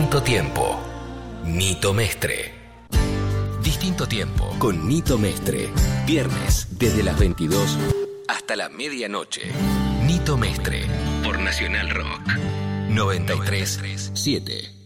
Distinto 0.00 0.22
Tiempo. 0.22 0.80
Nito 1.44 1.92
Mestre. 1.92 2.54
Distinto 3.62 4.06
Tiempo 4.08 4.48
con 4.56 4.88
Nito 4.88 5.18
Mestre. 5.18 5.68
Viernes 6.06 6.68
desde 6.78 7.02
las 7.02 7.18
22 7.18 7.76
hasta 8.26 8.56
la 8.56 8.70
medianoche. 8.70 9.42
Nito 10.06 10.38
Mestre 10.38 10.86
por 11.22 11.38
Nacional 11.38 11.90
Rock 11.90 12.34
937. 12.88 14.79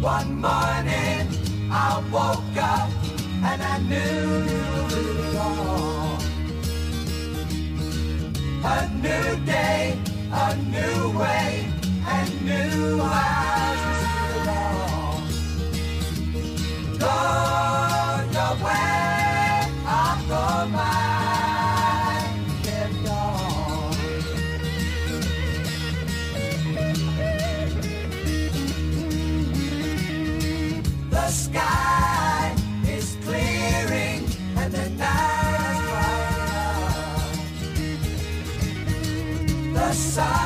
One 0.00 0.40
morning 0.40 1.28
I 1.70 2.02
woke 2.10 2.56
up 2.56 2.90
and 3.44 3.62
I 3.62 3.78
knew 3.80 4.46
it 4.48 5.34
wrong. 5.34 6.18
A 8.64 8.88
new 8.94 9.44
day, 9.44 9.98
a 10.32 10.56
new 10.56 11.18
way, 11.18 11.70
and 12.06 12.46
new 12.46 12.96
life. 12.96 13.49
Inside. 40.10 40.39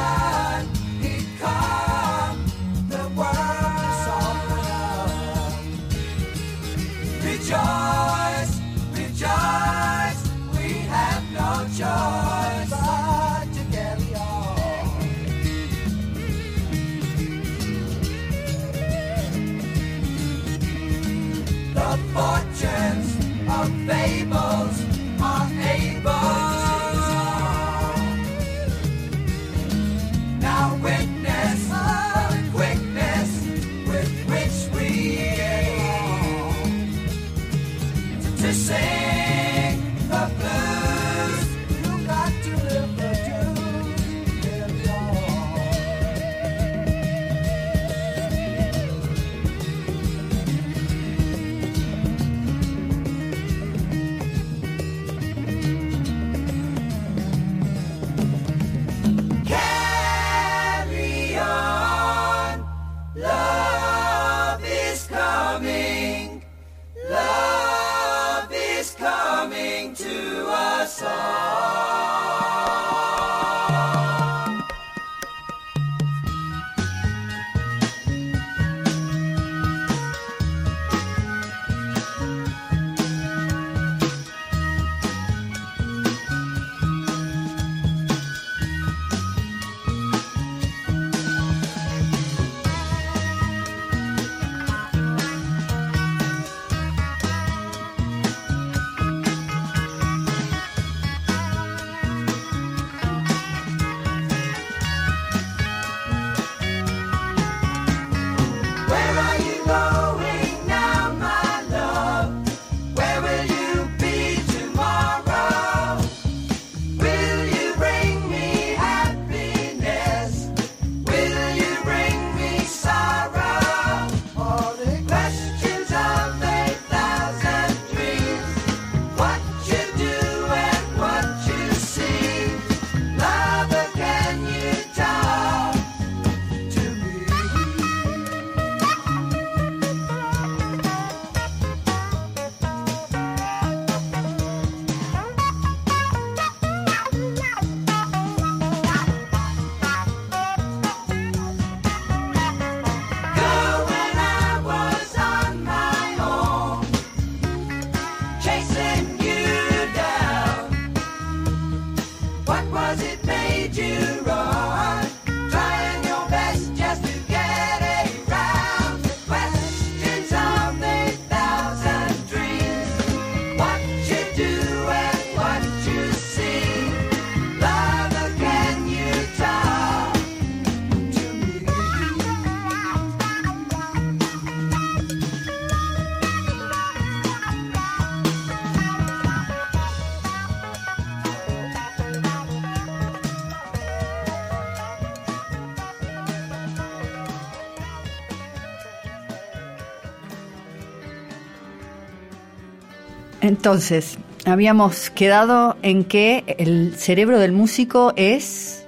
Entonces, 203.64 204.18
habíamos 204.44 205.08
quedado 205.08 205.78
en 205.80 206.04
que 206.04 206.44
el 206.58 206.94
cerebro 206.96 207.38
del 207.38 207.52
músico 207.52 208.12
es... 208.14 208.84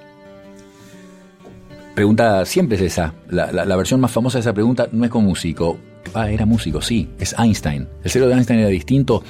Pregunta 1.95 2.45
siempre 2.45 2.77
es 2.77 2.83
esa. 2.83 3.15
La, 3.31 3.51
la- 3.53 3.77
versión 3.77 4.01
más 4.03 4.11
famosa 4.13 4.37
de 4.37 4.41
esa 4.41 4.53
pregunta 4.53 4.87
no 4.93 5.07
es 5.07 5.11
con 5.11 5.25
músico. 5.25 5.79
Ah, 6.19 6.31
era 6.31 6.47
músico, 6.47 6.81
sí, 6.81 7.09
es 7.19 7.35
Einstein. 7.39 7.87
El 8.03 8.11
cerebro 8.11 8.31
de 8.31 8.37
Einstein 8.37 8.61
era 8.61 8.69
distinto 8.71 9.23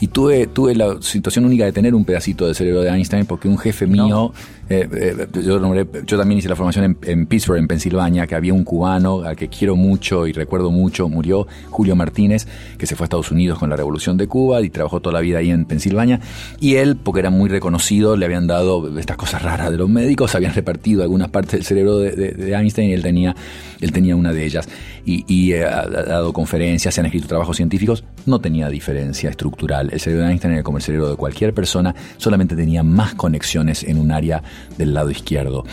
y 0.00 0.08
tuve, 0.08 0.48
tuve 0.48 0.74
la 0.74 0.96
situación 1.00 1.44
única 1.44 1.64
de 1.64 1.72
tener 1.72 1.94
un 1.94 2.04
pedacito 2.04 2.46
del 2.46 2.54
cerebro 2.56 2.80
de 2.82 2.88
Einstein 2.90 3.26
porque 3.26 3.46
un 3.46 3.56
jefe 3.58 3.86
mío, 3.86 4.32
eh, 4.68 4.88
eh, 4.92 5.26
yo, 5.44 5.60
nombré- 5.60 5.86
yo 6.04 6.18
también 6.18 6.38
hice 6.38 6.48
la 6.48 6.56
formación 6.56 6.84
en, 6.84 6.96
en 7.02 7.26
Pittsburgh, 7.26 7.58
en 7.60 7.68
Pensilvania, 7.68 8.26
que 8.26 8.34
había 8.34 8.52
un 8.54 8.64
cubano 8.64 9.20
al 9.22 9.36
que 9.36 9.46
quiero 9.48 9.76
mucho 9.76 10.26
y 10.26 10.32
recuerdo 10.32 10.72
mucho, 10.72 11.08
murió 11.08 11.46
Julio 11.70 11.94
Martínez, 11.94 12.48
que 12.76 12.86
se 12.86 12.96
fue 12.96 13.04
a 13.04 13.06
Estados 13.06 13.30
Unidos 13.30 13.60
con 13.60 13.70
la 13.70 13.76
revolución 13.76 14.16
de 14.16 14.26
Cuba 14.26 14.60
y 14.62 14.70
trabajó 14.70 14.98
toda 15.00 15.12
la 15.12 15.20
vida 15.20 15.38
ahí 15.38 15.50
en 15.50 15.64
Pensilvania. 15.64 16.18
Y 16.58 16.74
él, 16.74 16.96
porque 16.96 17.20
era 17.20 17.30
muy 17.30 17.48
reconocido, 17.48 18.16
le 18.16 18.24
habían 18.26 18.48
dado 18.48 18.98
estas 18.98 19.16
cosas 19.16 19.42
raras 19.42 19.70
de 19.70 19.76
los 19.76 19.88
médicos, 19.88 20.34
habían 20.34 20.54
repartido 20.54 21.04
algunas 21.04 21.28
partes 21.28 21.52
del 21.52 21.64
cerebro 21.64 21.98
de, 21.98 22.10
de- 22.12 22.32
de 22.32 22.52
Einstein 22.54 22.90
y 22.90 22.94
él 22.94 23.02
tenía, 23.02 23.36
él 23.80 23.92
tenía 23.92 24.16
una 24.16 24.32
de 24.32 24.44
ellas. 24.44 24.68
Y, 25.04 25.24
y, 25.26 25.52
eh, 25.52 25.64
ha, 25.64 25.80
ha 25.80 26.18
conferencias, 26.32 26.94
se 26.94 27.00
han 27.00 27.06
escrito 27.06 27.28
trabajos 27.28 27.56
científicos, 27.56 28.04
no 28.26 28.40
tenía 28.40 28.68
diferencia 28.68 29.30
estructural. 29.30 29.90
El 29.92 30.00
cerebro 30.00 30.24
de 30.24 30.30
Einstein 30.30 30.54
era 30.54 30.62
como 30.62 30.78
el 30.78 30.82
cerebro 30.82 31.10
de 31.10 31.16
cualquier 31.16 31.54
persona, 31.54 31.94
solamente 32.16 32.56
tenía 32.56 32.82
más 32.82 33.14
conexiones 33.14 33.82
en 33.82 33.98
un 33.98 34.12
área 34.12 34.42
del 34.76 34.94
lado 34.94 35.10
izquierdo. 35.10 35.64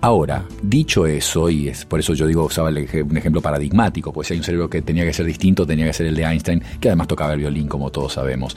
Ahora, 0.00 0.44
dicho 0.64 1.06
eso, 1.06 1.48
y 1.48 1.68
es 1.68 1.84
por 1.84 2.00
eso 2.00 2.12
yo 2.14 2.26
digo, 2.26 2.44
usaba 2.44 2.70
un 2.70 3.16
ejemplo 3.16 3.40
paradigmático, 3.40 4.12
pues 4.12 4.26
si 4.26 4.34
hay 4.34 4.38
un 4.40 4.44
cerebro 4.44 4.68
que 4.68 4.82
tenía 4.82 5.04
que 5.04 5.12
ser 5.12 5.26
distinto, 5.26 5.64
tenía 5.64 5.86
que 5.86 5.92
ser 5.92 6.06
el 6.06 6.16
de 6.16 6.24
Einstein, 6.24 6.60
que 6.80 6.88
además 6.88 7.06
tocaba 7.06 7.34
el 7.34 7.38
violín, 7.38 7.68
como 7.68 7.90
todos 7.90 8.14
sabemos. 8.14 8.56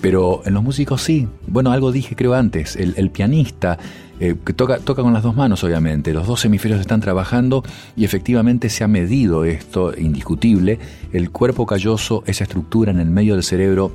Pero 0.00 0.40
en 0.46 0.54
los 0.54 0.62
músicos 0.62 1.02
sí. 1.02 1.28
Bueno, 1.46 1.72
algo 1.72 1.92
dije 1.92 2.16
creo 2.16 2.32
antes, 2.32 2.74
el 2.76 3.10
pianista 3.10 3.78
eh, 4.20 4.36
que 4.44 4.52
toca, 4.52 4.78
toca 4.78 5.02
con 5.02 5.12
las 5.12 5.22
dos 5.22 5.36
manos, 5.36 5.62
obviamente, 5.64 6.12
los 6.12 6.26
dos 6.26 6.44
hemisferios 6.44 6.80
están 6.80 7.00
trabajando 7.00 7.62
y 7.96 8.04
efectivamente 8.04 8.68
se 8.68 8.84
ha 8.84 8.88
medido 8.88 9.44
esto, 9.44 9.92
indiscutible, 9.96 10.78
el 11.12 11.30
cuerpo 11.30 11.66
calloso, 11.66 12.22
esa 12.26 12.44
estructura 12.44 12.90
en 12.90 13.00
el 13.00 13.10
medio 13.10 13.34
del 13.34 13.42
cerebro 13.42 13.92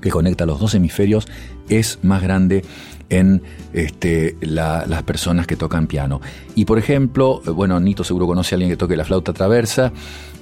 que 0.00 0.10
conecta 0.10 0.44
los 0.44 0.60
dos 0.60 0.74
hemisferios 0.74 1.26
es 1.68 1.98
más 2.02 2.22
grande 2.22 2.62
en 3.10 3.42
este, 3.72 4.36
la- 4.40 4.84
las 4.86 5.02
personas 5.02 5.46
que 5.46 5.56
tocan 5.56 5.86
piano. 5.86 6.20
Y 6.54 6.64
por 6.64 6.78
ejemplo, 6.78 7.40
bueno, 7.54 7.78
Nito 7.80 8.04
seguro 8.04 8.26
conoce 8.26 8.54
a 8.54 8.56
alguien 8.56 8.70
que 8.70 8.76
toque 8.76 8.96
la 8.96 9.04
flauta 9.04 9.32
traversa, 9.32 9.92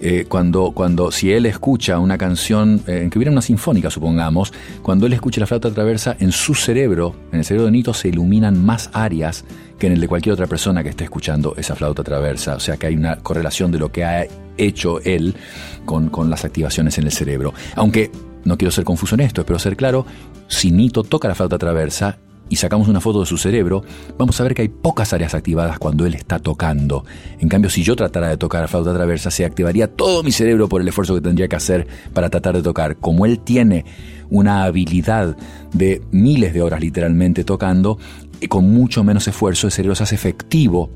eh, 0.01 0.27
cuando, 0.29 0.73
cuando 0.73 1.13
si 1.13 1.33
él 1.33 1.47
escucha 1.47 1.99
una 1.99 2.19
canción, 2.19 2.83
eh, 2.87 3.09
que 3.11 3.19
hubiera 3.19 3.31
una 3.31 3.43
sinfónica 3.43 3.89
supongamos, 3.91 4.53
cuando 4.83 5.07
él 5.07 5.13
escucha 5.13 5.41
la 5.41 5.47
flauta 5.47 5.71
traversa, 5.71 6.17
en 6.19 6.33
su 6.33 6.55
cerebro, 6.55 7.15
en 7.33 7.39
el 7.39 7.45
cerebro 7.45 7.67
de 7.67 7.73
Nito, 7.73 7.95
se 7.95 8.09
iluminan 8.09 8.65
más 8.65 8.91
áreas 8.93 9.45
que 9.79 9.87
en 9.87 9.95
el 9.95 10.01
de 10.01 10.09
cualquier 10.09 10.33
otra 10.35 10.47
persona 10.47 10.83
que 10.83 10.89
esté 10.91 11.05
escuchando 11.05 11.55
esa 11.57 11.75
flauta 11.77 12.03
traversa. 12.05 12.57
O 12.57 12.61
sea 12.61 12.77
que 12.77 12.87
hay 12.87 12.95
una 12.97 13.17
correlación 13.17 13.71
de 13.73 13.79
lo 13.79 13.91
que 13.93 14.05
ha 14.05 14.27
hecho 14.57 15.01
él 15.01 15.35
con, 15.85 16.09
con 16.09 16.31
las 16.31 16.45
activaciones 16.45 16.99
en 16.99 17.05
el 17.05 17.13
cerebro. 17.13 17.55
Aunque 17.77 18.11
no 18.45 18.59
quiero 18.59 18.71
ser 18.73 18.85
confuso 18.85 19.15
en 19.15 19.23
esto, 19.23 19.41
espero 19.41 19.59
ser 19.59 19.77
claro, 19.77 20.05
si 20.49 20.71
Nito 20.73 21.03
toca 21.05 21.29
la 21.29 21.35
flauta 21.35 21.59
traversa 21.59 22.19
y 22.53 22.57
sacamos 22.57 22.87
una 22.87 23.01
foto 23.01 23.21
de 23.21 23.25
su 23.25 23.39
cerebro, 23.39 23.83
vamos 24.19 24.39
a 24.39 24.45
ver 24.45 24.55
que 24.55 24.61
hay 24.61 24.69
pocas 24.69 25.15
áreas 25.15 25.33
activadas 25.33 25.79
cuando 25.79 26.05
él 26.05 26.15
está 26.15 26.39
tocando. 26.39 27.03
En 27.41 27.49
cambio, 27.49 27.71
si 27.71 27.83
yo 27.83 27.97
tratara 27.97 28.29
de 28.29 28.37
tocar 28.37 28.61
la 28.61 28.69
flauta 28.69 28.93
traversa, 28.93 29.31
se 29.31 29.47
activaría 29.47 29.89
todo 29.89 30.23
mi 30.23 30.33
cerebro 30.33 30.69
por 30.69 30.83
el 30.83 30.89
esfuerzo 30.89 31.15
que 31.15 31.23
tendría 31.23 31.49
que 31.49 31.57
hacer 31.57 31.87
para 32.13 32.29
tratar 32.29 32.55
de 32.55 32.63
tocar. 32.63 32.97
Como 32.97 33.25
él 33.25 33.39
tiene 33.39 33.87
una 34.29 34.65
habilidad 34.65 35.35
de 35.73 36.03
miles 36.11 36.53
de 36.53 36.61
horas 36.61 36.83
literalmente 36.83 37.43
tocando, 37.43 37.99
y 38.39 38.49
con 38.49 38.71
mucho 38.71 39.03
menos 39.03 39.27
esfuerzo 39.27 39.67
el 39.67 39.73
cerebro 39.73 39.95
se 39.95 40.03
hace 40.03 40.17
efectivo 40.17 40.91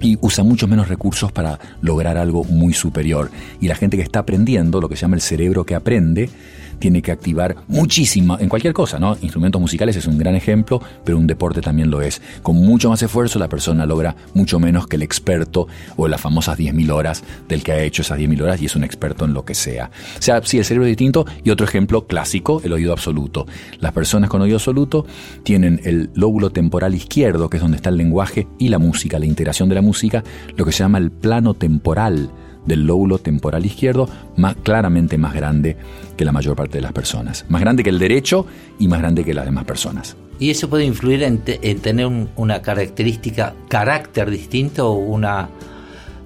y 0.00 0.16
usa 0.22 0.42
muchos 0.42 0.70
menos 0.70 0.88
recursos 0.88 1.30
para 1.32 1.58
lograr 1.82 2.16
algo 2.16 2.44
muy 2.44 2.72
superior. 2.72 3.30
Y 3.60 3.68
la 3.68 3.74
gente 3.74 3.98
que 3.98 4.02
está 4.02 4.20
aprendiendo, 4.20 4.80
lo 4.80 4.88
que 4.88 4.96
se 4.96 5.02
llama 5.02 5.16
el 5.16 5.22
cerebro 5.22 5.66
que 5.66 5.74
aprende, 5.74 6.30
tiene 6.78 7.02
que 7.02 7.12
activar 7.12 7.56
muchísimo, 7.68 8.38
en 8.38 8.48
cualquier 8.48 8.72
cosa, 8.72 8.98
¿no? 8.98 9.16
Instrumentos 9.20 9.60
musicales 9.60 9.96
es 9.96 10.06
un 10.06 10.18
gran 10.18 10.34
ejemplo, 10.34 10.80
pero 11.04 11.18
un 11.18 11.26
deporte 11.26 11.60
también 11.60 11.90
lo 11.90 12.02
es. 12.02 12.20
Con 12.42 12.56
mucho 12.56 12.88
más 12.90 13.02
esfuerzo 13.02 13.38
la 13.38 13.48
persona 13.48 13.86
logra 13.86 14.16
mucho 14.34 14.58
menos 14.58 14.86
que 14.86 14.96
el 14.96 15.02
experto 15.02 15.68
o 15.96 16.08
las 16.08 16.20
famosas 16.20 16.58
10.000 16.58 16.90
horas 16.90 17.24
del 17.48 17.62
que 17.62 17.72
ha 17.72 17.82
hecho 17.82 18.02
esas 18.02 18.18
10.000 18.18 18.42
horas 18.42 18.62
y 18.62 18.66
es 18.66 18.76
un 18.76 18.84
experto 18.84 19.24
en 19.24 19.34
lo 19.34 19.44
que 19.44 19.54
sea. 19.54 19.90
O 20.18 20.22
sea, 20.22 20.40
sí, 20.44 20.58
el 20.58 20.64
cerebro 20.64 20.86
es 20.86 20.90
distinto 20.90 21.26
y 21.44 21.50
otro 21.50 21.66
ejemplo 21.66 22.06
clásico, 22.06 22.60
el 22.64 22.72
oído 22.72 22.92
absoluto. 22.92 23.46
Las 23.80 23.92
personas 23.92 24.30
con 24.30 24.42
oído 24.42 24.56
absoluto 24.56 25.06
tienen 25.42 25.80
el 25.84 26.10
lóbulo 26.14 26.50
temporal 26.50 26.94
izquierdo, 26.94 27.48
que 27.48 27.56
es 27.56 27.62
donde 27.62 27.76
está 27.76 27.90
el 27.90 27.96
lenguaje 27.96 28.46
y 28.58 28.68
la 28.68 28.78
música, 28.78 29.18
la 29.18 29.26
integración 29.26 29.68
de 29.68 29.74
la 29.74 29.82
música, 29.82 30.22
lo 30.56 30.64
que 30.64 30.72
se 30.72 30.78
llama 30.78 30.98
el 30.98 31.10
plano 31.10 31.54
temporal 31.54 32.30
del 32.68 32.86
lóbulo 32.86 33.18
temporal 33.18 33.66
izquierdo, 33.66 34.08
más, 34.36 34.54
claramente 34.62 35.18
más 35.18 35.34
grande 35.34 35.76
que 36.16 36.24
la 36.24 36.30
mayor 36.32 36.54
parte 36.54 36.78
de 36.78 36.82
las 36.82 36.92
personas. 36.92 37.44
Más 37.48 37.60
grande 37.60 37.82
que 37.82 37.90
el 37.90 37.98
derecho 37.98 38.46
y 38.78 38.86
más 38.86 39.00
grande 39.00 39.24
que 39.24 39.34
las 39.34 39.44
demás 39.46 39.64
personas. 39.64 40.16
¿Y 40.38 40.50
eso 40.50 40.68
puede 40.70 40.84
influir 40.84 41.22
en, 41.24 41.38
te- 41.38 41.58
en 41.68 41.80
tener 41.80 42.06
un- 42.06 42.28
una 42.36 42.62
característica, 42.62 43.54
carácter 43.68 44.30
distinto 44.30 44.90
o 44.90 44.94
una, 44.94 45.48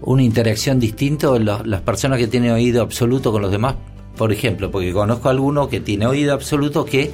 una 0.03 0.23
interacción 0.23 0.79
los- 1.39 1.67
las 1.67 1.81
personas 1.81 2.19
que 2.19 2.27
tienen 2.27 2.51
oído 2.51 2.83
absoluto 2.83 3.33
con 3.33 3.41
los 3.41 3.51
demás? 3.51 3.77
Por 4.17 4.33
ejemplo, 4.33 4.71
porque 4.71 4.93
conozco 4.93 5.29
a 5.29 5.31
alguno 5.31 5.69
que 5.69 5.81
tiene 5.81 6.07
oído 6.07 6.35
absoluto 6.35 6.85
que 6.85 7.11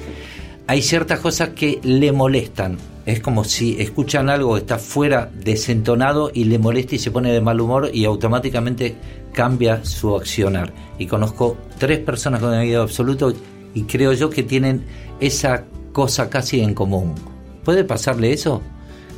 hay 0.69 0.83
ciertas 0.83 1.19
cosas 1.19 1.49
que 1.49 1.79
le 1.81 2.11
molestan. 2.11 2.77
Es 3.03 3.21
como 3.21 3.43
si 3.43 3.81
escuchan 3.81 4.29
algo 4.29 4.55
está 4.55 4.77
fuera 4.77 5.27
desentonado 5.33 6.29
y 6.31 6.43
le 6.43 6.59
molesta 6.59 6.93
y 6.93 6.99
se 6.99 7.09
pone 7.09 7.33
de 7.33 7.41
mal 7.41 7.59
humor 7.59 7.89
y 7.91 8.05
automáticamente 8.05 8.95
cambia 9.33 9.83
su 9.83 10.15
accionar. 10.15 10.71
Y 10.99 11.07
conozco 11.07 11.57
tres 11.79 11.97
personas 11.97 12.39
con 12.39 12.53
oído 12.53 12.83
absoluto 12.83 13.33
y 13.73 13.81
creo 13.85 14.13
yo 14.13 14.29
que 14.29 14.43
tienen 14.43 14.83
esa 15.19 15.65
cosa 15.91 16.29
casi 16.29 16.59
en 16.61 16.75
común. 16.75 17.15
¿Puede 17.63 17.83
pasarle 17.83 18.31
eso? 18.31 18.61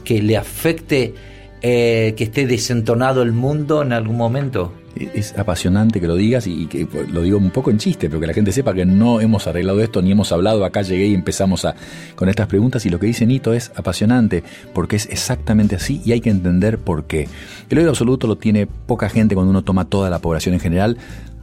Que 0.06 0.22
le 0.22 0.38
afecte 0.38 1.14
eh, 1.62 2.14
que 2.16 2.24
esté 2.24 2.48
desentonado 2.48 3.24
el 3.24 3.34
mundo 3.34 3.82
en 3.82 3.92
algún 3.92 4.16
momento. 4.16 4.72
Es 4.96 5.38
apasionante 5.38 6.02
que 6.02 6.08
lo 6.08 6.16
digas 6.16 6.48
y 6.48 6.66
que 6.68 6.88
lo 7.12 7.22
digo 7.22 7.38
un 7.38 7.52
poco 7.52 7.72
en 7.72 7.78
chiste, 7.78 8.10
pero 8.10 8.20
que 8.20 8.28
la 8.28 8.34
gente 8.34 8.52
sepa 8.52 8.74
que 8.74 8.86
no 8.86 9.22
hemos 9.22 9.48
arreglado 9.48 9.80
esto 9.82 10.02
ni 10.02 10.12
hemos 10.12 10.32
hablado. 10.32 10.66
Acá 10.66 10.82
llegué 10.82 11.08
y 11.08 11.14
empezamos 11.14 11.66
a, 11.66 11.76
con 12.16 12.30
estas 12.30 12.48
preguntas 12.48 12.86
y 12.86 12.90
lo 12.90 13.00
que 13.00 13.08
dice 13.08 13.26
Nito 13.26 13.54
es 13.54 13.72
apasionante 13.76 14.44
porque 14.74 14.96
es 14.96 15.08
exactamente 15.08 15.76
así 15.76 16.02
y 16.06 16.12
hay 16.12 16.22
que 16.22 16.30
entender 16.30 16.78
por 16.78 17.06
qué. 17.06 17.28
El 17.70 17.78
oído 17.78 17.90
absoluto 17.90 18.28
lo 18.28 18.38
tiene 18.38 18.68
poca 18.68 19.10
gente 19.10 19.36
cuando 19.36 19.52
uno 19.52 19.64
toma 19.64 19.86
toda 19.86 20.10
la 20.10 20.20
población 20.20 20.54
en 20.54 20.60
general. 20.60 20.98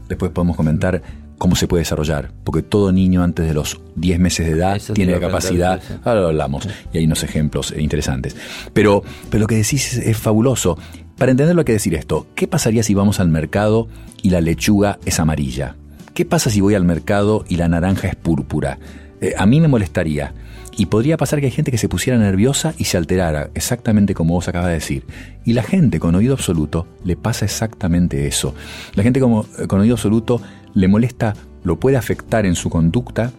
Después 0.09 0.31
podemos 0.31 0.57
comentar 0.57 1.03
cómo 1.39 1.57
se 1.57 1.69
puede 1.69 1.83
desarrollar, 1.83 2.33
porque 2.45 2.63
todo 2.63 2.93
niño 2.93 3.23
antes 3.23 3.47
de 3.47 3.55
los 3.55 3.81
10 3.95 4.19
meses 4.19 4.47
de 4.47 4.53
edad 4.53 4.77
Eso 4.77 4.93
tiene 4.93 5.13
la 5.13 5.21
capacidad, 5.21 5.81
ahora 6.05 6.23
lo 6.23 6.27
hablamos, 6.29 6.69
y 6.93 6.99
hay 6.99 7.05
unos 7.05 7.23
ejemplos 7.23 7.73
interesantes. 7.79 8.37
Pero, 8.73 9.03
pero 9.31 9.43
lo 9.43 9.47
que 9.47 9.55
decís 9.55 9.95
es, 9.95 9.99
es 9.99 10.17
fabuloso. 10.17 10.77
Para 11.19 11.33
entenderlo 11.33 11.63
hay 11.63 11.65
que 11.65 11.73
decir 11.73 11.97
esto, 11.97 12.29
¿qué 12.37 12.47
pasaría 12.47 12.85
si 12.85 12.95
vamos 12.95 13.19
al 13.19 13.29
mercado 13.29 13.89
y 14.23 14.31
la 14.31 14.41
lechuga 14.41 15.01
es 15.05 15.19
amarilla? 15.19 15.75
¿Qué 16.15 16.25
pasa 16.25 16.49
si 16.49 16.61
voy 16.61 16.77
al 16.77 16.85
mercado 16.85 17.45
y 17.49 17.57
la 17.57 17.69
naranja 17.69 18.07
es 18.07 18.15
púrpura? 18.15 18.79
Eh, 19.21 19.35
a 19.37 19.45
mí 19.45 19.61
me 19.61 19.67
molestaría. 19.67 20.33
Y 20.77 20.87
podría 20.87 21.17
pasar 21.17 21.41
que 21.41 21.47
hay 21.47 21.53
gente 21.53 21.73
que 21.73 21.79
se 21.79 21.89
pusiera 21.89 22.17
nerviosa 22.21 22.73
y 22.79 22.85
se 22.85 22.99
alterara, 22.99 23.51
exactamente 23.55 24.15
como 24.15 24.35
vos 24.35 24.47
acabas 24.47 24.69
de 24.69 24.75
decir. 24.75 25.07
Y 25.45 25.55
la 25.55 25.65
gente 25.65 25.99
con 25.99 26.15
oído 26.15 26.35
absoluto 26.35 26.87
le 27.03 27.17
pasa 27.17 27.45
exactamente 27.45 28.29
eso. 28.29 28.55
La 28.95 29.03
gente 29.03 29.19
eh, 29.19 29.67
con 29.67 29.81
oído 29.81 29.97
absoluto 29.97 30.41
le 30.73 30.87
molesta, 30.87 31.35
lo 31.65 31.81
puede 31.81 31.97
afectar 31.97 32.47
en 32.47 32.55
su 32.55 32.71
conducta, 32.71 33.33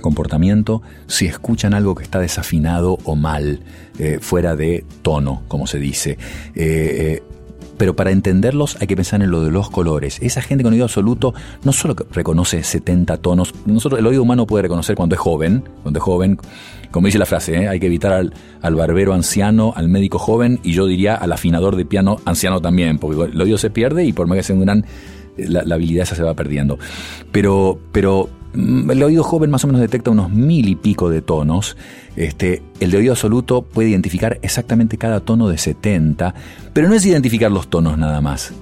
comportamiento, 0.00 0.82
si 1.06 1.26
escuchan 1.26 1.74
algo 1.74 1.94
que 1.94 2.02
está 2.02 2.18
desafinado 2.20 2.98
o 3.04 3.16
mal, 3.16 3.60
eh, 3.98 4.18
fuera 4.20 4.56
de 4.56 4.84
tono, 5.02 5.42
como 5.48 5.66
se 5.66 5.78
dice. 5.78 6.12
Eh, 6.12 6.16
eh, 6.54 7.22
pero 7.76 7.94
para 7.94 8.10
entenderlos 8.10 8.76
hay 8.80 8.88
que 8.88 8.96
pensar 8.96 9.22
en 9.22 9.30
lo 9.30 9.44
de 9.44 9.50
los 9.50 9.70
colores. 9.70 10.18
Esa 10.20 10.42
gente 10.42 10.64
con 10.64 10.72
oído 10.72 10.84
absoluto 10.84 11.32
no 11.62 11.72
solo 11.72 11.94
reconoce 12.10 12.62
70 12.62 13.16
tonos, 13.18 13.54
nosotros 13.66 14.00
el 14.00 14.06
oído 14.06 14.22
humano 14.22 14.46
puede 14.46 14.62
reconocer 14.62 14.96
cuando 14.96 15.14
es 15.14 15.20
joven, 15.20 15.62
cuando 15.82 15.98
es 15.98 16.04
joven, 16.04 16.38
como 16.90 17.06
dice 17.06 17.18
la 17.18 17.26
frase, 17.26 17.68
hay 17.68 17.78
que 17.78 17.86
evitar 17.86 18.12
al, 18.12 18.34
al 18.62 18.74
barbero 18.74 19.14
anciano, 19.14 19.72
al 19.76 19.88
médico 19.88 20.18
joven 20.18 20.58
y 20.64 20.72
yo 20.72 20.86
diría 20.86 21.14
al 21.14 21.32
afinador 21.32 21.76
de 21.76 21.84
piano 21.84 22.18
anciano 22.24 22.60
también, 22.60 22.98
porque 22.98 23.32
el 23.32 23.40
oído 23.40 23.58
se 23.58 23.70
pierde 23.70 24.04
y 24.04 24.12
por 24.12 24.26
más 24.26 24.38
que 24.38 24.42
sea 24.42 24.56
un 24.56 24.62
gran 24.62 24.84
la, 25.36 25.62
la 25.64 25.76
habilidad 25.76 26.02
esa 26.02 26.16
se 26.16 26.22
va 26.22 26.34
perdiendo. 26.34 26.78
Pero, 27.30 27.78
pero 27.92 28.28
el 28.54 29.02
oído 29.02 29.22
joven 29.22 29.50
más 29.50 29.64
o 29.64 29.66
menos 29.66 29.80
detecta 29.80 30.10
unos 30.10 30.30
mil 30.30 30.68
y 30.68 30.74
pico 30.74 31.10
de 31.10 31.22
tonos. 31.22 31.76
Este, 32.16 32.62
el 32.80 32.90
de 32.90 32.98
oído 32.98 33.12
absoluto 33.12 33.62
puede 33.62 33.90
identificar 33.90 34.38
exactamente 34.42 34.98
cada 34.98 35.20
tono 35.20 35.48
de 35.48 35.58
70, 35.58 36.34
pero 36.72 36.88
no 36.88 36.94
es 36.94 37.04
identificar 37.06 37.50
los 37.50 37.68
tonos 37.68 37.98
nada 37.98 38.20
más, 38.20 38.52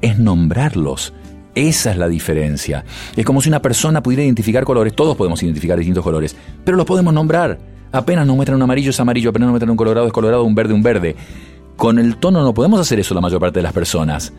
es 0.00 0.18
nombrarlos. 0.18 1.12
Esa 1.54 1.90
es 1.90 1.96
la 1.96 2.08
diferencia. 2.08 2.84
Es 3.16 3.24
como 3.24 3.40
si 3.40 3.48
una 3.48 3.60
persona 3.60 4.02
pudiera 4.02 4.22
identificar 4.22 4.64
colores, 4.64 4.94
todos 4.94 5.16
podemos 5.16 5.42
identificar 5.42 5.76
distintos 5.76 6.04
colores, 6.04 6.36
pero 6.64 6.76
los 6.76 6.86
podemos 6.86 7.12
nombrar. 7.12 7.58
Apenas 7.90 8.26
nos 8.26 8.36
muestran 8.36 8.56
un 8.56 8.62
amarillo 8.62 8.90
es 8.90 9.00
amarillo, 9.00 9.30
apenas 9.30 9.46
nos 9.46 9.52
muestran 9.52 9.70
un 9.70 9.76
colorado 9.76 10.06
es 10.06 10.12
colorado, 10.12 10.44
un 10.44 10.54
verde 10.54 10.74
un 10.74 10.82
verde. 10.82 11.16
Con 11.76 11.98
el 11.98 12.16
tono 12.16 12.42
no 12.42 12.52
podemos 12.54 12.80
hacer 12.80 13.00
eso 13.00 13.14
la 13.14 13.20
mayor 13.20 13.40
parte 13.40 13.60
de 13.60 13.62
las 13.62 13.72
personas. 13.72 14.32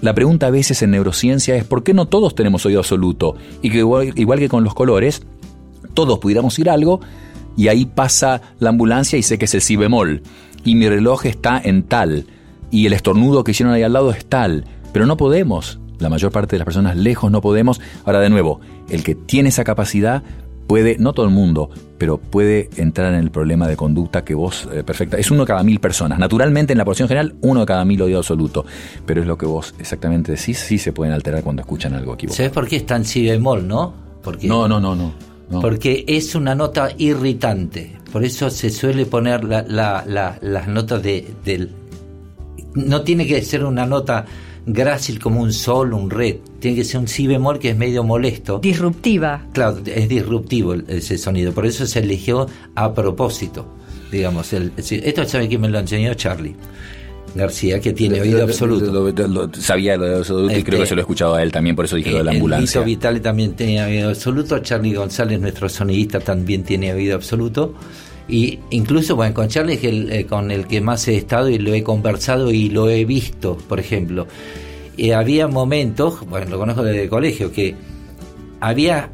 La 0.00 0.14
pregunta 0.14 0.46
a 0.46 0.50
veces 0.50 0.80
en 0.82 0.92
neurociencia 0.92 1.56
es 1.56 1.64
¿por 1.64 1.82
qué 1.82 1.92
no 1.92 2.06
todos 2.06 2.34
tenemos 2.36 2.64
oído 2.64 2.80
absoluto? 2.80 3.34
Y 3.62 3.70
que 3.70 3.78
igual, 3.78 4.38
que 4.38 4.48
con 4.48 4.62
los 4.62 4.74
colores, 4.74 5.22
todos 5.94 6.20
pudiéramos 6.20 6.56
ir 6.60 6.70
algo 6.70 7.00
y 7.56 7.66
ahí 7.66 7.84
pasa 7.84 8.40
la 8.60 8.68
ambulancia 8.68 9.18
y 9.18 9.24
sé 9.24 9.38
que 9.38 9.46
es 9.46 9.54
el 9.54 9.60
si 9.60 9.74
bemol. 9.74 10.22
Y 10.64 10.76
mi 10.76 10.88
reloj 10.88 11.26
está 11.26 11.60
en 11.62 11.82
tal. 11.82 12.26
Y 12.70 12.86
el 12.86 12.92
estornudo 12.92 13.42
que 13.42 13.50
hicieron 13.50 13.74
ahí 13.74 13.82
al 13.82 13.92
lado 13.92 14.10
es 14.10 14.24
tal. 14.24 14.64
Pero 14.92 15.06
no 15.06 15.16
podemos. 15.16 15.80
La 15.98 16.08
mayor 16.08 16.30
parte 16.30 16.54
de 16.54 16.58
las 16.58 16.66
personas 16.66 16.96
lejos 16.96 17.32
no 17.32 17.40
podemos. 17.40 17.80
Ahora 18.04 18.20
de 18.20 18.30
nuevo, 18.30 18.60
el 18.88 19.02
que 19.02 19.16
tiene 19.16 19.48
esa 19.48 19.64
capacidad 19.64 20.22
puede, 20.68 20.96
no 20.98 21.12
todo 21.12 21.26
el 21.26 21.32
mundo, 21.32 21.70
pero 21.98 22.18
puede 22.18 22.70
entrar 22.76 23.12
en 23.12 23.18
el 23.18 23.32
problema 23.32 23.66
de 23.66 23.74
conducta 23.76 24.22
que 24.24 24.34
vos, 24.34 24.68
eh, 24.72 24.84
perfecta, 24.84 25.16
es 25.16 25.30
uno 25.32 25.40
de 25.40 25.46
cada 25.48 25.64
mil 25.64 25.80
personas. 25.80 26.20
Naturalmente 26.20 26.72
en 26.74 26.78
la 26.78 26.84
población 26.84 27.08
general, 27.08 27.34
uno 27.40 27.60
de 27.60 27.66
cada 27.66 27.84
mil 27.84 28.00
oído 28.02 28.18
absoluto. 28.18 28.64
Pero 29.04 29.22
es 29.22 29.26
lo 29.26 29.36
que 29.36 29.46
vos 29.46 29.74
exactamente 29.80 30.30
decís, 30.32 30.58
sí 30.58 30.78
se 30.78 30.92
pueden 30.92 31.12
alterar 31.12 31.42
cuando 31.42 31.62
escuchan 31.62 31.94
algo 31.94 32.14
equivocado. 32.14 32.36
¿Sabes 32.36 32.52
por 32.52 32.68
qué 32.68 32.76
es 32.76 32.86
tan 32.86 33.04
si 33.04 33.26
bemol, 33.26 33.66
no? 33.66 33.92
Porque, 34.22 34.46
No, 34.46 34.68
no, 34.68 34.78
no, 34.78 34.94
no. 34.94 35.12
no. 35.50 35.60
Porque 35.60 36.04
es 36.06 36.34
una 36.36 36.54
nota 36.54 36.90
irritante. 36.98 37.96
Por 38.12 38.24
eso 38.24 38.48
se 38.50 38.70
suele 38.70 39.06
poner 39.06 39.42
la- 39.44 39.62
la- 39.62 40.04
la- 40.06 40.38
las 40.40 40.68
notas 40.68 41.02
de, 41.02 41.26
del... 41.44 41.70
No 42.74 43.02
tiene 43.02 43.26
que 43.26 43.42
ser 43.42 43.64
una 43.64 43.86
nota 43.86 44.24
grácil 44.72 45.18
como 45.18 45.40
un 45.40 45.52
sol, 45.52 45.92
un 45.92 46.10
re. 46.10 46.40
Tiene 46.60 46.76
que 46.76 46.84
ser 46.84 47.00
un 47.00 47.08
si 47.08 47.26
bemol 47.26 47.58
que 47.58 47.70
es 47.70 47.76
medio 47.76 48.04
molesto. 48.04 48.58
Disruptiva. 48.58 49.46
Claro, 49.52 49.78
es 49.84 50.08
disruptivo 50.08 50.74
el- 50.74 50.84
ese 50.88 51.18
sonido. 51.18 51.52
Por 51.52 51.66
eso 51.66 51.86
se 51.86 52.00
eligió 52.00 52.46
a 52.74 52.94
propósito. 52.94 53.66
Digamos, 54.12 54.52
el, 54.52 54.72
esto 54.76 55.24
sabe 55.26 55.48
quién 55.48 55.60
me 55.60 55.68
lo 55.68 55.78
enseñó 55.78 56.14
Charlie 56.14 56.54
García, 57.34 57.78
que 57.80 57.92
tiene 57.92 58.20
oído 58.20 58.42
absoluto. 58.42 58.86
Lo- 58.90 59.10
lo- 59.12 59.28
lo- 59.46 59.54
sabía 59.54 59.96
lo 59.96 60.06
de 60.06 60.16
absoluto 60.16 60.50
y 60.50 60.56
Este, 60.58 60.64
creo 60.64 60.80
que 60.80 60.86
se 60.86 60.94
lo 60.94 61.00
he 61.00 61.02
escuchado 61.02 61.34
a 61.34 61.42
él 61.42 61.52
también, 61.52 61.76
por 61.76 61.84
eso 61.84 61.96
dije 61.96 62.10
lo 62.10 62.18
de 62.18 62.24
la 62.24 62.30
el 62.30 62.36
ambulancia. 62.38 62.80
Vito 62.80 62.84
Vitale 62.86 63.20
también 63.20 63.54
tenía 63.54 63.86
oído 63.86 64.08
absoluto, 64.08 64.58
Charlie 64.60 64.94
González, 64.94 65.38
nuestro 65.40 65.68
sonidista, 65.68 66.20
también 66.20 66.62
tiene 66.64 66.92
oído 66.92 67.14
absoluto. 67.16 67.74
Y 68.28 68.58
incluso, 68.70 69.16
bueno, 69.16 69.34
con 69.34 69.48
Charlie 69.48 69.74
es 69.74 69.84
eh, 69.84 70.26
con 70.28 70.50
el 70.50 70.66
que 70.66 70.80
más 70.80 71.08
he 71.08 71.16
estado 71.16 71.48
y 71.48 71.58
lo 71.58 71.72
he 71.72 71.82
conversado 71.82 72.50
y 72.50 72.68
lo 72.68 72.90
he 72.90 73.04
visto, 73.04 73.56
por 73.56 73.80
ejemplo. 73.80 74.26
Eh, 74.98 75.14
había 75.14 75.48
momentos, 75.48 76.26
bueno, 76.28 76.50
lo 76.50 76.58
conozco 76.58 76.82
desde 76.82 77.04
el 77.04 77.08
colegio, 77.08 77.50
que 77.50 77.74
había 78.60 79.10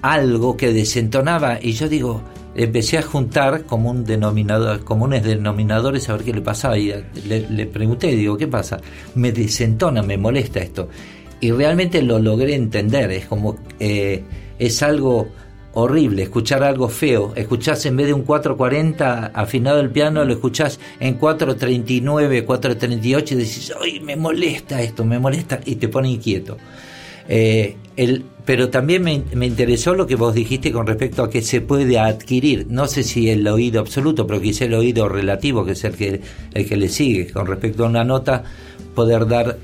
algo 0.00 0.56
que 0.56 0.72
desentonaba 0.72 1.58
y 1.60 1.72
yo 1.72 1.88
digo, 1.88 2.22
empecé 2.54 2.98
a 2.98 3.02
juntar 3.02 3.64
como 3.64 3.90
un 3.90 4.04
denominador, 4.04 4.84
comunes 4.84 5.22
denominadores 5.22 6.08
a 6.08 6.14
ver 6.14 6.24
qué 6.24 6.32
le 6.32 6.40
pasaba 6.40 6.78
y 6.78 6.92
le, 7.26 7.48
le 7.50 7.66
pregunté, 7.66 8.08
digo, 8.08 8.36
¿qué 8.36 8.46
pasa? 8.46 8.80
Me 9.14 9.32
desentona, 9.32 10.02
me 10.02 10.16
molesta 10.16 10.60
esto. 10.60 10.88
Y 11.40 11.52
realmente 11.52 12.02
lo 12.02 12.18
logré 12.18 12.54
entender, 12.54 13.10
es 13.10 13.26
como, 13.26 13.56
eh, 13.78 14.22
es 14.58 14.82
algo 14.82 15.28
horrible, 15.74 16.22
escuchar 16.22 16.62
algo 16.62 16.88
feo, 16.88 17.32
escuchás 17.36 17.84
en 17.86 17.96
vez 17.96 18.08
de 18.08 18.14
un 18.14 18.22
440 18.22 19.26
afinado 19.26 19.80
el 19.80 19.90
piano, 19.90 20.24
lo 20.24 20.32
escuchás 20.32 20.80
en 20.98 21.14
439, 21.14 22.44
438 22.44 23.34
y 23.34 23.36
decís, 23.36 23.72
ay, 23.80 24.00
me 24.00 24.16
molesta 24.16 24.82
esto, 24.82 25.04
me 25.04 25.18
molesta, 25.18 25.60
y 25.64 25.76
te 25.76 25.88
pone 25.88 26.10
inquieto. 26.10 26.56
Eh, 27.28 27.76
el, 27.96 28.24
pero 28.44 28.70
también 28.70 29.04
me, 29.04 29.22
me 29.34 29.46
interesó 29.46 29.94
lo 29.94 30.06
que 30.06 30.16
vos 30.16 30.34
dijiste 30.34 30.72
con 30.72 30.86
respecto 30.86 31.22
a 31.22 31.30
que 31.30 31.42
se 31.42 31.60
puede 31.60 31.98
adquirir, 31.98 32.66
no 32.68 32.88
sé 32.88 33.04
si 33.04 33.30
el 33.30 33.46
oído 33.46 33.80
absoluto, 33.80 34.26
pero 34.26 34.40
quizá 34.40 34.64
el 34.64 34.74
oído 34.74 35.08
relativo, 35.08 35.64
que 35.64 35.72
es 35.72 35.84
el 35.84 35.94
que, 35.94 36.20
el 36.52 36.66
que 36.66 36.76
le 36.76 36.88
sigue, 36.88 37.30
con 37.30 37.46
respecto 37.46 37.84
a 37.84 37.88
una 37.88 38.02
nota, 38.02 38.42
poder 38.94 39.28
dar, 39.28 39.58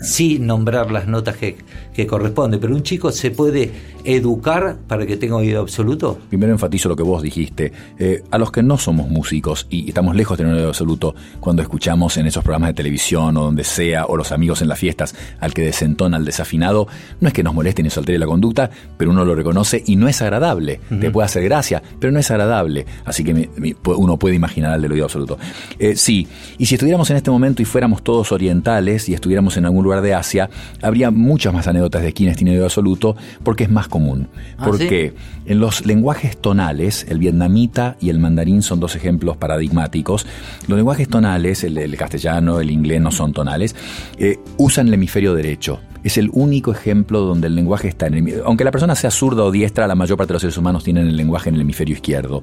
sí 0.00 0.38
nombrar 0.38 0.90
las 0.90 1.06
notas 1.06 1.36
que, 1.36 1.56
que 1.94 2.06
corresponde, 2.06 2.58
pero 2.58 2.74
un 2.74 2.82
chico 2.82 3.12
se 3.12 3.30
puede 3.30 3.70
educar 4.04 4.78
para 4.88 5.06
que 5.06 5.16
tenga 5.16 5.36
oído 5.36 5.60
absoluto. 5.60 6.18
Primero 6.28 6.52
enfatizo 6.52 6.88
lo 6.88 6.96
que 6.96 7.02
vos 7.02 7.22
dijiste. 7.22 7.72
Eh, 7.98 8.22
a 8.30 8.38
los 8.38 8.50
que 8.50 8.62
no 8.62 8.78
somos 8.78 9.08
músicos 9.08 9.66
y 9.70 9.88
estamos 9.88 10.16
lejos 10.16 10.36
de 10.36 10.44
tener 10.44 10.52
un 10.52 10.58
oído 10.58 10.70
absoluto, 10.70 11.14
cuando 11.40 11.62
escuchamos 11.62 12.16
en 12.16 12.26
esos 12.26 12.42
programas 12.42 12.70
de 12.70 12.74
televisión 12.74 13.36
o 13.36 13.42
donde 13.42 13.64
sea, 13.64 14.06
o 14.06 14.16
los 14.16 14.32
amigos 14.32 14.62
en 14.62 14.68
las 14.68 14.78
fiestas, 14.78 15.14
al 15.40 15.52
que 15.52 15.62
desentona, 15.62 16.16
al 16.16 16.24
desafinado, 16.24 16.88
no 17.20 17.28
es 17.28 17.34
que 17.34 17.42
nos 17.42 17.54
moleste 17.54 17.82
ni 17.82 17.90
se 17.90 18.00
altere 18.00 18.18
la 18.18 18.26
conducta, 18.26 18.70
pero 18.96 19.10
uno 19.10 19.24
lo 19.24 19.34
reconoce 19.34 19.82
y 19.86 19.96
no 19.96 20.08
es 20.08 20.22
agradable. 20.22 20.80
Te 21.00 21.10
puede 21.10 21.26
hacer 21.26 21.44
gracia, 21.44 21.82
pero 21.98 22.12
no 22.12 22.18
es 22.18 22.30
agradable. 22.30 22.86
Así 23.04 23.24
que 23.24 23.48
uno 23.84 24.18
puede 24.18 24.34
imaginar 24.34 24.72
al 24.72 24.82
del 24.82 24.92
oído 24.92 25.04
absoluto. 25.04 25.38
Eh, 25.78 25.96
sí, 25.96 26.26
y 26.58 26.66
si 26.66 26.74
estuviéramos 26.74 27.10
en 27.10 27.16
este 27.16 27.30
momento 27.30 27.62
y 27.62 27.64
fuéramos 27.64 28.02
todos 28.02 28.32
orientales 28.32 29.08
y 29.08 29.14
estuviéramos 29.14 29.56
en 29.56 29.66
algún 29.66 29.84
lugar 29.84 29.89
lugar 29.90 30.02
de 30.02 30.14
Asia, 30.14 30.48
habría 30.82 31.10
muchas 31.10 31.52
más 31.52 31.66
anécdotas 31.66 32.02
de 32.02 32.12
oído 32.50 32.64
absoluto 32.64 33.16
porque 33.42 33.64
es 33.64 33.70
más 33.70 33.88
común. 33.88 34.28
Ah, 34.56 34.66
porque 34.66 35.14
en 35.46 35.58
los 35.58 35.84
lenguajes 35.84 36.36
tonales, 36.40 37.06
el 37.08 37.18
vietnamita 37.18 37.96
y 38.00 38.10
el 38.10 38.18
mandarín 38.18 38.62
son 38.62 38.78
dos 38.78 38.94
ejemplos 38.94 39.36
paradigmáticos. 39.36 40.26
Los 40.68 40.76
lenguajes 40.76 41.08
tonales, 41.08 41.64
el, 41.64 41.76
el 41.78 41.96
castellano, 41.96 42.60
el 42.60 42.70
inglés 42.70 43.00
no 43.00 43.10
son 43.10 43.32
tonales, 43.32 43.74
eh, 44.18 44.38
usan 44.58 44.88
el 44.88 44.94
hemisferio 44.94 45.34
derecho. 45.34 45.80
Es 46.04 46.16
el 46.16 46.30
único 46.32 46.72
ejemplo 46.72 47.20
donde 47.20 47.48
el 47.48 47.54
lenguaje 47.54 47.88
está 47.88 48.06
en 48.06 48.14
el, 48.14 48.42
aunque 48.44 48.64
la 48.64 48.70
persona 48.70 48.94
sea 48.94 49.10
zurda 49.10 49.44
o 49.44 49.50
diestra, 49.50 49.86
la 49.86 49.94
mayor 49.94 50.16
parte 50.16 50.28
de 50.28 50.34
los 50.34 50.42
seres 50.42 50.56
humanos 50.56 50.84
tienen 50.84 51.08
el 51.08 51.16
lenguaje 51.16 51.50
en 51.50 51.56
el 51.56 51.60
hemisferio 51.62 51.94
izquierdo 51.94 52.42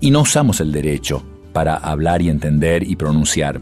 y 0.00 0.10
no 0.10 0.22
usamos 0.22 0.60
el 0.60 0.72
derecho 0.72 1.22
para 1.52 1.76
hablar 1.76 2.20
y 2.22 2.28
entender 2.28 2.82
y 2.82 2.96
pronunciar. 2.96 3.60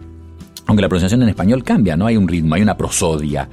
Aunque 0.66 0.82
la 0.82 0.88
pronunciación 0.88 1.22
en 1.22 1.28
español 1.28 1.62
cambia, 1.62 1.96
no 1.96 2.06
hay 2.06 2.16
un 2.16 2.26
ritmo, 2.26 2.54
hay 2.54 2.62
una 2.62 2.76
prosodia. 2.76 3.48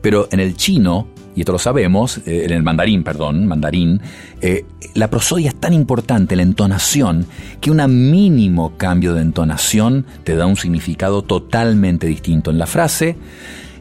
Pero 0.00 0.28
en 0.30 0.40
el 0.40 0.56
chino, 0.56 1.08
y 1.34 1.40
esto 1.40 1.52
lo 1.52 1.58
sabemos, 1.58 2.18
eh, 2.18 2.44
en 2.44 2.52
el 2.52 2.62
mandarín, 2.62 3.02
perdón, 3.02 3.46
mandarín, 3.46 4.00
eh, 4.40 4.64
la 4.94 5.10
prosodia 5.10 5.48
es 5.48 5.56
tan 5.56 5.72
importante, 5.72 6.36
la 6.36 6.42
entonación, 6.42 7.26
que 7.60 7.70
un 7.70 8.10
mínimo 8.10 8.76
cambio 8.76 9.14
de 9.14 9.22
entonación 9.22 10.06
te 10.24 10.36
da 10.36 10.46
un 10.46 10.56
significado 10.56 11.22
totalmente 11.22 12.06
distinto 12.06 12.50
en 12.50 12.58
la 12.58 12.66
frase. 12.66 13.16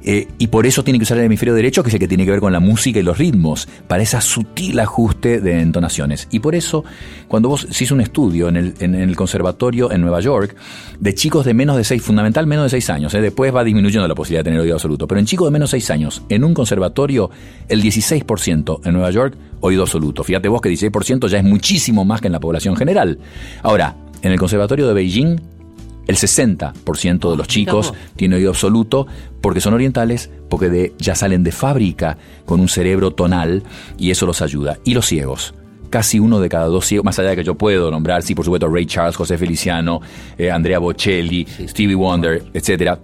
Eh, 0.03 0.27
y 0.37 0.47
por 0.47 0.65
eso 0.65 0.83
tiene 0.83 0.99
que 0.99 1.03
usar 1.03 1.17
el 1.17 1.25
hemisferio 1.25 1.53
derecho, 1.53 1.83
que 1.83 1.89
es 1.89 1.93
el 1.93 1.99
que 1.99 2.07
tiene 2.07 2.25
que 2.25 2.31
ver 2.31 2.39
con 2.39 2.51
la 2.51 2.59
música 2.59 2.99
y 2.99 3.03
los 3.03 3.17
ritmos, 3.17 3.67
para 3.87 4.03
ese 4.03 4.19
sutil 4.21 4.79
ajuste 4.79 5.41
de 5.41 5.61
entonaciones. 5.61 6.27
Y 6.31 6.39
por 6.39 6.55
eso, 6.55 6.83
cuando 7.27 7.49
vos 7.49 7.67
se 7.69 7.83
hizo 7.83 7.95
un 7.95 8.01
estudio 8.01 8.49
en 8.49 8.57
el, 8.57 9.15
conservatorio 9.15 9.91
en 9.91 10.01
Nueva 10.01 10.19
York, 10.19 10.55
de 10.99 11.13
chicos 11.13 11.45
de 11.45 11.53
menos 11.53 11.77
de 11.77 11.83
6, 11.83 12.01
fundamental 12.01 12.47
menos 12.47 12.65
de 12.65 12.69
6 12.69 12.89
años, 12.89 13.13
eh, 13.13 13.21
después 13.21 13.53
va 13.53 13.63
disminuyendo 13.63 14.07
la 14.07 14.15
posibilidad 14.15 14.41
de 14.41 14.49
tener 14.49 14.59
oído 14.59 14.75
absoluto, 14.75 15.07
pero 15.07 15.19
en 15.19 15.25
chicos 15.25 15.47
de 15.47 15.51
menos 15.51 15.69
de 15.69 15.79
6 15.79 15.91
años, 15.91 16.23
en 16.29 16.43
un 16.43 16.53
conservatorio, 16.53 17.29
el 17.67 17.81
16% 17.83 18.81
en 18.83 18.93
Nueva 18.93 19.11
York, 19.11 19.35
oído 19.59 19.83
absoluto. 19.83 20.23
Fíjate 20.23 20.47
vos 20.47 20.61
que 20.61 20.69
16% 20.69 21.27
ya 21.27 21.37
es 21.37 21.43
muchísimo 21.43 22.05
más 22.05 22.21
que 22.21 22.27
en 22.27 22.33
la 22.33 22.39
población 22.39 22.75
general. 22.75 23.19
Ahora, 23.61 23.95
en 24.21 24.31
el 24.31 24.39
conservatorio 24.39 24.87
de 24.87 24.93
Beijing, 24.93 25.39
el 26.07 26.15
60% 26.15 27.31
de 27.31 27.37
los 27.37 27.47
chicos 27.47 27.93
tiene 28.15 28.35
oído 28.35 28.49
absoluto 28.49 29.07
porque 29.41 29.61
son 29.61 29.73
orientales, 29.73 30.29
porque 30.49 30.69
de- 30.69 30.93
ya 30.97 31.15
salen 31.15 31.43
de 31.43 31.51
fábrica 31.51 32.17
con 32.45 32.59
un 32.59 32.67
cerebro 32.67 33.11
tonal 33.11 33.63
y 33.97 34.11
eso 34.11 34.25
los 34.25 34.41
ayuda. 34.41 34.77
Y 34.83 34.93
los 34.93 35.05
ciegos. 35.05 35.53
Casi 35.89 36.19
uno 36.19 36.39
de 36.39 36.47
cada 36.49 36.65
dos 36.67 36.85
ciegos, 36.85 37.03
más 37.03 37.19
allá 37.19 37.31
de 37.31 37.35
que 37.37 37.43
yo 37.43 37.55
puedo 37.55 37.91
nombrar, 37.91 38.23
sí, 38.23 38.33
por 38.33 38.45
supuesto, 38.45 38.67
Ray 38.69 38.85
Charles, 38.85 39.15
José 39.15 39.37
Feliciano, 39.37 39.99
eh, 40.37 40.49
Andrea 40.49 40.79
Bocelli, 40.79 41.45
Stevie 41.67 41.95
Wonder, 41.95 42.43
etcétera. 42.53 42.99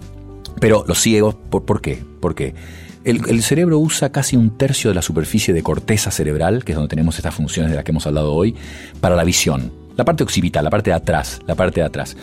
Pero 0.60 0.86
los 0.88 0.98
ciegos, 1.00 1.36
¿por, 1.36 1.66
por 1.66 1.82
qué? 1.82 2.02
¿Por 2.22 2.34
qué? 2.34 2.56
El, 3.04 3.22
el 3.30 3.44
cerebro 3.44 3.78
usa 3.80 4.12
casi 4.12 4.36
un 4.38 4.58
tercio 4.58 4.90
de 4.90 4.96
la 4.96 5.02
superficie 5.02 5.54
de 5.54 5.64
corteza 5.64 6.12
cerebral, 6.12 6.64
que 6.64 6.72
es 6.72 6.76
donde 6.78 6.90
tenemos 6.90 7.16
estas 7.18 7.36
funciones 7.36 7.72
de 7.72 7.76
las 7.76 7.84
que 7.86 7.92
hemos 7.92 8.08
hablado 8.08 8.34
hoy, 8.34 8.56
para 9.02 9.16
la 9.16 9.24
visión. 9.24 9.72
La 9.98 10.06
parte 10.06 10.24
occipital, 10.24 10.64
la 10.64 10.70
parte 10.70 10.92
de 10.92 10.96
atrás, 10.96 11.42
la 11.48 11.56
parte 11.56 11.82
de 11.82 11.88
atrás, 11.88 12.16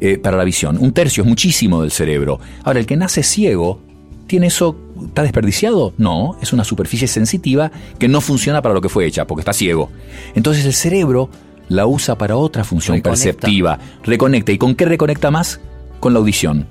eh, 0.00 0.18
para 0.18 0.36
la 0.36 0.44
visión. 0.44 0.76
Un 0.78 0.92
tercio 0.92 1.22
es 1.22 1.28
muchísimo 1.28 1.80
del 1.80 1.92
cerebro. 1.92 2.40
Ahora, 2.64 2.80
el 2.80 2.86
que 2.86 2.96
nace 2.96 3.22
ciego, 3.22 3.80
¿tiene 4.26 4.48
eso, 4.48 4.76
está 5.06 5.22
desperdiciado? 5.22 5.94
No, 5.96 6.36
es 6.42 6.52
una 6.52 6.64
superficie 6.64 7.06
sensitiva 7.08 7.70
que 7.98 8.08
no 8.08 8.20
funciona 8.20 8.60
para 8.60 8.74
lo 8.74 8.80
que 8.80 8.88
fue 8.88 9.06
hecha, 9.06 9.26
porque 9.26 9.42
está 9.42 9.52
ciego. 9.52 9.90
Entonces 10.34 10.64
el 10.66 10.74
cerebro 10.74 11.30
la 11.68 11.86
usa 11.86 12.18
para 12.18 12.36
otra 12.36 12.64
función 12.64 12.96
Reconecta. 12.96 13.10
perceptiva, 13.24 13.78
reconecta. 14.02 14.50
¿Y 14.50 14.58
con 14.58 14.74
qué 14.74 14.84
reconecta 14.84 15.30
más? 15.30 15.60
Con 16.00 16.12
la 16.12 16.18
audición. 16.18 16.66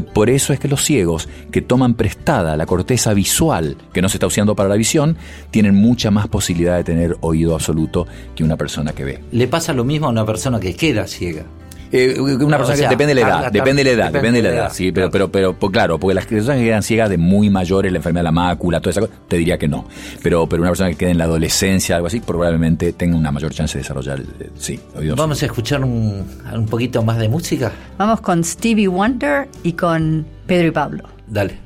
Por 0.00 0.30
eso 0.30 0.52
es 0.52 0.60
que 0.60 0.68
los 0.68 0.82
ciegos 0.82 1.28
que 1.50 1.60
toman 1.60 1.94
prestada 1.94 2.56
la 2.56 2.66
corteza 2.66 3.12
visual 3.12 3.76
que 3.92 4.00
no 4.00 4.08
se 4.08 4.16
está 4.16 4.26
usando 4.26 4.54
para 4.54 4.68
la 4.68 4.76
visión, 4.76 5.16
tienen 5.50 5.74
mucha 5.74 6.10
más 6.10 6.28
posibilidad 6.28 6.76
de 6.76 6.84
tener 6.84 7.16
oído 7.20 7.54
absoluto 7.54 8.06
que 8.34 8.44
una 8.44 8.56
persona 8.56 8.92
que 8.92 9.04
ve. 9.04 9.24
Le 9.32 9.48
pasa 9.48 9.72
lo 9.72 9.84
mismo 9.84 10.06
a 10.06 10.10
una 10.10 10.24
persona 10.24 10.60
que 10.60 10.74
queda 10.74 11.06
ciega. 11.06 11.44
Eh, 11.92 12.18
una 12.18 12.56
O 12.56 12.58
persona 12.58 12.76
sea, 12.76 12.88
que 12.88 12.94
depende 12.94 13.14
de 13.14 13.20
la 13.20 13.28
edad, 13.28 13.52
depende 13.52 13.84
de 13.84 13.90
la 13.90 14.02
edad, 14.02 14.12
depende 14.12 14.38
depende 14.38 14.38
de 14.38 14.42
la 14.42 14.54
edad, 14.54 14.66
edad, 14.66 14.74
sí, 14.74 14.92
pero, 14.92 15.10
pero, 15.10 15.30
pero, 15.30 15.52
pues, 15.52 15.70
claro, 15.72 15.98
porque 15.98 16.14
las 16.14 16.24
personas 16.24 16.58
que 16.58 16.64
quedan 16.64 16.82
ciegas 16.82 17.10
de 17.10 17.18
muy 17.18 17.50
mayores, 17.50 17.92
la 17.92 17.98
enfermedad 17.98 18.22
de 18.22 18.24
la 18.24 18.32
mácula, 18.32 18.80
toda 18.80 18.92
esa 18.92 19.00
cosa, 19.02 19.12
te 19.28 19.36
diría 19.36 19.58
que 19.58 19.68
no. 19.68 19.86
Pero, 20.22 20.48
pero 20.48 20.62
una 20.62 20.70
persona 20.70 20.88
que 20.88 20.96
quede 20.96 21.10
en 21.10 21.18
la 21.18 21.24
adolescencia, 21.24 21.96
algo 21.96 22.06
así, 22.06 22.20
probablemente 22.20 22.94
tenga 22.94 23.16
una 23.16 23.30
mayor 23.30 23.52
chance 23.52 23.76
de 23.76 23.82
desarrollar, 23.82 24.20
eh, 24.20 24.50
sí, 24.56 24.80
oído 24.96 25.16
Vamos 25.16 25.42
a 25.42 25.46
escuchar 25.46 25.84
un, 25.84 26.26
un 26.54 26.66
poquito 26.66 27.02
más 27.02 27.18
de 27.18 27.28
música. 27.28 27.70
Vamos 27.98 28.22
con 28.22 28.42
Stevie 28.42 28.88
Wonder 28.88 29.48
y 29.62 29.74
con 29.74 30.24
Pedro 30.46 30.68
y 30.68 30.70
Pablo. 30.70 31.04
Dale. 31.26 31.58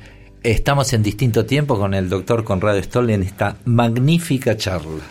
Estamos 0.42 0.92
en 0.92 1.02
distinto 1.02 1.44
tiempo 1.44 1.78
con 1.78 1.94
el 1.94 2.08
doctor 2.08 2.44
Conrado 2.44 2.80
Stoll 2.82 3.10
en 3.10 3.22
esta 3.22 3.56
magnífica 3.64 4.56
charla. 4.56 5.02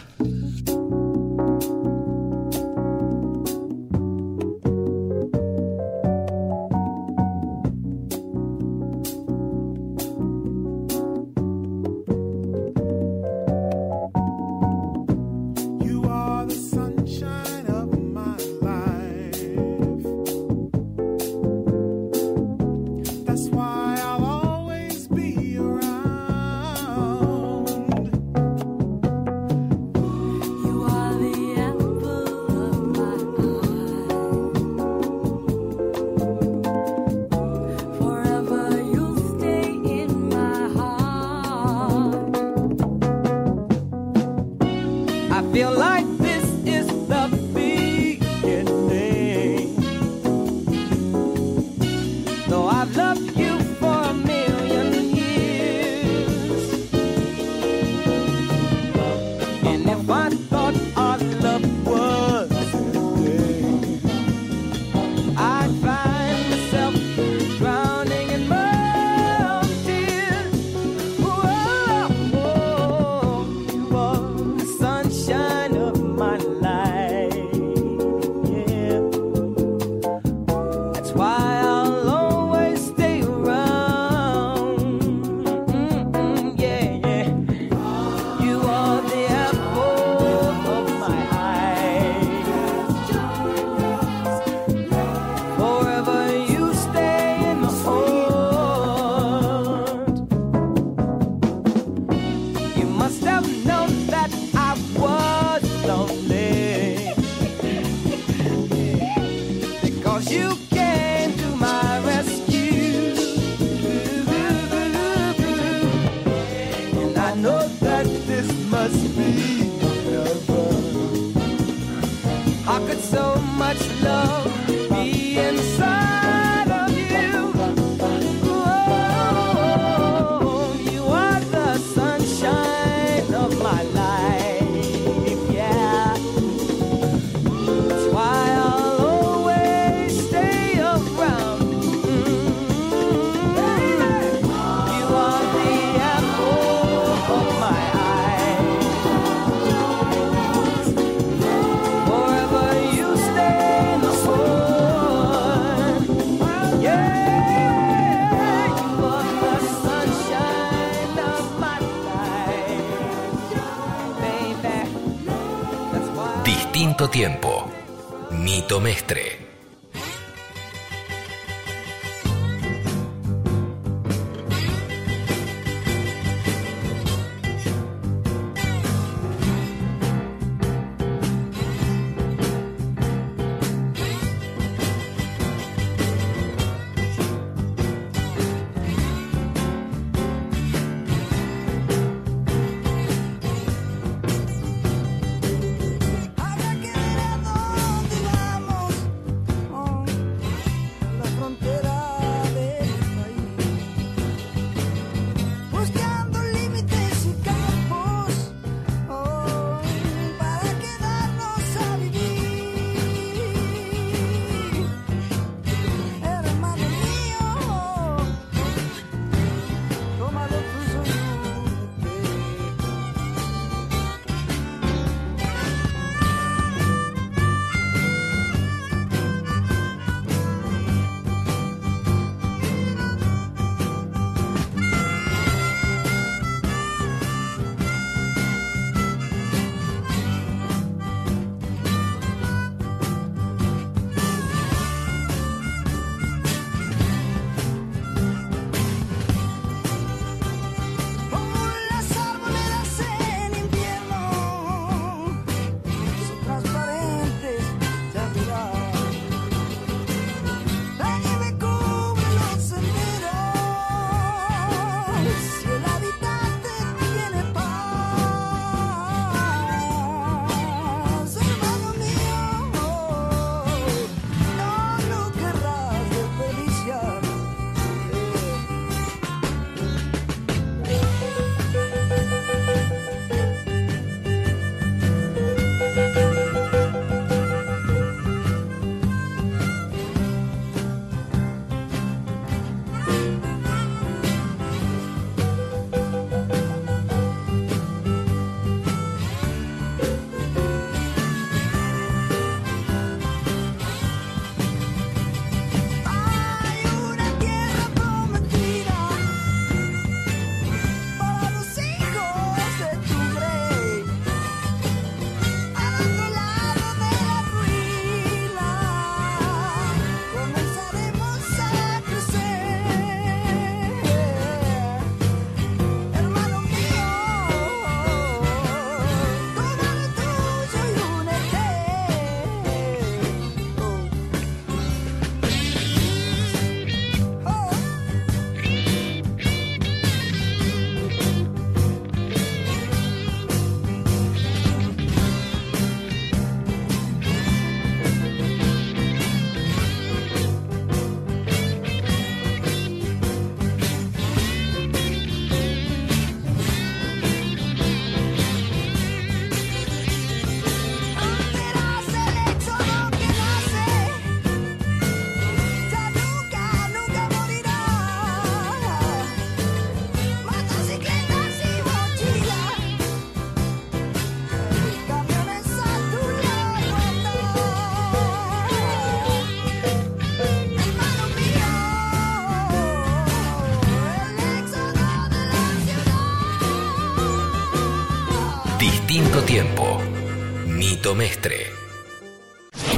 Mestre. 391.15 391.67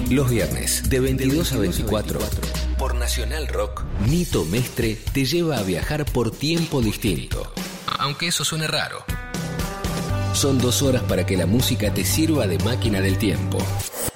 Los 0.10 0.27
viernes 0.30 0.89
de 0.89 0.99
22 0.99 1.53
a 1.53 1.57
24 1.57 2.19
por 2.80 2.95
Nacional 2.95 3.48
Rock, 3.48 3.84
Nito 4.07 4.44
Mestre 4.45 4.98
te 5.14 5.26
lleva 5.26 5.60
a 5.60 5.64
viajar 5.64 6.03
por 6.06 6.31
tiempo 6.31 6.81
distinto. 6.81 7.53
Aunque 7.99 8.27
eso 8.27 8.44
suene 8.44 8.65
raro. 8.65 9.06
Son 10.34 10.57
dos 10.57 10.81
horas 10.81 11.03
para 11.03 11.27
que 11.27 11.38
la 11.38 11.45
música 11.45 11.94
te 11.94 12.03
sirva 12.03 12.48
de 12.48 12.57
máquina 12.60 13.02
del 13.02 13.19
tiempo. 13.19 13.60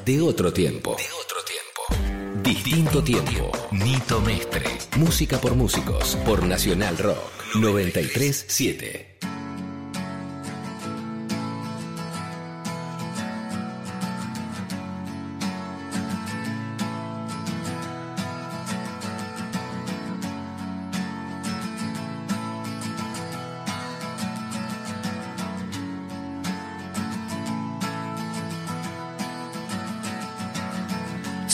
De 0.03 0.19
otro 0.19 0.51
tiempo. 0.51 0.95
De 0.97 1.05
otro 1.23 1.37
tiempo. 1.43 2.41
Distinto 2.41 3.03
tiempo. 3.03 3.51
Nito 3.71 4.19
Mestre. 4.21 4.65
Música 4.97 5.39
por 5.39 5.53
músicos. 5.53 6.15
Por 6.25 6.43
Nacional 6.43 6.97
Rock. 6.97 7.55
937. 7.55 9.10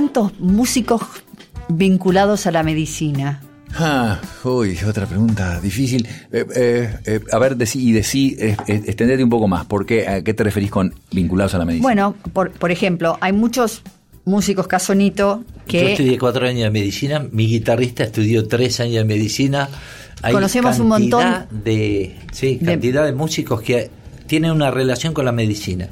tantos 0.00 0.32
músicos 0.40 1.02
vinculados 1.68 2.46
a 2.46 2.50
la 2.50 2.62
medicina? 2.62 3.42
Ah, 3.78 4.18
uy, 4.44 4.78
otra 4.88 5.04
pregunta 5.04 5.60
difícil. 5.60 6.08
Eh, 6.32 6.46
eh, 6.56 6.96
eh, 7.04 7.20
a 7.30 7.38
ver, 7.38 7.54
decí, 7.54 7.86
y 7.86 7.92
decí, 7.92 8.34
extendete 8.38 9.22
un 9.22 9.28
poco 9.28 9.46
más. 9.46 9.66
¿Por 9.66 9.84
qué? 9.84 10.08
¿A 10.08 10.24
qué 10.24 10.32
te 10.32 10.42
referís 10.42 10.70
con 10.70 10.94
vinculados 11.12 11.54
a 11.54 11.58
la 11.58 11.66
medicina? 11.66 11.82
Bueno, 11.86 12.14
por, 12.32 12.50
por 12.52 12.70
ejemplo, 12.70 13.18
hay 13.20 13.32
muchos 13.34 13.82
músicos 14.24 14.66
casonito 14.66 15.44
Yo 15.44 15.64
que 15.66 15.92
estudié 15.92 16.18
cuatro 16.18 16.46
años 16.46 16.62
de 16.62 16.70
medicina, 16.70 17.22
mi 17.30 17.46
guitarrista 17.46 18.04
estudió 18.04 18.48
tres 18.48 18.80
años 18.80 18.94
de 18.96 19.04
medicina. 19.04 19.68
Hay 20.22 20.32
Conocemos 20.32 20.78
un 20.78 20.88
cantidad 20.88 21.40
montón 21.46 21.62
de, 21.64 22.16
sí, 22.32 22.56
de- 22.56 22.64
cantidad 22.64 23.04
de 23.04 23.12
músicos 23.12 23.60
que 23.60 23.90
tienen 24.26 24.50
una 24.52 24.70
relación 24.70 25.12
con 25.12 25.26
la 25.26 25.32
medicina. 25.32 25.88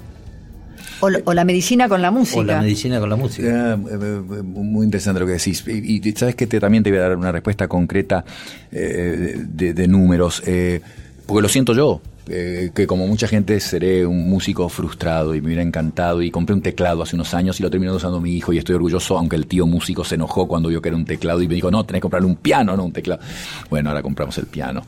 O, 1.01 1.09
o 1.25 1.35
la 1.35 1.45
medicina 1.45 1.89
con 1.89 2.03
la 2.03 2.11
música. 2.11 2.41
O 2.41 2.45
la 2.45 2.61
medicina 2.61 3.01
con 3.01 3.11
la 3.11 3.16
música. 3.16 3.49
Ah, 3.49 3.79
eh, 3.91 3.95
eh, 3.95 4.43
muy 4.43 4.85
interesante 4.85 5.20
lo 5.20 5.27
que 5.27 5.33
decís. 5.33 5.65
Y, 5.66 6.09
y 6.09 6.12
sabes 6.12 6.35
que 6.35 6.47
te, 6.47 6.61
también 6.61 6.83
te 6.83 6.91
voy 6.91 6.99
a 6.99 7.03
dar 7.03 7.16
una 7.16 7.33
respuesta 7.33 7.69
concreta 7.69 8.25
eh, 8.73 9.37
de, 9.47 9.75
de 9.75 9.89
números, 9.89 10.43
eh, 10.47 10.81
porque 11.27 11.43
lo 11.43 11.49
siento 11.49 11.75
yo. 11.75 12.01
Eh, 12.30 12.70
que 12.74 12.86
como 12.86 13.06
mucha 13.06 13.28
gente 13.28 13.59
seré 13.60 14.06
un 14.06 14.28
músico 14.28 14.68
frustrado 14.68 15.34
y 15.34 15.40
me 15.40 15.46
hubiera 15.46 15.62
encantado 15.62 16.22
y 16.22 16.30
compré 16.30 16.55
un 16.55 16.62
teclado 16.62 17.02
hace 17.02 17.16
unos 17.16 17.34
años 17.34 17.59
y 17.59 17.62
lo 17.62 17.70
terminó 17.70 17.94
usando 17.94 18.20
mi 18.20 18.34
hijo 18.34 18.52
y 18.52 18.59
estoy 18.59 18.74
orgulloso 18.74 19.18
aunque 19.18 19.36
el 19.36 19.46
tío 19.46 19.66
músico 19.66 20.05
se 20.05 20.16
enojó 20.16 20.46
cuando 20.46 20.68
vio 20.68 20.80
que 20.82 20.88
era 20.88 20.96
un 20.96 21.05
teclado 21.05 21.42
y 21.42 21.48
me 21.48 21.55
dijo 21.55 21.70
no, 21.70 21.84
tenés 21.84 22.00
que 22.00 22.02
comprarle 22.02 22.28
un 22.28 22.36
piano, 22.36 22.76
no 22.76 22.84
un 22.84 22.92
teclado. 22.92 23.20
Bueno, 23.70 23.90
ahora 23.90 24.02
compramos 24.02 24.36
el 24.38 24.46
piano, 24.46 24.82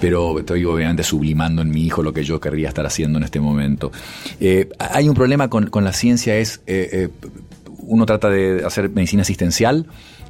pero 0.00 0.38
estoy 0.38 0.64
obviamente 0.64 1.02
sublimando 1.02 1.62
en 1.62 1.70
mi 1.70 1.84
hijo 1.84 2.02
lo 2.02 2.12
que 2.12 2.24
yo 2.24 2.40
querría 2.40 2.68
estar 2.68 2.86
haciendo 2.86 3.18
en 3.18 3.24
este 3.24 3.40
momento. 3.40 3.92
Eh, 4.40 4.68
hay 4.78 5.08
un 5.08 5.14
problema 5.14 5.48
con, 5.48 5.68
con 5.68 5.84
la 5.84 5.92
ciencia 5.92 6.36
es... 6.36 6.60
eh, 6.66 7.08
uno 7.88 8.04
trata 8.04 8.28
de 8.28 8.64
hacer 8.64 8.90
medicina 8.90 9.22
asistencial 9.22 9.86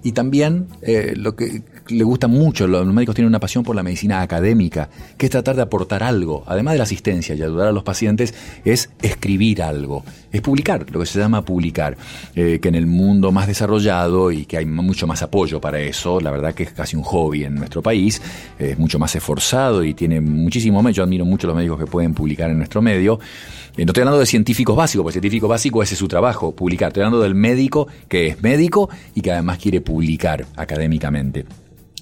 y 0.07 0.13
también 0.13 0.69
eh, 0.83 1.15
lo 1.17 1.35
que 1.35 1.63
le 1.89 2.05
gusta 2.05 2.29
mucho, 2.29 2.69
los 2.69 2.87
médicos 2.87 3.17
tienen 3.17 3.27
una 3.27 3.41
pasión 3.41 3.65
por 3.65 3.75
la 3.75 3.83
medicina 3.83 4.21
académica, 4.23 4.89
que 5.19 5.27
es 5.27 5.33
tratar 5.33 5.57
de 5.57 5.63
aportar 5.63 6.05
algo, 6.05 6.45
además 6.47 6.75
de 6.75 6.79
la 6.79 6.85
asistencia 6.85 7.35
y 7.35 7.43
ayudar 7.43 7.67
a 7.67 7.73
los 7.73 7.83
pacientes, 7.83 8.33
es 8.65 8.89
escribir 9.03 9.65
algo, 9.65 10.05
es 10.31 10.43
publicar, 10.43 10.87
lo 10.93 11.01
que 11.01 11.07
se 11.07 11.19
llama 11.19 11.45
publicar, 11.45 11.97
eh, 12.37 12.61
que 12.63 12.69
en 12.69 12.77
el 12.77 12.87
mundo 12.87 13.33
más 13.33 13.49
desarrollado 13.49 14.31
y 14.31 14.47
que 14.47 14.59
hay 14.59 14.65
mucho 14.65 15.09
más 15.09 15.23
apoyo 15.23 15.61
para 15.61 15.81
eso, 15.81 16.21
la 16.21 16.31
verdad 16.31 16.55
que 16.55 16.63
es 16.63 16.71
casi 16.71 16.95
un 16.95 17.03
hobby 17.03 17.43
en 17.43 17.57
nuestro 17.57 17.83
país, 17.83 18.23
es 18.61 18.79
mucho 18.79 19.01
más 19.01 19.17
esforzado 19.17 19.83
y 19.83 19.95
tiene 19.95 20.21
muchísimo 20.21 20.89
yo 20.91 21.03
admiro 21.03 21.25
mucho 21.25 21.49
a 21.49 21.49
los 21.49 21.57
médicos 21.57 21.81
que 21.81 21.87
pueden 21.87 22.15
publicar 22.15 22.49
en 22.49 22.59
nuestro 22.59 22.81
medio, 22.81 23.19
no 23.85 23.91
estoy 23.91 24.03
hablando 24.03 24.19
de 24.21 24.27
científicos 24.27 24.75
básicos, 24.77 25.03
porque 25.05 25.13
científico 25.15 25.49
básico 25.49 25.83
ese 25.83 25.95
es 25.95 25.99
su 25.99 26.09
trabajo, 26.09 26.53
publicar. 26.55 26.89
Estoy 26.89 27.03
hablando 27.03 27.21
del 27.23 27.35
médico 27.35 27.89
que 28.09 28.29
es 28.29 28.43
médico 28.43 28.89
y 29.15 29.21
que 29.21 29.33
además 29.33 29.59
quiere 29.59 29.81
publicar 29.81 30.47
académicamente. 30.57 31.45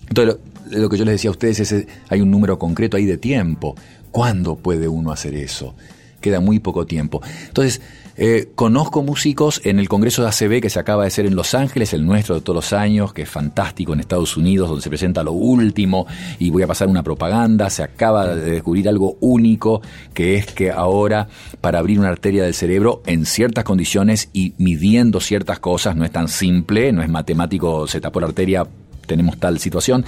Entonces, 0.08 0.36
lo- 0.70 0.88
que 0.88 0.96
yo 0.96 1.04
les 1.04 1.14
decía 1.14 1.30
a 1.30 1.32
ustedes 1.32 1.60
es, 1.60 1.86
hay 2.08 2.20
un 2.20 2.30
número 2.30 2.58
concreto 2.58 2.96
ahí 2.96 3.04
de 3.06 3.16
tiempo. 3.18 3.74
¿Cuándo 4.10 4.56
puede 4.56 4.86
uno 4.88 5.10
hacer 5.12 5.34
eso? 5.34 5.74
Queda 6.20 6.40
muy 6.40 6.58
poco 6.60 6.86
tiempo. 6.86 7.20
Entonces, 7.48 7.80
eh, 8.16 8.50
conozco 8.54 9.02
músicos 9.02 9.60
en 9.64 9.78
el 9.78 9.88
Congreso 9.88 10.22
de 10.22 10.28
ACB 10.28 10.60
que 10.60 10.70
se 10.70 10.78
acaba 10.78 11.02
de 11.02 11.08
hacer 11.08 11.26
en 11.26 11.34
Los 11.34 11.54
Ángeles, 11.54 11.92
el 11.92 12.06
nuestro 12.06 12.36
de 12.36 12.40
todos 12.42 12.54
los 12.54 12.72
años, 12.72 13.12
que 13.12 13.22
es 13.22 13.28
fantástico 13.28 13.92
en 13.92 14.00
Estados 14.00 14.36
Unidos, 14.36 14.68
donde 14.68 14.82
se 14.82 14.88
presenta 14.88 15.24
lo 15.24 15.32
último 15.32 16.06
y 16.38 16.50
voy 16.50 16.62
a 16.62 16.66
pasar 16.66 16.88
una 16.88 17.02
propaganda. 17.02 17.70
Se 17.70 17.82
acaba 17.82 18.34
de 18.34 18.52
descubrir 18.52 18.88
algo 18.88 19.16
único, 19.20 19.82
que 20.12 20.36
es 20.36 20.46
que 20.46 20.70
ahora 20.70 21.28
para 21.60 21.80
abrir 21.80 21.98
una 21.98 22.08
arteria 22.08 22.44
del 22.44 22.54
cerebro 22.54 23.02
en 23.06 23.26
ciertas 23.26 23.64
condiciones 23.64 24.28
y 24.32 24.54
midiendo 24.58 25.20
ciertas 25.20 25.58
cosas, 25.58 25.96
no 25.96 26.04
es 26.04 26.12
tan 26.12 26.28
simple, 26.28 26.92
no 26.92 27.02
es 27.02 27.08
matemático, 27.08 27.88
se 27.88 28.00
tapó 28.00 28.20
la 28.20 28.26
arteria, 28.26 28.64
tenemos 29.06 29.38
tal 29.38 29.58
situación 29.58 30.04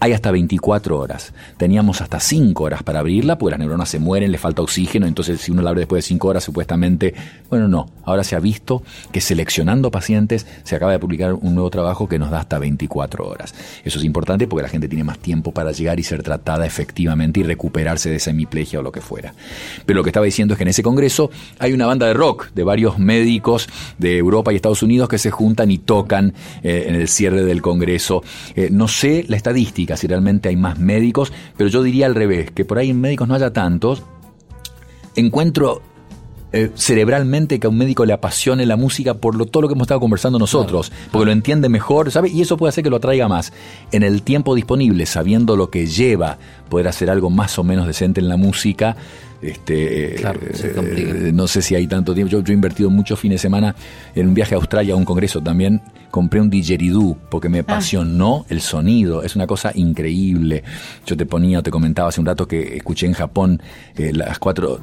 hay 0.00 0.12
hasta 0.12 0.30
24 0.30 0.98
horas. 0.98 1.32
Teníamos 1.56 2.00
hasta 2.00 2.20
5 2.20 2.62
horas 2.64 2.82
para 2.82 3.00
abrirla, 3.00 3.38
porque 3.38 3.52
las 3.52 3.60
neuronas 3.60 3.88
se 3.88 3.98
mueren, 3.98 4.32
le 4.32 4.38
falta 4.38 4.62
oxígeno, 4.62 5.06
entonces 5.06 5.40
si 5.40 5.50
uno 5.50 5.62
la 5.62 5.70
abre 5.70 5.80
después 5.80 6.04
de 6.04 6.08
5 6.08 6.28
horas, 6.28 6.44
supuestamente, 6.44 7.14
bueno, 7.50 7.68
no. 7.68 7.88
Ahora 8.04 8.22
se 8.22 8.36
ha 8.36 8.40
visto 8.40 8.82
que 9.10 9.20
seleccionando 9.20 9.90
pacientes 9.90 10.46
se 10.62 10.76
acaba 10.76 10.92
de 10.92 10.98
publicar 10.98 11.34
un 11.34 11.54
nuevo 11.54 11.70
trabajo 11.70 12.08
que 12.08 12.18
nos 12.18 12.30
da 12.30 12.40
hasta 12.40 12.58
24 12.58 13.26
horas. 13.26 13.54
Eso 13.84 13.98
es 13.98 14.04
importante 14.04 14.46
porque 14.46 14.62
la 14.62 14.68
gente 14.68 14.88
tiene 14.88 15.02
más 15.02 15.18
tiempo 15.18 15.52
para 15.52 15.72
llegar 15.72 15.98
y 15.98 16.04
ser 16.04 16.22
tratada 16.22 16.66
efectivamente 16.66 17.40
y 17.40 17.42
recuperarse 17.42 18.10
de 18.10 18.16
esa 18.16 18.32
o 18.78 18.82
lo 18.82 18.92
que 18.92 19.00
fuera. 19.00 19.34
Pero 19.84 19.98
lo 19.98 20.02
que 20.02 20.10
estaba 20.10 20.26
diciendo 20.26 20.54
es 20.54 20.58
que 20.58 20.64
en 20.64 20.68
ese 20.68 20.82
congreso 20.82 21.30
hay 21.58 21.72
una 21.72 21.86
banda 21.86 22.06
de 22.06 22.14
rock 22.14 22.48
de 22.54 22.64
varios 22.64 22.98
médicos 22.98 23.68
de 23.98 24.18
Europa 24.18 24.52
y 24.52 24.56
Estados 24.56 24.82
Unidos 24.82 25.08
que 25.08 25.18
se 25.18 25.30
juntan 25.30 25.70
y 25.70 25.78
tocan 25.78 26.34
eh, 26.62 26.86
en 26.88 26.94
el 26.94 27.08
cierre 27.08 27.44
del 27.44 27.62
congreso. 27.62 28.22
Eh, 28.54 28.68
no 28.70 28.88
sé 28.88 29.24
la 29.28 29.36
estadística, 29.36 29.85
si 29.94 30.06
realmente 30.06 30.48
hay 30.48 30.56
más 30.56 30.78
médicos, 30.78 31.32
pero 31.58 31.68
yo 31.68 31.82
diría 31.82 32.06
al 32.06 32.14
revés, 32.14 32.50
que 32.50 32.64
por 32.64 32.78
ahí 32.78 32.90
en 32.90 33.00
médicos 33.00 33.28
no 33.28 33.34
haya 33.34 33.52
tantos. 33.52 34.02
Encuentro 35.14 35.82
eh, 36.52 36.70
cerebralmente 36.74 37.60
que 37.60 37.66
a 37.66 37.70
un 37.70 37.76
médico 37.76 38.06
le 38.06 38.14
apasione 38.14 38.64
la 38.64 38.76
música 38.76 39.14
por 39.14 39.34
lo, 39.34 39.44
todo 39.44 39.62
lo 39.62 39.68
que 39.68 39.74
hemos 39.74 39.84
estado 39.84 40.00
conversando 40.00 40.38
nosotros, 40.38 40.90
porque 41.10 41.26
lo 41.26 41.32
entiende 41.32 41.68
mejor, 41.68 42.10
¿sabe? 42.10 42.30
Y 42.30 42.40
eso 42.40 42.56
puede 42.56 42.70
hacer 42.70 42.82
que 42.82 42.88
lo 42.88 42.96
atraiga 42.96 43.28
más. 43.28 43.52
En 43.92 44.02
el 44.02 44.22
tiempo 44.22 44.54
disponible, 44.54 45.04
sabiendo 45.06 45.54
lo 45.56 45.70
que 45.70 45.86
lleva 45.86 46.38
poder 46.70 46.88
hacer 46.88 47.10
algo 47.10 47.28
más 47.30 47.58
o 47.58 47.64
menos 47.64 47.86
decente 47.86 48.20
en 48.20 48.28
la 48.28 48.36
música, 48.38 48.96
este, 49.50 50.14
Claro, 50.16 50.40
se 50.52 50.68
eh, 50.68 50.72
complica. 50.72 51.10
eh, 51.10 51.32
no 51.32 51.46
sé 51.46 51.62
si 51.62 51.74
hay 51.74 51.86
tanto 51.86 52.14
tiempo. 52.14 52.30
Yo, 52.30 52.40
yo 52.42 52.52
he 52.52 52.54
invertido 52.54 52.90
muchos 52.90 53.18
fines 53.18 53.36
de 53.36 53.42
semana 53.42 53.74
en 54.14 54.28
un 54.28 54.34
viaje 54.34 54.54
a 54.54 54.58
Australia, 54.58 54.94
a 54.94 54.96
un 54.96 55.04
congreso 55.04 55.40
también. 55.42 55.80
Compré 56.10 56.40
un 56.40 56.48
didgeridoo 56.48 57.18
porque 57.30 57.48
me 57.48 57.58
apasionó 57.58 58.46
el 58.48 58.60
sonido. 58.60 59.22
Es 59.22 59.36
una 59.36 59.46
cosa 59.46 59.72
increíble. 59.74 60.62
Yo 61.04 61.16
te 61.16 61.26
ponía, 61.26 61.58
o 61.58 61.62
te 61.62 61.70
comentaba 61.70 62.08
hace 62.08 62.20
un 62.20 62.26
rato 62.26 62.46
que 62.48 62.76
escuché 62.76 63.06
en 63.06 63.12
Japón 63.12 63.60
eh, 63.96 64.12
las 64.14 64.38
cuatro, 64.38 64.80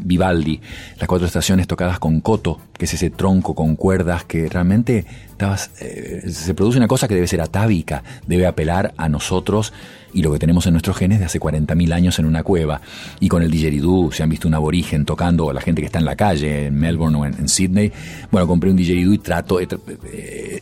Vivaldi, 0.00 0.60
las 0.98 1.08
cuatro 1.08 1.26
estaciones 1.26 1.66
tocadas 1.66 1.98
con 1.98 2.20
koto, 2.20 2.58
que 2.76 2.84
es 2.86 2.94
ese 2.94 3.10
tronco 3.10 3.54
con 3.54 3.76
cuerdas 3.76 4.24
que 4.24 4.48
realmente 4.48 5.04
estabas, 5.34 5.70
eh, 5.80 6.22
se 6.30 6.54
produce 6.54 6.78
una 6.78 6.88
cosa 6.88 7.06
que 7.08 7.14
debe 7.14 7.26
ser 7.26 7.40
atávica, 7.40 8.02
debe 8.26 8.46
apelar 8.46 8.94
a 8.96 9.08
nosotros 9.08 9.72
y 10.12 10.22
lo 10.22 10.32
que 10.32 10.38
tenemos 10.38 10.64
en 10.66 10.74
nuestros 10.74 10.96
genes 10.96 11.18
de 11.18 11.24
hace 11.24 11.40
40.000 11.40 11.92
años 11.92 12.18
en 12.20 12.26
una 12.26 12.44
cueva. 12.44 12.80
Y 13.18 13.28
con 13.28 13.42
el 13.42 13.50
didgeridoo, 13.50 14.12
se 14.12 14.22
han 14.22 14.30
visto 14.30 14.46
un 14.46 14.54
aborigen 14.54 15.04
tocando, 15.04 15.46
o 15.46 15.52
la 15.52 15.60
gente 15.60 15.82
que 15.82 15.86
está 15.86 15.98
en 15.98 16.04
la 16.04 16.14
calle, 16.14 16.66
en 16.66 16.76
Melbourne 16.76 17.18
o 17.18 17.26
en, 17.26 17.48
Sydney. 17.48 17.90
Bueno, 18.30 18.46
compré 18.46 18.70
un 18.70 18.76
didgeridoo 18.76 19.12
y 19.12 19.18
trato, 19.18 19.58
eh, 19.60 19.66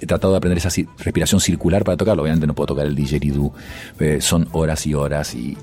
he 0.00 0.06
tratado 0.06 0.32
de 0.32 0.38
aprender 0.38 0.56
esa 0.56 0.70
ci- 0.70 0.88
respiración 0.98 1.38
circular 1.40 1.84
para 1.84 1.98
tocarlo. 1.98 2.22
Obviamente 2.22 2.46
no 2.46 2.54
puedo 2.54 2.68
tocar 2.68 2.86
el 2.86 2.94
didgeridoo. 2.94 3.52
Eh, 4.00 4.22
son 4.22 4.48
horas 4.52 4.86
y 4.86 4.94
horas 4.94 5.34
y... 5.34 5.54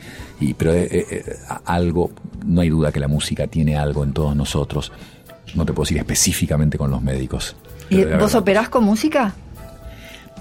pero 0.56 0.72
eh, 0.76 1.26
a- 1.48 1.62
algo, 1.66 2.12
no 2.46 2.62
hay 2.62 2.70
duda 2.70 2.92
que 2.92 3.00
la 3.00 3.08
música 3.08 3.48
tiene 3.48 3.76
algo 3.76 4.04
en 4.04 4.14
todos 4.14 4.36
nosotros. 4.36 4.92
No 5.56 5.66
te 5.66 5.74
puedo 5.74 5.86
decir 5.86 5.98
específicamente 5.98 6.78
con 6.78 6.92
los 6.92 7.02
médicos. 7.02 7.56
¿Y 7.90 8.06
vos 8.06 8.36
operás 8.36 8.70
con 8.70 8.84
música? 8.84 9.34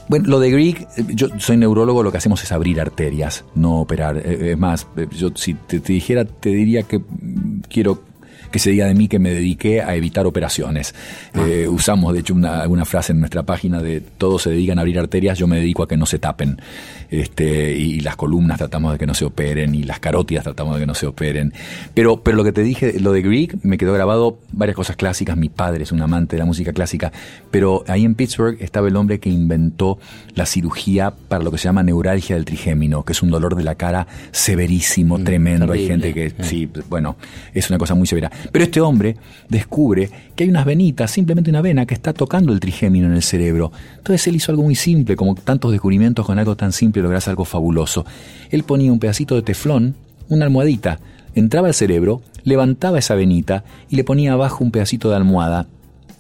bueno, 0.09 0.27
lo 0.29 0.41
de 0.41 0.51
Greek, 0.51 0.81
eh, 0.97 1.05
yo 1.09 1.29
soy 1.39 1.59
neurólogo, 1.59 2.03
lo 2.03 2.11
que 2.11 2.19
hacemos 2.19 2.43
es 2.43 2.51
abrir 2.51 2.81
arterias, 2.81 3.45
no 3.55 3.81
operar. 3.81 4.17
Eh, 4.17 4.53
Es 4.53 4.59
más, 4.59 4.87
eh, 4.97 5.07
yo 5.11 5.31
si 5.35 5.55
te, 5.55 5.81
te 5.81 5.93
dijera, 5.93 6.25
te 6.25 6.49
diría 6.49 6.83
que 6.83 6.99
mm, 6.99 7.61
quiero 7.69 8.03
que 8.51 8.59
se 8.59 8.71
diga 8.71 8.87
de 8.87 8.95
mí 8.95 9.09
que 9.09 9.19
me 9.19 9.31
dediqué 9.31 9.83
a 9.83 9.95
evitar 9.95 10.27
operaciones. 10.27 10.95
Eh, 11.35 11.69
usamos, 11.69 12.15
de 12.15 12.21
hecho, 12.21 12.35
una, 12.35 12.67
una 12.67 12.85
frase 12.85 13.13
en 13.13 13.21
nuestra 13.21 13.43
página 13.43 13.83
de 13.83 14.01
todos 14.01 14.43
se 14.43 14.51
dedican 14.51 14.79
a 14.79 14.83
abrir 14.83 14.99
arterias, 14.99 15.39
yo 15.39 15.47
me 15.47 15.57
dedico 15.57 15.83
a 15.83 15.89
que 15.89 15.97
no 15.97 16.07
se 16.07 16.19
tapen. 16.19 16.61
Este, 17.11 17.73
y, 17.73 18.01
las 18.01 18.17
columnas 18.17 18.59
tratamos 18.59 18.93
de 18.93 18.99
que 18.99 19.07
no 19.07 19.15
se 19.15 19.25
operen, 19.25 19.75
y 19.75 19.83
las 19.83 19.99
carótidas 19.99 20.45
tratamos 20.45 20.75
de 20.75 20.81
que 20.81 20.87
no 20.87 20.95
se 20.95 21.07
operen. 21.07 21.53
Pero, 21.95 22.23
pero 22.23 22.37
lo 22.37 22.45
que 22.45 22.53
te 22.53 22.63
dije, 22.63 23.01
lo 23.01 23.13
de 23.13 23.23
Greek, 23.23 23.59
me 23.63 23.79
quedó 23.79 23.93
grabado 23.93 24.39
varias 24.53 24.77
cosas 24.77 24.97
clásicas. 24.97 25.37
Mi 25.37 25.49
padre 25.49 25.85
es 25.85 25.93
un 25.93 26.03
amante 26.03 26.37
de 26.37 26.41
la 26.41 26.45
música 26.47 26.73
clásica, 26.73 27.13
pero 27.51 27.85
ahí 27.89 28.05
en 28.05 28.15
Pittsburgh 28.15 28.57
estaba 28.61 28.89
el 28.89 28.97
hombre 28.97 29.21
que 29.21 29.31
inventó 29.31 29.99
la 30.35 30.47
cirugía 30.47 31.13
para 31.29 31.43
lo 31.43 31.51
que 31.51 31.59
se 31.59 31.65
llama 31.65 31.83
neuralgia 31.83 32.37
del 32.37 32.45
trigémino, 32.45 33.05
que 33.05 33.13
es 33.13 33.23
un 33.23 33.31
dolor 33.31 33.57
de 33.57 33.65
la 33.65 33.75
cara 33.75 34.07
severísimo, 34.31 35.19
tremendo. 35.19 35.73
Hay 35.73 35.87
gente 35.87 36.13
que, 36.13 36.33
sí, 36.43 36.69
bueno, 36.89 37.17
es 37.55 37.69
una 37.71 37.79
cosa 37.79 37.95
muy 37.95 38.07
severa. 38.07 38.31
Pero 38.53 38.65
este 38.65 38.81
hombre 38.81 39.17
descubre 39.49 40.11
que 40.39 40.45
hay 40.45 40.51
unas 40.51 40.67
venitas, 40.67 41.11
simplemente 41.11 41.51
una 41.51 41.63
vena 41.63 41.85
que 41.85 41.95
está 41.95 42.13
tocando 42.13 42.53
el 42.53 42.61
trigémino 42.61 43.09
en 43.09 43.15
el 43.15 43.25
cerebro. 43.25 43.73
Entonces 43.97 44.25
él 44.29 44.37
hizo 44.37 44.53
algo 44.53 44.63
muy 44.63 44.77
simple, 44.77 45.17
como 45.17 45.35
tantos 45.35 45.73
descubrimientos 45.73 46.25
con 46.25 46.39
algo 46.39 46.55
tan 46.55 46.71
simple 46.71 47.03
logras 47.03 47.27
algo 47.27 47.45
fabuloso. 47.45 48.07
Él 48.49 48.63
ponía 48.63 48.93
un 48.93 49.01
pedacito 49.01 49.35
de 49.35 49.43
teflón, 49.43 49.97
una 50.29 50.45
almohadita, 50.45 51.01
entraba 51.35 51.67
al 51.67 51.75
cerebro, 51.75 52.23
levantaba 52.45 53.01
esa 53.01 53.17
venita 53.17 53.65
y 53.91 53.97
le 53.97 54.05
ponía 54.05 54.35
abajo 54.35 54.63
un 54.63 54.71
pedacito 54.71 55.11
de 55.11 55.17
almohada. 55.17 55.67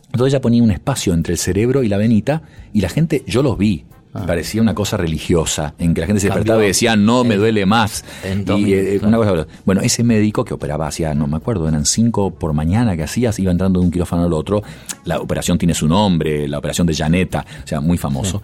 Entonces 0.06 0.32
ya 0.32 0.40
ponía 0.40 0.64
un 0.64 0.72
espacio 0.72 1.14
entre 1.14 1.34
el 1.34 1.38
cerebro 1.38 1.84
y 1.84 1.88
la 1.88 1.96
venita 1.96 2.42
y 2.72 2.80
la 2.80 2.88
gente, 2.88 3.22
yo 3.24 3.44
los 3.44 3.56
vi. 3.56 3.84
Parecía 4.26 4.60
una 4.62 4.74
cosa 4.74 4.96
religiosa, 4.96 5.74
en 5.78 5.94
que 5.94 6.00
la 6.00 6.06
gente 6.06 6.20
se 6.20 6.28
Cambió 6.28 6.40
despertaba 6.44 6.64
y 6.64 6.68
decía, 6.68 6.96
no, 6.96 7.24
me 7.24 7.36
duele 7.36 7.66
más. 7.66 8.04
en 8.24 8.44
dos 8.44 8.60
Y, 8.60 8.74
eh, 8.74 8.98
claro. 9.00 9.08
una 9.08 9.16
cosa 9.18 9.46
bueno, 9.64 9.80
ese 9.80 10.02
médico 10.04 10.44
que 10.44 10.54
operaba 10.54 10.86
hacía, 10.86 11.14
no 11.14 11.26
me 11.26 11.36
acuerdo, 11.36 11.68
eran 11.68 11.84
cinco 11.84 12.30
por 12.30 12.52
mañana 12.52 12.96
que 12.96 13.02
hacías, 13.04 13.38
iba 13.38 13.50
entrando 13.52 13.80
de 13.80 13.86
un 13.86 13.92
quirófano 13.92 14.24
al 14.24 14.32
otro. 14.32 14.62
La 15.04 15.18
operación 15.20 15.58
tiene 15.58 15.74
su 15.74 15.88
nombre, 15.88 16.46
la 16.48 16.58
operación 16.58 16.86
de 16.86 16.94
Janeta, 16.94 17.44
o 17.64 17.66
sea, 17.66 17.80
muy 17.80 17.98
famoso. 17.98 18.42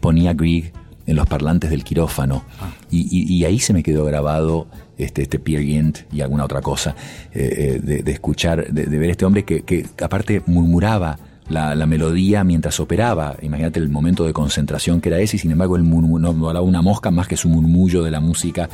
Ponía 0.00 0.32
Grieg 0.34 0.72
en 1.06 1.16
los 1.16 1.26
parlantes 1.26 1.70
del 1.70 1.82
quirófano. 1.84 2.44
Y, 2.90 3.00
y- 3.10 3.34
y 3.34 3.44
ahí 3.44 3.58
se 3.58 3.72
me 3.72 3.82
quedó 3.82 4.04
grabado 4.04 4.68
este, 4.96 5.22
este 5.22 5.38
Peer 5.38 5.62
Gynt 5.64 5.98
y 6.12 6.20
alguna 6.20 6.44
otra 6.44 6.60
cosa, 6.60 6.94
eh, 7.32 7.76
eh, 7.76 7.80
de, 7.82 8.02
de 8.02 8.12
escuchar, 8.12 8.70
de, 8.72 8.84
de 8.86 8.98
ver 8.98 9.10
este 9.10 9.24
hombre 9.24 9.44
que, 9.44 9.62
que 9.62 9.86
aparte 10.02 10.42
murmuraba 10.46 11.18
la, 11.50 11.74
la 11.74 11.86
melodía 11.86 12.42
mientras 12.44 12.80
operaba. 12.80 13.36
Imagínate 13.42 13.78
el 13.78 13.90
momento 13.90 14.24
de 14.24 14.32
concentración 14.32 15.00
que 15.00 15.10
era 15.10 15.18
ese, 15.18 15.36
y 15.36 15.38
sin 15.38 15.50
embargo 15.50 15.76
él 15.76 15.84
no 15.88 16.28
hablaba 16.48 16.62
una 16.62 16.80
mosca 16.80 17.10
más 17.10 17.28
que 17.28 17.36
su 17.36 17.48
murmullo 17.48 18.02
de 18.02 18.10
la 18.10 18.20
música. 18.20 18.68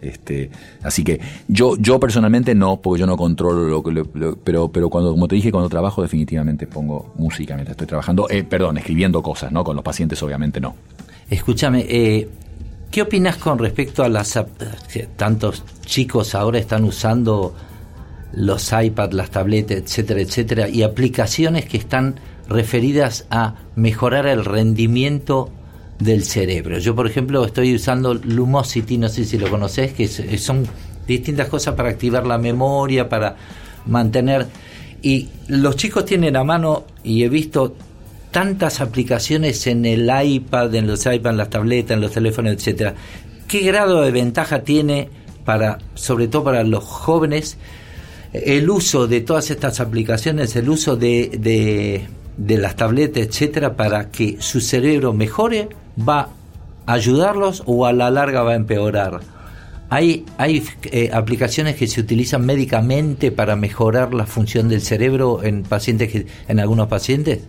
Este, 0.00 0.50
así 0.82 1.04
que 1.04 1.20
yo, 1.46 1.76
yo 1.76 2.00
personalmente 2.00 2.54
no, 2.54 2.80
porque 2.80 3.00
yo 3.00 3.06
no 3.06 3.18
controlo 3.18 3.68
lo 3.68 3.82
que, 3.82 4.02
pero, 4.42 4.72
pero 4.72 4.88
cuando, 4.88 5.10
como 5.10 5.28
te 5.28 5.34
dije, 5.34 5.52
cuando 5.52 5.68
trabajo 5.68 6.00
definitivamente 6.00 6.66
pongo 6.66 7.12
música 7.16 7.54
mientras 7.54 7.74
estoy 7.74 7.86
trabajando, 7.86 8.26
eh, 8.30 8.42
perdón, 8.42 8.78
escribiendo 8.78 9.22
cosas, 9.22 9.52
¿no? 9.52 9.62
Con 9.62 9.76
los 9.76 9.84
pacientes 9.84 10.22
obviamente 10.22 10.58
no. 10.58 10.74
Escúchame, 11.28 11.84
eh, 11.86 12.28
¿qué 12.90 13.02
opinas 13.02 13.36
con 13.36 13.58
respecto 13.58 14.02
a 14.02 14.08
las... 14.08 14.38
ap- 14.38 14.48
que 14.90 15.06
tantos 15.16 15.64
chicos 15.84 16.34
ahora 16.34 16.58
están 16.58 16.84
usando 16.84 17.54
los 18.32 18.72
iPads, 18.72 19.14
las 19.14 19.30
tabletas, 19.30 19.78
etcétera, 19.78 20.20
etcétera, 20.20 20.68
y 20.68 20.82
aplicaciones 20.82 21.64
que 21.66 21.76
están 21.76 22.20
referidas 22.48 23.26
a 23.30 23.54
mejorar 23.76 24.26
el 24.26 24.44
rendimiento 24.44 25.50
del 25.98 26.24
cerebro. 26.24 26.78
Yo, 26.78 26.94
por 26.94 27.06
ejemplo, 27.06 27.44
estoy 27.44 27.74
usando 27.74 28.14
Lumosity, 28.14 28.98
no 28.98 29.08
sé 29.08 29.24
si 29.24 29.38
lo 29.38 29.50
conoces, 29.50 29.92
que 29.92 30.08
son 30.08 30.66
distintas 31.06 31.48
cosas 31.48 31.74
para 31.74 31.90
activar 31.90 32.26
la 32.26 32.38
memoria, 32.38 33.08
para 33.08 33.36
mantener... 33.86 34.46
Y 35.02 35.28
los 35.48 35.76
chicos 35.76 36.04
tienen 36.04 36.36
a 36.36 36.44
mano, 36.44 36.84
y 37.02 37.24
he 37.24 37.28
visto 37.28 37.74
tantas 38.30 38.80
aplicaciones 38.80 39.66
en 39.66 39.86
el 39.86 40.10
iPad, 40.22 40.74
en 40.74 40.86
los 40.86 41.06
iPads, 41.06 41.32
en 41.32 41.36
las 41.36 41.50
tabletas, 41.50 41.94
en 41.94 42.00
los 42.00 42.12
teléfonos, 42.12 42.52
etcétera. 42.52 42.94
¿Qué 43.48 43.60
grado 43.60 44.02
de 44.02 44.10
ventaja 44.10 44.62
tiene 44.62 45.08
para, 45.44 45.78
sobre 45.94 46.28
todo 46.28 46.44
para 46.44 46.64
los 46.64 46.84
jóvenes, 46.84 47.56
el 48.32 48.70
uso 48.70 49.06
de 49.06 49.20
todas 49.20 49.50
estas 49.50 49.80
aplicaciones, 49.80 50.54
el 50.56 50.68
uso 50.68 50.96
de, 50.96 51.30
de, 51.38 52.06
de 52.36 52.58
las 52.58 52.76
tabletas, 52.76 53.22
etcétera, 53.22 53.76
para 53.76 54.10
que 54.10 54.36
su 54.40 54.60
cerebro 54.60 55.12
mejore, 55.12 55.68
va 55.98 56.28
a 56.86 56.92
ayudarlos 56.92 57.62
o 57.66 57.86
a 57.86 57.92
la 57.92 58.10
larga 58.10 58.42
va 58.42 58.52
a 58.52 58.56
empeorar? 58.56 59.20
Hay, 59.88 60.24
hay 60.38 60.62
eh, 60.92 61.10
aplicaciones 61.12 61.74
que 61.74 61.88
se 61.88 62.00
utilizan 62.00 62.46
médicamente 62.46 63.32
para 63.32 63.56
mejorar 63.56 64.14
la 64.14 64.24
función 64.24 64.68
del 64.68 64.82
cerebro 64.82 65.42
en 65.42 65.64
pacientes 65.64 66.26
en 66.46 66.60
algunos 66.60 66.86
pacientes. 66.86 67.40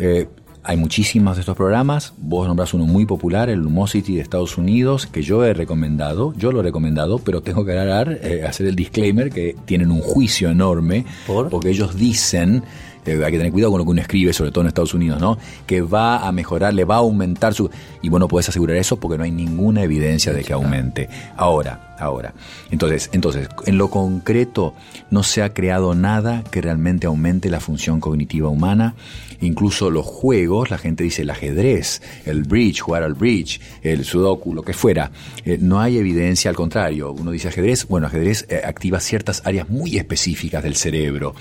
Eh, 0.00 0.26
hay 0.68 0.76
muchísimos 0.76 1.36
de 1.36 1.40
estos 1.40 1.56
programas. 1.56 2.12
Vos 2.18 2.46
nombrás 2.46 2.74
uno 2.74 2.84
muy 2.84 3.06
popular, 3.06 3.48
el 3.48 3.60
Lumosity 3.60 4.16
de 4.16 4.20
Estados 4.20 4.58
Unidos, 4.58 5.06
que 5.06 5.22
yo 5.22 5.42
he 5.42 5.54
recomendado. 5.54 6.34
Yo 6.36 6.52
lo 6.52 6.60
he 6.60 6.62
recomendado, 6.62 7.18
pero 7.20 7.40
tengo 7.40 7.64
que 7.64 7.72
aclarar, 7.72 8.18
eh, 8.22 8.44
hacer 8.46 8.66
el 8.66 8.76
disclaimer 8.76 9.30
que 9.30 9.56
tienen 9.64 9.90
un 9.90 10.02
juicio 10.02 10.50
enorme. 10.50 11.06
Porque 11.26 11.70
ellos 11.70 11.96
dicen 11.96 12.64
eh, 13.08 13.24
hay 13.24 13.32
que 13.32 13.38
tener 13.38 13.52
cuidado 13.52 13.72
con 13.72 13.78
lo 13.78 13.84
que 13.84 13.90
uno 13.90 14.00
escribe, 14.00 14.32
sobre 14.32 14.50
todo 14.50 14.62
en 14.62 14.68
Estados 14.68 14.94
Unidos, 14.94 15.20
¿no? 15.20 15.38
Que 15.66 15.82
va 15.82 16.26
a 16.26 16.32
mejorar, 16.32 16.74
le 16.74 16.84
va 16.84 16.96
a 16.96 16.98
aumentar 16.98 17.54
su... 17.54 17.70
Y 18.02 18.08
vos 18.08 18.20
no 18.20 18.28
podés 18.28 18.48
asegurar 18.48 18.76
eso 18.76 18.98
porque 18.98 19.18
no 19.18 19.24
hay 19.24 19.32
ninguna 19.32 19.82
evidencia 19.82 20.32
de 20.32 20.44
que 20.44 20.52
aumente. 20.52 21.08
Ahora, 21.36 21.96
ahora. 21.98 22.34
Entonces, 22.70 23.10
entonces, 23.12 23.48
en 23.66 23.78
lo 23.78 23.90
concreto, 23.90 24.74
no 25.10 25.22
se 25.22 25.42
ha 25.42 25.52
creado 25.52 25.94
nada 25.94 26.44
que 26.50 26.60
realmente 26.60 27.06
aumente 27.06 27.50
la 27.50 27.60
función 27.60 28.00
cognitiva 28.00 28.48
humana. 28.48 28.94
Incluso 29.40 29.90
los 29.90 30.04
juegos, 30.04 30.70
la 30.70 30.78
gente 30.78 31.04
dice 31.04 31.22
el 31.22 31.30
ajedrez, 31.30 32.02
el 32.26 32.42
bridge, 32.42 32.80
jugar 32.80 33.04
al 33.04 33.14
bridge, 33.14 33.60
el 33.82 34.04
sudoku, 34.04 34.52
lo 34.54 34.62
que 34.62 34.72
fuera. 34.72 35.12
Eh, 35.44 35.58
no 35.60 35.80
hay 35.80 35.98
evidencia, 35.98 36.50
al 36.50 36.56
contrario. 36.56 37.12
Uno 37.12 37.30
dice 37.30 37.48
ajedrez, 37.48 37.86
bueno, 37.86 38.08
ajedrez 38.08 38.46
eh, 38.48 38.62
activa 38.64 39.00
ciertas 39.00 39.42
áreas 39.44 39.68
muy 39.68 39.96
específicas 39.96 40.62
del 40.62 40.74
cerebro. 40.74 41.34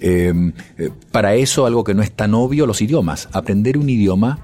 Eh, 0.00 0.52
eh, 0.78 0.90
para 1.12 1.34
eso, 1.34 1.66
algo 1.66 1.84
que 1.84 1.94
no 1.94 2.02
es 2.02 2.12
tan 2.12 2.34
obvio, 2.34 2.66
los 2.66 2.80
idiomas. 2.82 3.28
Aprender 3.32 3.78
un 3.78 3.88
idioma 3.88 4.38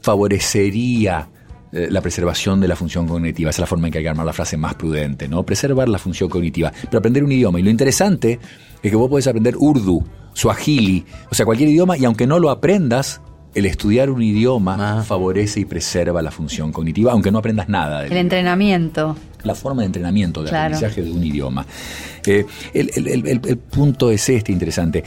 favorecería 0.00 1.28
eh, 1.72 1.88
la 1.90 2.00
preservación 2.00 2.60
de 2.60 2.68
la 2.68 2.76
función 2.76 3.06
cognitiva. 3.08 3.50
Esa 3.50 3.56
es 3.56 3.60
la 3.60 3.66
forma 3.66 3.88
en 3.88 3.92
que 3.92 3.98
hay 3.98 4.04
que 4.04 4.10
armar 4.10 4.26
la 4.26 4.32
frase 4.32 4.56
más 4.56 4.74
prudente, 4.74 5.28
¿no? 5.28 5.42
Preservar 5.44 5.88
la 5.88 5.98
función 5.98 6.28
cognitiva. 6.30 6.72
Pero 6.84 6.98
aprender 6.98 7.24
un 7.24 7.32
idioma. 7.32 7.58
Y 7.58 7.62
lo 7.62 7.70
interesante 7.70 8.38
es 8.82 8.90
que 8.90 8.96
vos 8.96 9.08
podés 9.10 9.26
aprender 9.26 9.56
urdu, 9.58 10.04
suajili, 10.34 11.04
o 11.30 11.34
sea, 11.34 11.44
cualquier 11.46 11.68
idioma, 11.70 11.96
y 11.98 12.04
aunque 12.04 12.26
no 12.26 12.38
lo 12.38 12.50
aprendas, 12.50 13.20
el 13.54 13.66
estudiar 13.66 14.10
un 14.10 14.20
idioma 14.22 15.04
favorece 15.04 15.60
y 15.60 15.64
preserva 15.64 16.22
la 16.22 16.30
función 16.32 16.72
cognitiva, 16.72 17.12
aunque 17.12 17.30
no 17.30 17.38
aprendas 17.38 17.68
nada 17.68 18.02
del 18.02 18.12
El 18.12 18.18
entrenamiento. 18.18 19.16
la 19.44 19.54
forma 19.54 19.82
de 19.82 19.86
entrenamiento, 19.86 20.42
de 20.42 20.48
Claro. 20.50 20.74
aprendizaje 20.76 21.02
de 21.02 21.10
un 21.12 21.22
idioma. 21.24 21.64
Eh, 22.26 22.44
el, 22.72 22.90
el- 22.94 23.08
el- 23.08 23.26
el- 23.28 23.40
el 23.46 23.56
punto 23.58 24.10
es 24.10 24.28
este 24.28 24.50
interesante. 24.52 25.04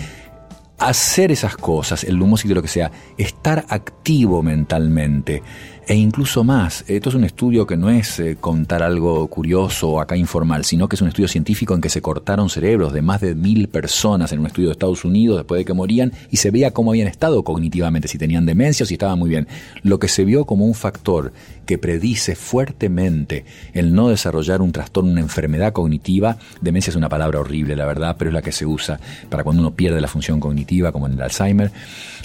Hacer 0.79 1.31
esas 1.31 1.57
cosas, 1.57 2.03
el 2.03 2.15
lumosity, 2.15 2.53
lo 2.53 2.61
que 2.61 2.67
sea, 2.67 2.91
estar 3.17 3.65
activo 3.69 4.43
mentalmente 4.43 5.41
e 5.87 5.95
incluso 5.95 6.43
más. 6.43 6.83
Esto 6.87 7.09
es 7.09 7.15
un 7.15 7.23
estudio 7.23 7.65
que 7.65 7.77
no 7.77 7.89
es 7.89 8.19
eh, 8.19 8.37
contar 8.39 8.83
algo 8.83 9.25
curioso 9.27 9.89
o 9.89 10.01
acá 10.01 10.17
informal, 10.17 10.65
sino 10.65 10.87
que 10.87 10.95
es 10.95 11.01
un 11.01 11.07
estudio 11.07 11.29
científico 11.29 11.73
en 11.73 11.81
que 11.81 11.89
se 11.89 12.01
cortaron 12.01 12.49
cerebros 12.49 12.93
de 12.93 13.01
más 13.01 13.21
de 13.21 13.33
mil 13.33 13.69
personas 13.69 14.31
en 14.33 14.39
un 14.39 14.47
estudio 14.47 14.67
de 14.67 14.73
Estados 14.73 15.05
Unidos 15.05 15.37
después 15.37 15.59
de 15.59 15.65
que 15.65 15.73
morían 15.73 16.11
y 16.29 16.37
se 16.37 16.51
veía 16.51 16.71
cómo 16.71 16.91
habían 16.91 17.07
estado 17.07 17.43
cognitivamente, 17.43 18.07
si 18.07 18.17
tenían 18.17 18.45
demencia 18.45 18.83
o 18.83 18.87
si 18.87 18.95
estaban 18.95 19.17
muy 19.17 19.29
bien. 19.29 19.47
Lo 19.81 19.97
que 19.97 20.09
se 20.09 20.25
vio 20.25 20.45
como 20.45 20.65
un 20.65 20.75
factor 20.75 21.31
que 21.67 21.77
predice 21.77 22.35
fuertemente 22.35 23.45
el 23.73 23.93
no 23.93 24.09
desarrollar 24.09 24.61
un 24.61 24.71
trastorno, 24.71 25.11
una 25.11 25.21
enfermedad 25.21 25.73
cognitiva, 25.73 26.37
demencia 26.61 26.89
es 26.89 26.95
una 26.95 27.09
palabra 27.09 27.39
horrible, 27.39 27.75
la 27.75 27.85
verdad, 27.85 28.15
pero 28.17 28.31
es 28.31 28.33
la 28.33 28.41
que 28.41 28.51
se 28.51 28.65
usa 28.65 28.99
para 29.29 29.43
cuando 29.43 29.61
uno 29.61 29.75
pierde 29.75 30.01
la 30.01 30.07
función 30.07 30.39
cognitiva, 30.39 30.91
como 30.91 31.05
en 31.05 31.13
el 31.13 31.21
Alzheimer. 31.21 31.71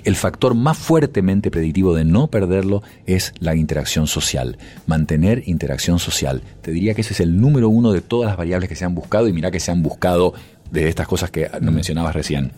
El 0.05 0.17
factor 0.17 0.55
más 0.55 0.79
fuertemente 0.79 1.51
predictivo 1.51 1.95
de 1.95 2.05
no 2.05 2.29
perderlo 2.29 2.83
es 3.07 3.35
la 3.39 3.55
interacción 3.55 4.07
social, 4.07 4.57
mantener 4.87 5.43
interacción 5.47 5.99
social. 5.99 6.43
Te 6.63 6.71
diría 6.71 6.95
que 6.95 7.03
ese 7.03 7.13
es 7.13 7.21
el 7.21 7.39
número 7.39 7.69
uno 7.69 7.93
de 7.93 8.01
todas 8.01 8.29
las 8.29 8.39
variables 8.39 8.69
que 8.69 8.77
se 8.77 8.85
han 8.85 8.95
buscado 8.95 9.29
y 9.29 9.33
mira 9.33 9.51
que 9.51 9.61
se 9.61 9.71
han 9.71 9.83
buscado 9.83 10.33
de 10.71 10.89
estas 10.89 11.07
cosas 11.07 11.31
que 11.31 11.51
nos 11.61 11.75
mencionabas 11.75 12.15
recién. 12.15 12.53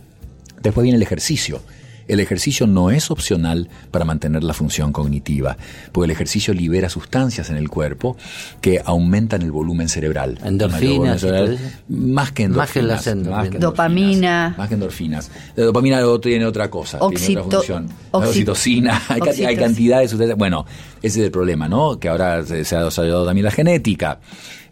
Después 0.63 0.83
viene 0.83 0.97
el 0.97 1.03
ejercicio. 1.03 1.61
El 2.09 2.21
ejercicio 2.21 2.67
no 2.67 2.91
es 2.91 3.11
opcional 3.11 3.69
para 3.91 4.05
mantener 4.05 4.45
la 4.45 4.53
función 4.55 4.93
cognitiva, 4.93 5.57
porque 5.93 6.05
el 6.07 6.11
ejercicio 6.11 6.53
libera 6.55 6.89
sustancias 6.89 7.51
en 7.51 7.57
el 7.57 7.69
cuerpo 7.69 8.17
que 8.61 8.81
aumentan 8.85 9.43
el 9.43 9.51
volumen 9.53 9.89
cerebral. 9.89 10.39
Endorfinas 10.45 11.21
cerebral. 11.21 11.59
Más 11.89 12.33
que 12.33 12.45
endorfinas. 12.45 12.57
Más 12.69 12.73
que 12.73 12.83
las 12.83 13.07
endorfinas. 13.07 13.45
más 13.45 13.49
que 13.51 13.59
Dopamina. 13.59 14.55
más 14.59 14.69
que 14.69 14.75
endorfinas. 14.75 15.31
La 15.57 15.65
dopamina 15.65 16.01
luego 16.01 16.21
tiene 16.21 16.45
otra 16.47 16.71
cosa, 16.71 16.99
tiene 16.99 17.15
Oxito- 17.15 17.41
otra 17.47 17.59
función. 17.59 17.89
Oxitocina, 18.11 19.03
hay, 19.09 19.15
hay 19.15 19.21
oxitocina. 19.21 19.61
cantidad 19.61 20.01
de 20.01 20.09
sustancias. 20.09 20.39
Bueno, 20.39 20.67
ese 21.03 21.21
es 21.21 21.25
el 21.27 21.31
problema, 21.31 21.69
¿no? 21.69 21.99
Que 21.99 22.09
ahora 22.09 22.45
se, 22.45 22.65
se 22.65 22.77
ha 22.77 22.85
desarrollado 22.85 23.25
también 23.27 23.45
la 23.45 23.51
genética. 23.51 24.21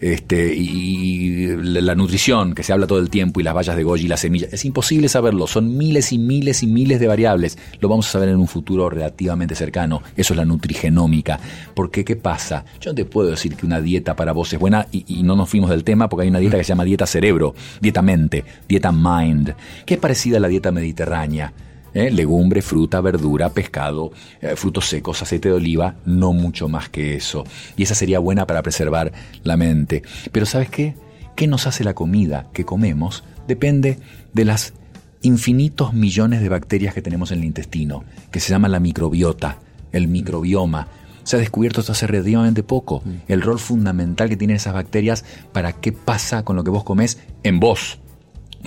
Este, 0.02 0.52
y, 0.52 1.44
y 1.44 1.56
la 1.62 1.94
nutrición, 1.94 2.54
que 2.54 2.64
se 2.64 2.72
habla 2.72 2.88
todo 2.88 2.98
el 2.98 3.08
tiempo, 3.08 3.38
y 3.40 3.44
las 3.44 3.54
bayas 3.54 3.76
de 3.76 3.84
Goji 3.84 4.06
y 4.06 4.08
las 4.08 4.18
semillas. 4.18 4.52
Es 4.52 4.64
imposible 4.64 5.08
saberlo, 5.08 5.46
son 5.46 5.76
miles 5.76 6.12
y 6.12 6.18
miles 6.18 6.64
y 6.64 6.66
miles 6.66 6.98
de 6.98 7.06
variables. 7.06 7.56
Lo 7.78 7.88
vamos 7.88 8.08
a 8.08 8.10
saber 8.10 8.28
en 8.28 8.36
un 8.36 8.48
futuro 8.48 8.90
relativamente 8.90 9.54
cercano. 9.54 10.02
Eso 10.16 10.34
es 10.34 10.36
la 10.36 10.44
nutrigenómica. 10.44 11.38
Porque, 11.74 12.04
¿qué 12.04 12.16
pasa? 12.16 12.64
Yo 12.80 12.90
no 12.90 12.96
te 12.96 13.04
puedo 13.04 13.30
decir 13.30 13.54
que 13.54 13.64
una 13.64 13.80
dieta 13.80 14.16
para 14.16 14.32
vos 14.32 14.52
es 14.52 14.58
buena 14.58 14.88
y, 14.90 15.04
y 15.06 15.22
no 15.22 15.36
nos 15.36 15.48
fuimos 15.48 15.70
del 15.70 15.84
tema 15.84 16.08
porque 16.08 16.24
hay 16.24 16.30
una 16.30 16.40
dieta 16.40 16.58
que 16.58 16.64
se 16.64 16.70
llama 16.70 16.84
dieta 16.84 17.06
cerebro, 17.06 17.54
dieta 17.80 18.02
mente, 18.02 18.44
dieta 18.68 18.90
mind, 18.90 19.54
que 19.86 19.94
es 19.94 20.00
parecida 20.00 20.38
a 20.38 20.40
la 20.40 20.48
dieta 20.48 20.72
mediterránea. 20.72 21.52
¿Eh? 21.94 22.10
Legumbre, 22.10 22.62
fruta, 22.62 23.00
verdura, 23.00 23.50
pescado, 23.50 24.12
eh, 24.40 24.54
frutos 24.56 24.86
secos, 24.86 25.22
aceite 25.22 25.48
de 25.48 25.54
oliva, 25.54 25.96
no 26.04 26.32
mucho 26.32 26.68
más 26.68 26.88
que 26.88 27.14
eso. 27.14 27.44
Y 27.76 27.84
esa 27.84 27.94
sería 27.94 28.18
buena 28.18 28.46
para 28.46 28.62
preservar 28.62 29.12
la 29.42 29.56
mente. 29.56 30.02
Pero 30.30 30.46
¿sabes 30.46 30.70
qué? 30.70 30.94
¿Qué 31.36 31.46
nos 31.46 31.66
hace 31.66 31.84
la 31.84 31.94
comida 31.94 32.48
que 32.52 32.64
comemos? 32.64 33.24
Depende 33.48 33.98
de 34.32 34.44
las 34.44 34.74
infinitos 35.22 35.94
millones 35.94 36.40
de 36.40 36.48
bacterias 36.48 36.94
que 36.94 37.02
tenemos 37.02 37.30
en 37.30 37.38
el 37.38 37.44
intestino, 37.44 38.04
que 38.30 38.40
se 38.40 38.50
llama 38.50 38.68
la 38.68 38.80
microbiota, 38.80 39.58
el 39.92 40.08
microbioma. 40.08 40.88
Se 41.22 41.36
ha 41.36 41.38
descubierto 41.38 41.80
esto 41.80 41.92
hace 41.92 42.08
relativamente 42.08 42.64
poco, 42.64 43.02
el 43.28 43.42
rol 43.42 43.60
fundamental 43.60 44.28
que 44.28 44.36
tienen 44.36 44.56
esas 44.56 44.74
bacterias 44.74 45.24
para 45.52 45.72
qué 45.72 45.92
pasa 45.92 46.44
con 46.44 46.56
lo 46.56 46.64
que 46.64 46.70
vos 46.70 46.82
comés 46.82 47.20
en 47.44 47.60
vos. 47.60 48.00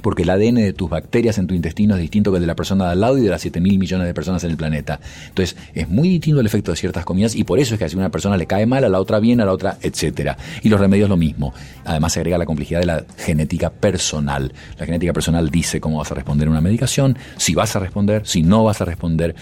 Porque 0.01 0.23
el 0.23 0.29
ADN 0.29 0.55
de 0.55 0.73
tus 0.73 0.89
bacterias 0.89 1.37
en 1.37 1.47
tu 1.47 1.53
intestino 1.53 1.95
es 1.95 2.01
distinto 2.01 2.31
que 2.31 2.37
el 2.37 2.41
de 2.41 2.47
la 2.47 2.55
persona 2.55 2.85
de 2.85 2.91
al 2.91 3.01
lado 3.01 3.17
y 3.17 3.21
de 3.21 3.29
las 3.29 3.41
7 3.41 3.61
mil 3.61 3.79
millones 3.79 4.07
de 4.07 4.13
personas 4.13 4.43
en 4.43 4.51
el 4.51 4.57
planeta. 4.57 4.99
Entonces, 5.27 5.55
es 5.73 5.89
muy 5.89 6.09
distinto 6.09 6.41
el 6.41 6.45
efecto 6.45 6.71
de 6.71 6.77
ciertas 6.77 7.05
comidas 7.05 7.35
y 7.35 7.43
por 7.43 7.59
eso 7.59 7.75
es 7.75 7.79
que 7.79 7.85
a 7.85 7.97
una 7.97 8.09
persona 8.09 8.37
le 8.37 8.45
cae 8.45 8.65
mal, 8.65 8.83
a 8.83 8.89
la 8.89 8.99
otra 8.99 9.19
bien, 9.19 9.41
a 9.41 9.45
la 9.45 9.53
otra, 9.53 9.77
etcétera. 9.81 10.37
Y 10.63 10.69
los 10.69 10.79
remedios 10.79 11.09
lo 11.09 11.17
mismo. 11.17 11.53
Además, 11.85 12.13
se 12.13 12.19
agrega 12.19 12.37
la 12.37 12.45
complejidad 12.45 12.81
de 12.81 12.85
la 12.85 13.05
genética 13.17 13.69
personal. 13.69 14.53
La 14.77 14.85
genética 14.85 15.13
personal 15.13 15.49
dice 15.49 15.79
cómo 15.79 15.97
vas 15.99 16.11
a 16.11 16.15
responder 16.15 16.47
a 16.47 16.51
una 16.51 16.61
medicación, 16.61 17.17
si 17.37 17.55
vas 17.55 17.75
a 17.75 17.79
responder, 17.79 18.27
si 18.27 18.43
no 18.43 18.63
vas 18.63 18.81
a 18.81 18.85
responder. 18.85 19.35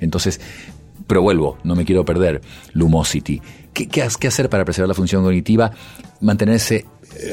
Entonces, 0.00 0.40
pero 1.06 1.22
vuelvo, 1.22 1.58
no 1.64 1.76
me 1.76 1.84
quiero 1.84 2.04
perder. 2.04 2.40
Lumosity. 2.72 3.40
¿Qué, 3.72 3.88
qué, 3.88 4.06
qué 4.18 4.28
hacer 4.28 4.48
para 4.48 4.64
preservar 4.64 4.88
la 4.88 4.94
función 4.94 5.22
cognitiva? 5.22 5.70
Mantenerse 6.20 6.86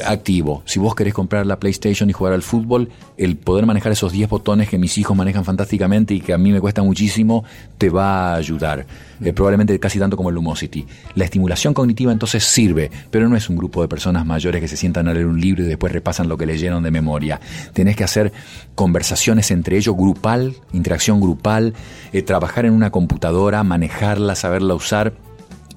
activo. 0.04 0.62
Si 0.66 0.78
vos 0.78 0.94
querés 0.94 1.14
comprar 1.14 1.46
la 1.46 1.58
PlayStation 1.58 2.08
y 2.10 2.12
jugar 2.12 2.32
al 2.32 2.42
fútbol, 2.42 2.90
el 3.16 3.36
poder 3.36 3.66
manejar 3.66 3.92
esos 3.92 4.12
10 4.12 4.28
botones 4.28 4.68
que 4.68 4.78
mis 4.78 4.98
hijos 4.98 5.16
manejan 5.16 5.44
fantásticamente 5.44 6.14
y 6.14 6.20
que 6.20 6.32
a 6.32 6.38
mí 6.38 6.52
me 6.52 6.60
cuesta 6.60 6.82
muchísimo, 6.82 7.44
te 7.78 7.90
va 7.90 8.32
a 8.32 8.36
ayudar. 8.36 8.86
Eh, 9.22 9.32
probablemente 9.32 9.78
casi 9.78 9.98
tanto 9.98 10.16
como 10.16 10.28
el 10.30 10.34
Lumosity. 10.34 10.86
La 11.14 11.24
estimulación 11.24 11.74
cognitiva 11.74 12.12
entonces 12.12 12.44
sirve, 12.44 12.90
pero 13.10 13.28
no 13.28 13.36
es 13.36 13.48
un 13.48 13.56
grupo 13.56 13.82
de 13.82 13.88
personas 13.88 14.26
mayores 14.26 14.60
que 14.60 14.68
se 14.68 14.76
sientan 14.76 15.08
a 15.08 15.14
leer 15.14 15.26
un 15.26 15.40
libro 15.40 15.62
y 15.62 15.66
después 15.66 15.92
repasan 15.92 16.28
lo 16.28 16.36
que 16.36 16.46
leyeron 16.46 16.82
de 16.82 16.90
memoria. 16.90 17.40
Tenés 17.72 17.96
que 17.96 18.04
hacer 18.04 18.32
conversaciones 18.74 19.50
entre 19.50 19.76
ellos, 19.76 19.96
grupal, 19.96 20.54
interacción 20.72 21.20
grupal, 21.20 21.74
eh, 22.12 22.22
trabajar 22.22 22.66
en 22.66 22.72
una 22.72 22.90
computadora, 22.90 23.62
manejarla, 23.62 24.34
saberla 24.34 24.74
usar 24.74 25.14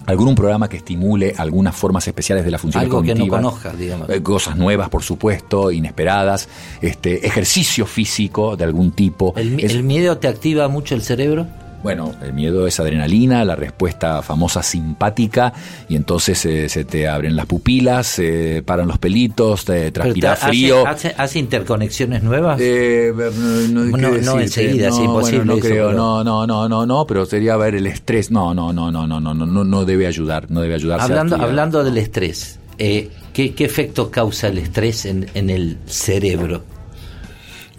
algún 0.08 0.34
programa 0.36 0.68
que 0.68 0.78
estimule 0.78 1.36
algunas 1.38 1.76
formas 1.76 2.08
especiales 2.08 2.44
de 2.44 2.50
la 2.52 2.58
función 2.58 2.82
Algo 2.84 3.02
que 3.04 3.10
cognitiva. 3.10 3.40
no 3.40 3.50
conozcas, 3.50 3.78
digamos. 3.78 4.10
Eh, 4.10 4.24
Cosas 4.24 4.58
nuevas, 4.58 4.90
por 4.90 5.04
supuesto, 5.04 5.72
inesperadas. 5.72 6.50
Este, 6.82 7.28
ejercicio 7.28 7.86
físico 7.86 8.56
de 8.58 8.64
algún 8.64 8.92
tipo. 8.92 9.34
¿El, 9.38 9.60
Es- 9.60 9.72
el 9.74 9.84
miedo 9.84 10.18
te 10.18 10.28
activa 10.28 10.68
mucho 10.70 10.96
el 10.96 11.02
cerebro? 11.04 11.46
Bueno, 11.84 12.14
el 12.24 12.34
miedo 12.34 12.66
es 12.66 12.80
adrenalina, 12.80 13.46
la 13.46 13.56
respuesta 13.56 14.22
famosa 14.22 14.64
simpática, 14.64 15.54
y 15.88 15.96
entonces 15.96 16.44
eh, 16.46 16.70
se 16.70 16.86
te 16.86 17.08
abren 17.08 17.36
las 17.36 17.46
pupilas, 17.46 18.08
se 18.08 18.64
paran 18.66 18.88
los 18.88 18.98
pelitos, 18.98 19.66
te 19.66 19.92
transpira 19.92 20.36
frío. 20.36 20.88
Hace, 20.88 21.14
hace, 21.18 21.40
interconexiones 21.40 22.24
nuevas? 22.24 22.60
No, 22.60 24.18
no, 24.18 24.40
enseguida, 24.40 24.90
es 24.90 24.98
imposible. 24.98 25.38
Bueno, 25.38 25.46
no 25.46 25.58
eso, 25.58 25.68
creo, 25.68 25.94
no, 25.94 26.24
no, 26.24 26.48
no, 26.48 26.68
no, 26.68 26.86
no, 26.86 27.06
pero 27.06 27.26
sería 27.26 27.56
ver 27.58 27.76
el 27.76 27.86
estrés. 27.86 28.32
No, 28.32 28.54
no, 28.54 28.74
no, 28.74 28.92
no, 28.92 29.08
no, 29.08 29.20
no, 29.20 29.34
no, 29.34 29.64
no 29.64 29.86
debe 29.86 30.08
ayudar, 30.08 30.50
no 30.50 30.62
debe 30.62 30.76
ayudar. 30.76 31.00
Hablando, 31.00 31.36
hablando 31.36 31.84
del 31.84 31.98
estrés, 32.00 32.60
¿qué, 32.78 33.10
¿qué, 33.34 33.54
efecto 33.60 34.10
causa 34.10 34.48
el 34.48 34.58
estrés 34.58 35.06
en, 35.06 35.28
en 35.36 35.50
el 35.50 35.78
cerebro? 35.86 36.64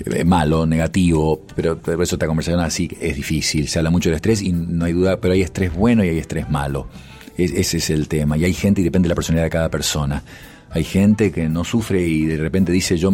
Eh, 0.05 0.25
malo, 0.25 0.67
negativo, 0.67 1.43
pero 1.55 1.79
por 1.79 2.03
eso 2.03 2.17
esta 2.17 2.27
conversación 2.27 2.61
así 2.61 2.89
es 3.01 3.17
difícil. 3.17 3.69
Se 3.69 3.79
habla 3.79 3.91
mucho 3.91 4.09
del 4.09 4.17
estrés 4.17 4.43
y 4.43 4.53
no 4.53 4.85
hay 4.85 4.93
duda, 4.93 5.21
pero 5.21 5.35
hay 5.35 5.43
estrés 5.43 5.75
bueno 5.75 6.05
y 6.05 6.09
hay 6.09 6.19
estrés 6.19 6.49
malo. 6.51 6.87
Es- 7.37 7.53
ese 7.53 7.79
es 7.79 7.91
el 7.91 8.09
tema. 8.09 8.37
Y 8.37 8.45
hay 8.45 8.53
gente 8.55 8.81
y 8.81 8.85
depende 8.85 9.07
de 9.07 9.11
la 9.11 9.15
personalidad 9.15 9.45
de 9.47 9.51
cada 9.51 9.69
persona. 9.71 10.23
Hay 10.71 10.85
gente 10.85 11.33
que 11.33 11.49
no 11.49 11.65
sufre 11.65 12.07
y 12.07 12.27
de 12.27 12.37
repente 12.37 12.71
dice, 12.73 12.99
yo, 12.99 13.11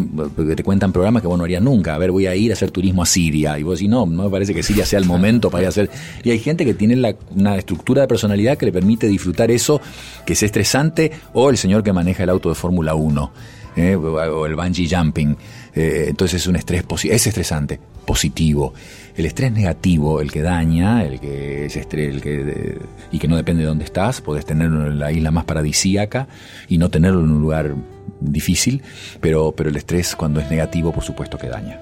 te 0.56 0.64
cuentan 0.64 0.92
programas 0.92 1.22
que 1.22 1.28
vos 1.28 1.38
no 1.38 1.44
harías 1.44 1.62
nunca. 1.62 1.94
A 1.94 1.98
ver, 1.98 2.10
voy 2.10 2.26
a 2.26 2.34
ir 2.34 2.50
a 2.50 2.54
hacer 2.54 2.72
turismo 2.72 3.02
a 3.04 3.06
Siria. 3.06 3.56
Y 3.60 3.62
vos 3.62 3.78
decís, 3.78 3.88
no, 3.88 4.06
no 4.06 4.24
me 4.24 4.28
parece 4.30 4.52
que 4.52 4.64
Siria 4.64 4.84
sea 4.84 4.98
el 4.98 5.04
momento 5.04 5.50
para 5.50 5.62
ir 5.62 5.66
a 5.66 5.68
hacer. 5.68 5.88
Y 6.24 6.30
hay 6.30 6.40
gente 6.40 6.64
que 6.64 6.74
tiene 6.74 6.96
la- 6.96 7.14
una 7.36 7.56
estructura 7.56 8.02
de 8.02 8.08
personalidad 8.08 8.58
que 8.58 8.66
le 8.66 8.72
permite 8.72 9.06
disfrutar 9.06 9.52
eso, 9.52 9.80
que 10.26 10.32
es 10.32 10.42
estresante, 10.42 11.12
o 11.32 11.48
el 11.48 11.56
señor 11.56 11.84
que 11.84 11.92
maneja 11.92 12.24
el 12.24 12.30
auto 12.30 12.48
de 12.48 12.56
Fórmula 12.56 12.96
1, 12.96 13.30
¿eh? 13.76 13.94
o 13.94 14.46
el 14.46 14.56
bungee 14.56 14.88
jumping. 14.90 15.36
Eh, 15.76 16.06
entonces 16.08 16.42
es 16.42 16.46
un 16.46 16.56
estrés, 16.56 16.84
es 17.04 17.26
estresante, 17.26 17.80
positivo. 18.06 18.74
El 19.16 19.26
estrés 19.26 19.50
negativo, 19.52 20.20
el 20.20 20.30
que 20.30 20.42
daña, 20.42 21.04
el 21.04 21.18
que 21.20 21.66
es 21.66 21.76
estre- 21.76 22.08
el 22.08 22.20
que 22.20 22.78
y 23.12 23.18
que 23.18 23.26
no 23.28 23.36
depende 23.36 23.62
de 23.62 23.68
dónde 23.68 23.84
estás, 23.84 24.20
podés 24.20 24.44
tenerlo 24.44 24.86
en 24.86 24.98
la 24.98 25.10
isla 25.12 25.30
más 25.30 25.44
paradisíaca 25.44 26.28
y 26.68 26.78
no 26.78 26.90
tenerlo 26.90 27.20
en 27.20 27.30
un 27.30 27.40
lugar 27.40 27.74
difícil, 28.20 28.82
pero, 29.20 29.52
pero 29.56 29.70
el 29.70 29.76
estrés 29.76 30.14
cuando 30.16 30.40
es 30.40 30.48
negativo, 30.50 30.92
por 30.92 31.02
supuesto 31.04 31.38
que 31.38 31.48
daña. 31.48 31.80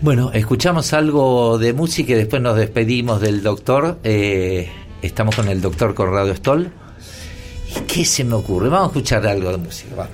Bueno, 0.00 0.30
escuchamos 0.32 0.92
algo 0.92 1.58
de 1.58 1.72
música 1.72 2.12
y 2.12 2.16
después 2.16 2.42
nos 2.42 2.56
despedimos 2.56 3.20
del 3.20 3.42
doctor. 3.42 3.98
Eh, 4.04 4.68
estamos 5.00 5.34
con 5.36 5.48
el 5.48 5.60
doctor 5.62 5.94
Conrado 5.94 6.34
Stoll. 6.34 6.70
¿Y 7.76 7.80
qué 7.86 8.04
se 8.04 8.22
me 8.24 8.34
ocurre? 8.34 8.68
Vamos 8.68 8.88
a 8.88 8.90
escuchar 8.90 9.26
algo 9.26 9.50
de 9.50 9.56
música. 9.56 9.94
va. 9.96 10.08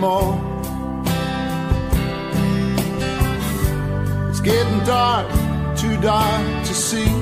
Anymore. 0.00 0.38
It's 4.30 4.40
getting 4.40 4.80
dark, 4.84 5.26
too 5.76 6.00
dark 6.00 6.66
to 6.66 6.74
see. 6.74 7.12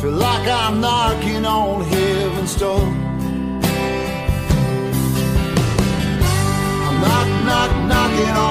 Feel 0.00 0.12
like 0.12 0.48
I'm 0.48 0.80
knocking 0.80 1.44
on 1.44 1.84
heaven's 1.84 2.54
door. 2.56 2.80
I'm 6.86 7.00
knock, 7.00 7.28
knock, 7.44 7.70
knocking 7.88 8.36
on 8.36 8.45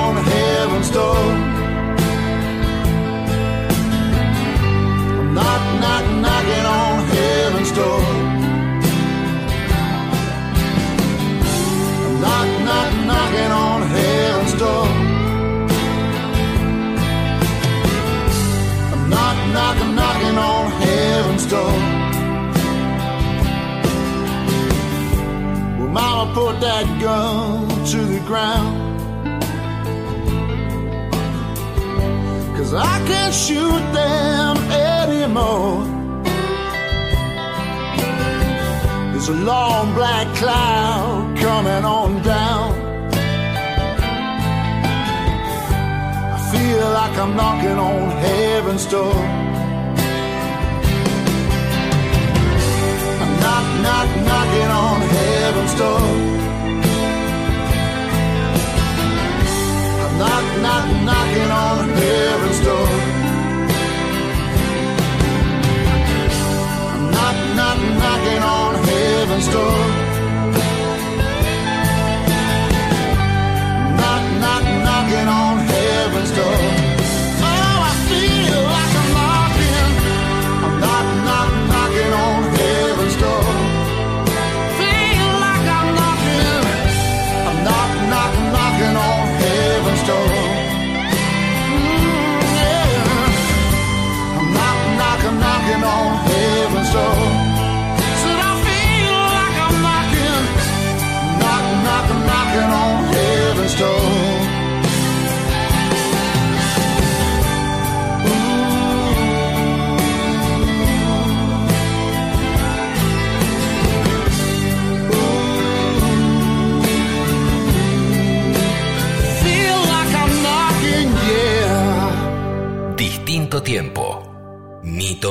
knocking 13.36 13.52
on 13.52 13.82
heaven's 13.82 14.54
door. 14.54 14.88
I'm 18.94 19.10
knock, 19.10 19.38
knock, 19.54 19.78
knocking 19.96 20.38
on 20.38 20.72
heaven's 20.72 21.46
door. 21.46 21.76
Well, 25.78 25.90
Mama 25.90 26.34
put 26.34 26.62
that 26.62 26.86
gun 27.02 27.68
to 27.86 27.98
the 27.98 28.20
ground. 28.26 28.84
Cause 32.58 32.74
I 32.74 33.06
can't 33.08 33.34
shoot 33.34 33.84
them 33.94 34.58
anymore. 34.72 35.84
There's 39.12 39.30
a 39.30 39.34
long 39.34 39.94
black 39.94 40.34
cloud 40.38 41.38
coming 41.38 41.84
on 41.84 42.22
down. 42.22 42.85
Feel 46.76 46.92
like 46.92 47.18
I'm 47.18 47.36
knocking 47.38 47.78
on 47.90 48.10
heaven's 48.26 48.86
door. 48.86 49.16
I'm 53.24 53.32
knock, 53.44 53.68
knock, 53.86 54.10
knocking 54.30 54.72
on 54.84 54.98
heaven's 55.16 55.74
door. 55.82 56.06
I'm 60.04 60.14
knock, 60.22 60.46
knock, 60.66 60.86
knocking 61.10 61.52
on 61.66 61.78
heaven's 62.02 62.60
door. 62.68 62.90
I'm 66.92 67.04
knock, 67.16 67.38
knock, 67.58 67.80
knocking 68.02 68.44
on 68.58 68.72
heaven's 68.90 69.48
door. 69.56 69.85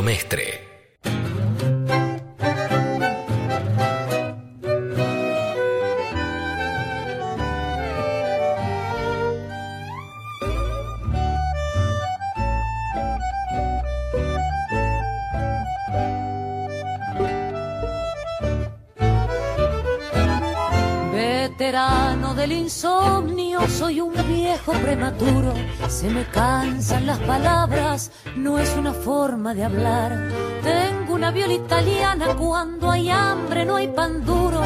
Mestre. 0.02 0.72
Veterano 21.12 22.34
del 22.34 22.52
insomnio, 22.52 23.66
soy 23.68 24.00
un 24.00 24.12
viejo 24.26 24.72
prematuro. 24.72 25.73
Se 25.94 26.10
me 26.10 26.24
cansan 26.24 27.06
las 27.06 27.20
palabras, 27.20 28.10
no 28.34 28.58
es 28.58 28.74
una 28.76 28.92
forma 28.92 29.54
de 29.54 29.62
hablar. 29.62 30.28
Tengo 30.60 31.14
una 31.14 31.30
viola 31.30 31.52
italiana, 31.52 32.34
cuando 32.34 32.90
hay 32.90 33.10
hambre 33.10 33.64
no 33.64 33.76
hay 33.76 33.86
pan 33.86 34.24
duro. 34.24 34.60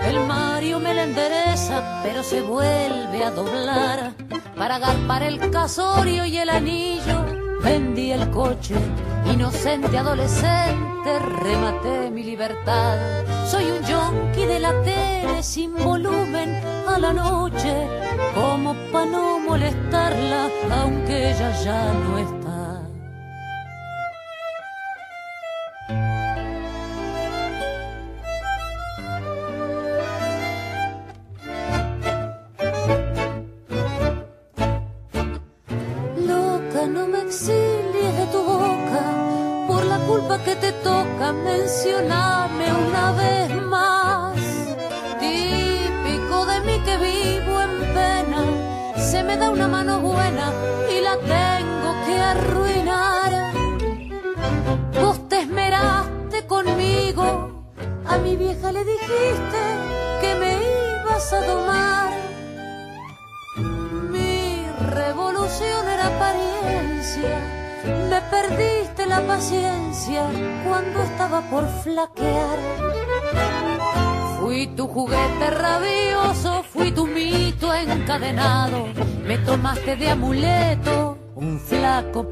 El 0.00 0.20
Mario 0.26 0.80
me 0.80 0.94
la 0.94 1.04
endereza, 1.04 2.00
pero 2.02 2.22
se 2.22 2.40
vuelve 2.40 3.22
a 3.22 3.30
doblar. 3.30 4.14
Para 4.56 4.76
agarpar 4.76 5.22
el 5.22 5.50
casorio 5.50 6.24
y 6.24 6.38
el 6.38 6.48
anillo, 6.48 7.26
vendí 7.62 8.12
el 8.12 8.30
coche. 8.30 8.74
Inocente 9.34 9.98
adolescente, 9.98 11.18
rematé 11.42 12.10
mi 12.10 12.22
libertad. 12.22 12.96
Soy 13.46 13.70
un 13.70 13.84
yonki 13.84 14.46
de 14.46 14.58
la 14.58 14.72
tele 14.82 15.42
sin 15.42 15.74
volumen 15.74 16.79
a 16.94 16.98
la 16.98 17.12
noche, 17.12 17.72
como 18.34 18.74
pa' 18.92 19.06
no 19.06 19.38
molestarla, 19.40 20.48
aunque 20.80 21.30
ella 21.30 21.50
ya 21.64 21.92
no 21.92 22.18
está. 22.18 22.39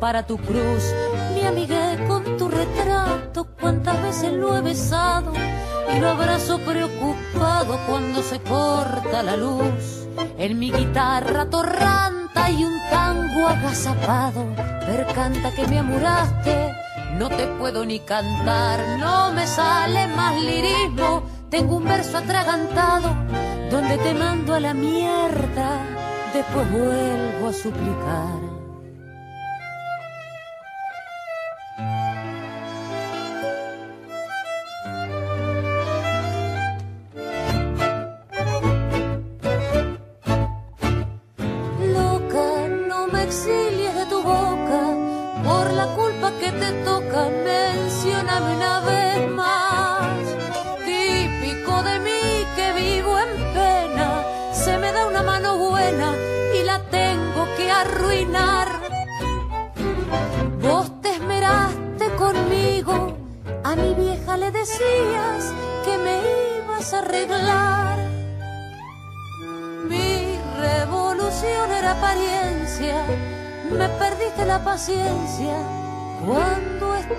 para 0.09 0.23
tu 0.23 0.39
cruz. 0.39 0.85
Me 1.35 1.47
amigué 1.47 2.03
con 2.09 2.39
tu 2.39 2.49
retrato, 2.49 3.47
cuántas 3.61 4.03
veces 4.03 4.33
lo 4.33 4.57
he 4.57 4.63
besado 4.63 5.35
y 5.95 6.01
lo 6.01 6.09
abrazo 6.09 6.59
preocupado 6.61 7.79
cuando 7.87 8.23
se 8.23 8.41
corta 8.41 9.23
la 9.23 9.37
luz. 9.37 10.09
En 10.39 10.59
mi 10.59 10.73
guitarra 10.73 11.45
torranta 11.51 12.51
y 12.51 12.65
un 12.65 12.79
tango 12.89 13.49
agazapado, 13.49 14.47
percanta 14.87 15.55
que 15.55 15.67
me 15.67 15.79
amuraste. 15.81 16.73
No 17.19 17.29
te 17.29 17.47
puedo 17.59 17.85
ni 17.85 18.01
cantar, 18.01 18.81
no 18.99 19.31
me 19.35 19.47
sale 19.47 20.07
más 20.07 20.41
lirismo. 20.41 21.23
Tengo 21.51 21.77
un 21.77 21.85
verso 21.85 22.17
atragantado 22.17 23.15
donde 23.71 23.99
te 23.99 24.15
mando 24.15 24.55
a 24.55 24.61
la 24.61 24.73
mierda, 24.73 25.69
después 26.33 26.67
vuelvo 26.73 27.49
a 27.49 27.53
suplicar. 27.53 28.68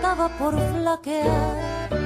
estaba 0.09 0.27
por 0.39 0.55
flaquear. 0.57 2.01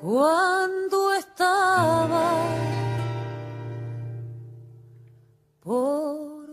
Cuando 0.00 1.14
estaba 1.14 2.28
por 5.62 6.46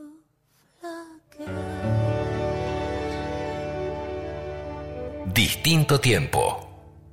flaquear. 0.79 1.55
Distinto 5.33 5.99
tiempo. 5.99 6.41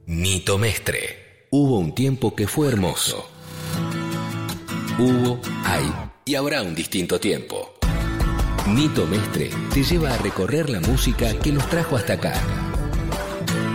Nito 0.05 0.59
Mestre. 0.59 1.49
Hubo 1.51 1.79
un 1.79 1.95
tiempo 1.95 2.35
que 2.35 2.47
fue 2.47 2.69
hermoso 2.69 3.36
hubo, 4.99 5.41
hay 5.65 5.93
y 6.25 6.35
habrá 6.35 6.63
un 6.63 6.75
distinto 6.75 7.21
tiempo. 7.21 7.75
Nito 8.67 9.07
Mestre 9.07 9.51
te 9.73 9.85
lleva 9.85 10.13
a 10.13 10.19
recorrer 10.19 10.69
la 10.71 10.81
música 10.81 11.33
que 11.39 11.53
nos 11.53 11.69
trajo 11.69 11.97
hasta 11.97 12.15
acá. 12.15 12.35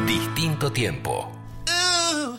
Distinto 0.05 0.71
tiempo. 0.71 1.31
Ah. 1.67 2.37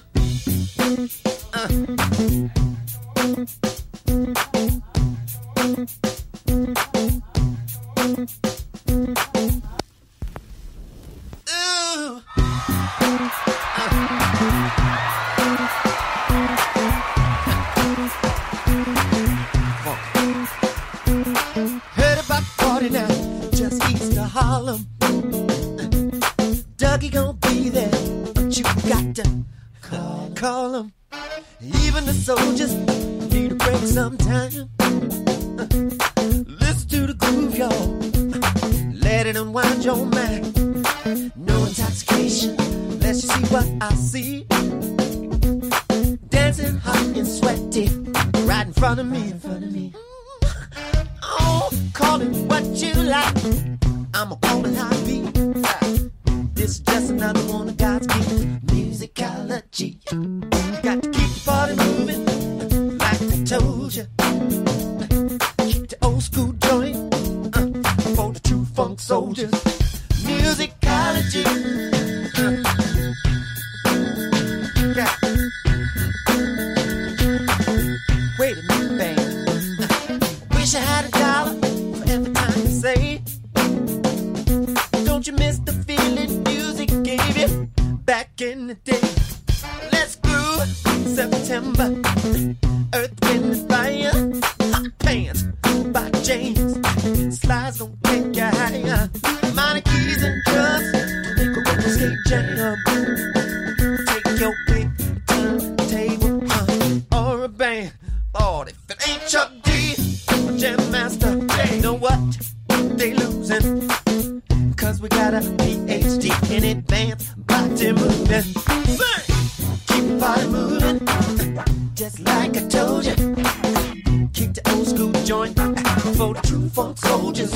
for 126.14 126.34
true 126.42 126.68
folk 126.68 126.98
soldiers. 126.98 127.52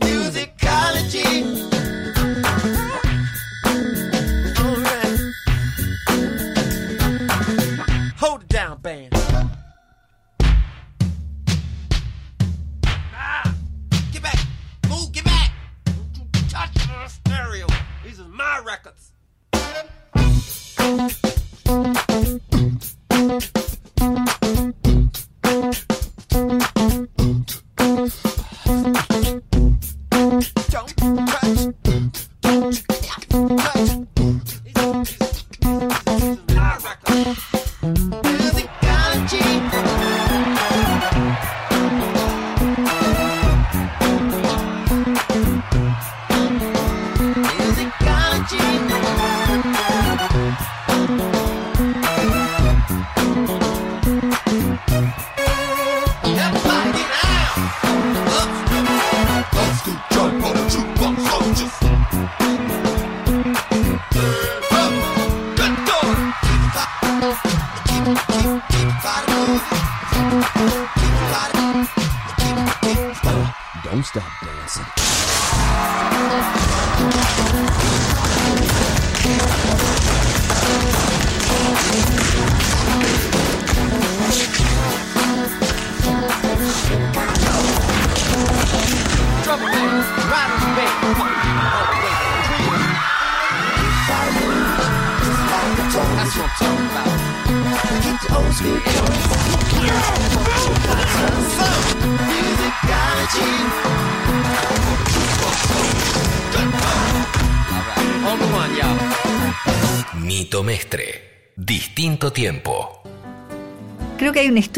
Musicology. 0.00 1.77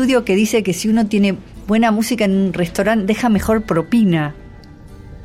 Estudio 0.01 0.25
que 0.25 0.35
dice 0.35 0.63
que 0.63 0.73
si 0.73 0.89
uno 0.89 1.07
tiene 1.09 1.37
buena 1.67 1.91
música 1.91 2.25
en 2.25 2.33
un 2.33 2.53
restaurante, 2.55 3.05
deja 3.05 3.29
mejor 3.29 3.65
propina. 3.65 4.35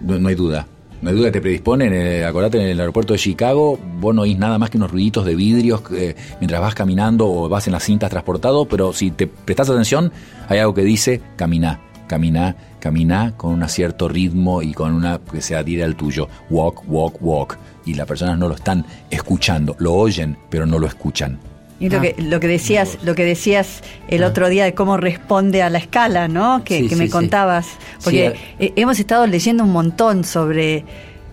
No, 0.01 0.27
hay 0.27 0.35
duda. 0.35 0.67
No 1.01 1.11
hay 1.11 1.15
duda 1.15 1.27
que 1.27 1.31
te 1.31 1.41
predisponen. 1.41 1.93
Eh, 1.93 2.25
acordate, 2.25 2.61
en 2.61 2.67
el 2.67 2.79
aeropuerto 2.81 3.13
de 3.13 3.19
Chicago, 3.19 3.79
vos 4.01 4.13
no 4.13 4.23
oís 4.23 4.37
nada 4.37 4.59
más 4.59 4.69
que 4.69 4.75
unos 4.75 4.91
ruiditos 4.91 5.23
de 5.23 5.33
vidrios 5.33 5.81
eh, 5.93 6.17
mientras 6.41 6.59
vas 6.59 6.75
caminando 6.75 7.25
o 7.25 7.47
vas 7.47 7.67
en 7.67 7.71
las 7.71 7.83
cintas 7.83 8.09
transportado, 8.09 8.65
pero 8.65 8.91
si 8.91 9.11
te 9.11 9.27
prestas 9.27 9.69
atención, 9.69 10.11
hay 10.49 10.59
algo 10.59 10.73
que 10.73 10.83
dice 10.83 11.21
caminá, 11.37 11.79
caminá, 12.07 12.57
caminá 12.81 13.33
con 13.37 13.53
un 13.53 13.69
cierto 13.69 14.09
ritmo 14.09 14.61
y 14.61 14.73
con 14.73 14.91
una 14.93 15.19
que 15.19 15.39
se 15.39 15.55
adhiere 15.55 15.85
al 15.85 15.95
tuyo. 15.95 16.27
Walk, 16.49 16.83
walk, 16.89 17.15
walk. 17.21 17.57
Y 17.85 17.93
las 17.93 18.07
personas 18.07 18.37
no 18.37 18.49
lo 18.49 18.55
están 18.55 18.85
escuchando, 19.09 19.73
lo 19.79 19.93
oyen, 19.93 20.37
pero 20.49 20.65
no 20.65 20.79
lo 20.79 20.87
escuchan. 20.87 21.39
Y 21.79 21.89
lo, 21.89 21.97
Ah. 21.97 22.01
que, 22.01 22.15
lo 22.21 22.39
que 22.39 22.47
decías, 22.47 22.97
lo 23.03 23.15
que 23.15 23.25
decías 23.25 23.81
el 24.07 24.23
otro 24.23 24.47
día 24.49 24.63
de 24.63 24.73
cómo 24.73 24.95
responde 24.97 25.61
a 25.61 25.69
la 25.69 25.77
escala, 25.79 26.27
¿no? 26.29 26.63
Que, 26.63 26.79
Sí, 26.79 26.83
que 26.83 26.95
sí, 26.95 26.95
me 26.95 27.05
sí. 27.05 27.11
contabas. 27.11 27.67
Porque 28.03 28.33
Sí, 28.59 28.73
hemos 28.77 28.99
estado 28.99 29.27
leyendo 29.27 29.63
un 29.65 29.71
montón 29.73 30.23
sobre 30.23 30.85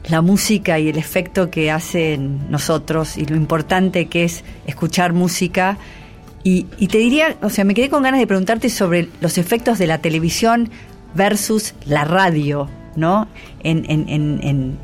la 0.09 0.20
música 0.20 0.81
y 0.81 0.89
el 0.89 0.98
efecto 0.98 1.48
que 1.48 1.70
hace 1.70 2.14
en 2.14 2.51
nosotros 2.51 3.16
y 3.16 3.24
lo 3.27 3.36
importante 3.36 4.06
que 4.06 4.24
es 4.24 4.43
escuchar 4.66 5.12
música. 5.12 5.78
Y, 6.43 6.66
y 6.77 6.89
te 6.89 6.98
diría, 6.98 7.36
o 7.40 7.48
sea, 7.51 7.62
me 7.64 7.73
quedé 7.73 7.89
con 7.89 8.02
ganas 8.02 8.19
de 8.19 8.27
preguntarte 8.27 8.69
sobre 8.69 9.09
los 9.20 9.39
efectos 9.39 9.78
de 9.78 9.86
la 9.86 9.98
televisión 9.98 10.70
versus 11.14 11.74
la 11.86 12.05
radio, 12.05 12.69
¿no? 12.97 13.28
En, 13.62 13.85
en, 13.89 14.09
en, 14.09 14.40
en, 14.43 14.78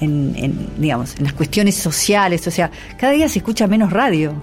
en- 0.00 0.34
en, 0.36 0.68
digamos, 0.78 1.14
en 1.16 1.24
las 1.24 1.32
cuestiones 1.32 1.74
sociales. 1.76 2.46
O 2.46 2.50
sea, 2.50 2.70
cada 2.98 3.12
día 3.14 3.28
se 3.30 3.38
escucha 3.38 3.66
menos 3.66 3.90
radio. 3.92 4.34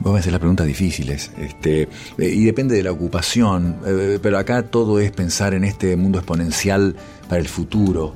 Vos 0.00 0.12
me 0.12 0.20
haces 0.20 0.30
las 0.30 0.40
preguntas 0.40 0.66
difíciles, 0.66 1.30
este, 1.38 1.82
eh, 1.82 1.88
y 2.18 2.44
depende 2.44 2.76
de 2.76 2.82
la 2.82 2.92
ocupación, 2.92 3.76
eh, 3.86 4.18
pero 4.22 4.38
acá 4.38 4.62
todo 4.62 5.00
es 5.00 5.10
pensar 5.10 5.54
en 5.54 5.64
este 5.64 5.96
mundo 5.96 6.18
exponencial 6.18 6.96
para 7.28 7.40
el 7.40 7.48
futuro. 7.48 8.14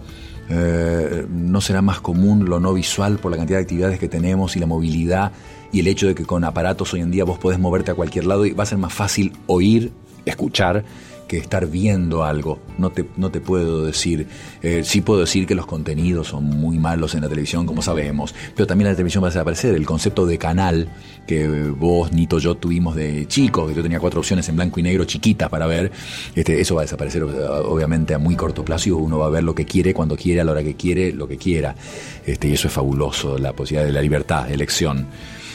Eh, 0.49 1.27
no 1.31 1.61
será 1.61 1.81
más 1.81 2.01
común 2.01 2.47
lo 2.47 2.61
no 2.61 2.75
visual 2.75 3.19
por 3.19 3.31
la 3.31 3.37
cantidad 3.37 3.59
de 3.59 3.63
actividades 3.63 3.99
que 3.99 4.09
tenemos 4.09 4.57
y 4.57 4.59
la 4.59 4.67
movilidad 4.67 5.33
y 5.71 5.79
el 5.81 5.87
hecho 5.87 6.09
de 6.09 6.15
que 6.15 6.25
con 6.25 6.43
aparatos 6.43 6.93
hoy 6.93 7.01
en 7.01 7.13
día 7.13 7.25
vos 7.25 7.39
podés 7.39 7.61
moverte 7.61 7.93
a 7.93 7.95
cualquier 7.95 8.27
lado 8.27 8.45
y 8.45 8.51
va 8.51 8.65
a 8.65 8.67
ser 8.67 8.79
más 8.79 8.93
fácil 8.93 9.33
oír, 9.47 9.93
escuchar 10.25 10.85
que 11.31 11.37
estar 11.37 11.69
viendo 11.69 12.25
algo. 12.25 12.59
No 12.77 12.91
te, 12.91 13.07
no 13.17 13.31
te 13.31 13.41
puedo 13.41 13.85
decir, 13.85 14.27
eh, 14.63 14.83
sí 14.85 15.01
puedo 15.01 15.21
decir 15.21 15.47
que 15.47 15.55
los 15.55 15.65
contenidos 15.65 16.27
son 16.27 16.43
muy 16.43 16.77
malos 16.81 17.15
en 17.15 17.21
la 17.21 17.29
televisión, 17.29 17.67
como 17.67 17.83
sabemos, 17.83 18.35
pero 18.57 18.67
también 18.67 18.91
la 18.91 18.97
televisión 18.97 19.23
va 19.23 19.29
a 19.29 19.31
desaparecer. 19.31 19.77
El 19.77 19.87
concepto 19.87 20.27
de 20.27 20.39
canal 20.39 20.89
que 21.29 21.47
vos, 21.71 22.11
Nito, 22.13 22.41
yo 22.41 22.57
tuvimos 22.57 22.97
de 22.97 23.29
chicos, 23.29 23.69
que 23.71 23.77
yo 23.77 23.83
tenía 23.85 24.01
cuatro 24.01 24.19
opciones 24.19 24.49
en 24.49 24.57
blanco 24.57 24.81
y 24.81 24.83
negro 24.83 25.05
chiquitas 25.05 25.49
para 25.49 25.69
ver, 25.69 25.93
este, 26.35 26.61
eso 26.61 26.75
va 26.75 26.81
a 26.81 26.85
desaparecer 26.85 27.23
obviamente 27.23 28.13
a 28.13 28.19
muy 28.19 28.35
corto 28.35 28.65
plazo 28.65 28.89
y 28.89 28.93
uno 28.93 29.21
va 29.21 29.27
a 29.27 29.31
ver 29.31 29.45
lo 29.45 29.55
que 29.55 29.65
quiere, 29.65 29.95
cuando 29.95 30.17
quiere, 30.17 30.41
a 30.41 30.45
la 30.45 30.51
hora 30.51 30.65
que 30.65 30.75
quiere, 30.75 31.13
lo 31.13 31.29
que 31.29 31.37
quiera. 31.37 31.77
Este, 32.27 32.49
y 32.49 32.55
eso 32.55 32.67
es 32.67 32.75
fabuloso, 32.75 33.39
la 33.39 33.53
posibilidad 33.53 33.87
de 33.87 33.93
la 33.93 34.03
libertad, 34.03 34.51
elección. 34.51 35.07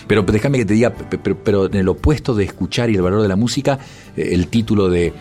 Pero 0.07 0.21
déjame 0.21 0.59
que 0.59 0.65
te 0.65 0.75
diga, 0.75 0.91
pe- 0.91 1.17
pe- 1.17 1.33
pero 1.33 1.65
en 1.65 1.73
el 1.73 1.87
opuesto 1.89 2.35
de 2.35 2.43
escuchar 2.43 2.91
y 2.91 2.95
el 2.95 3.01
valor 3.01 3.23
de 3.23 3.27
la 3.27 3.35
música, 3.35 3.79
eh, 4.15 4.29
el 4.33 4.49
título 4.49 4.87
de, 4.87 5.11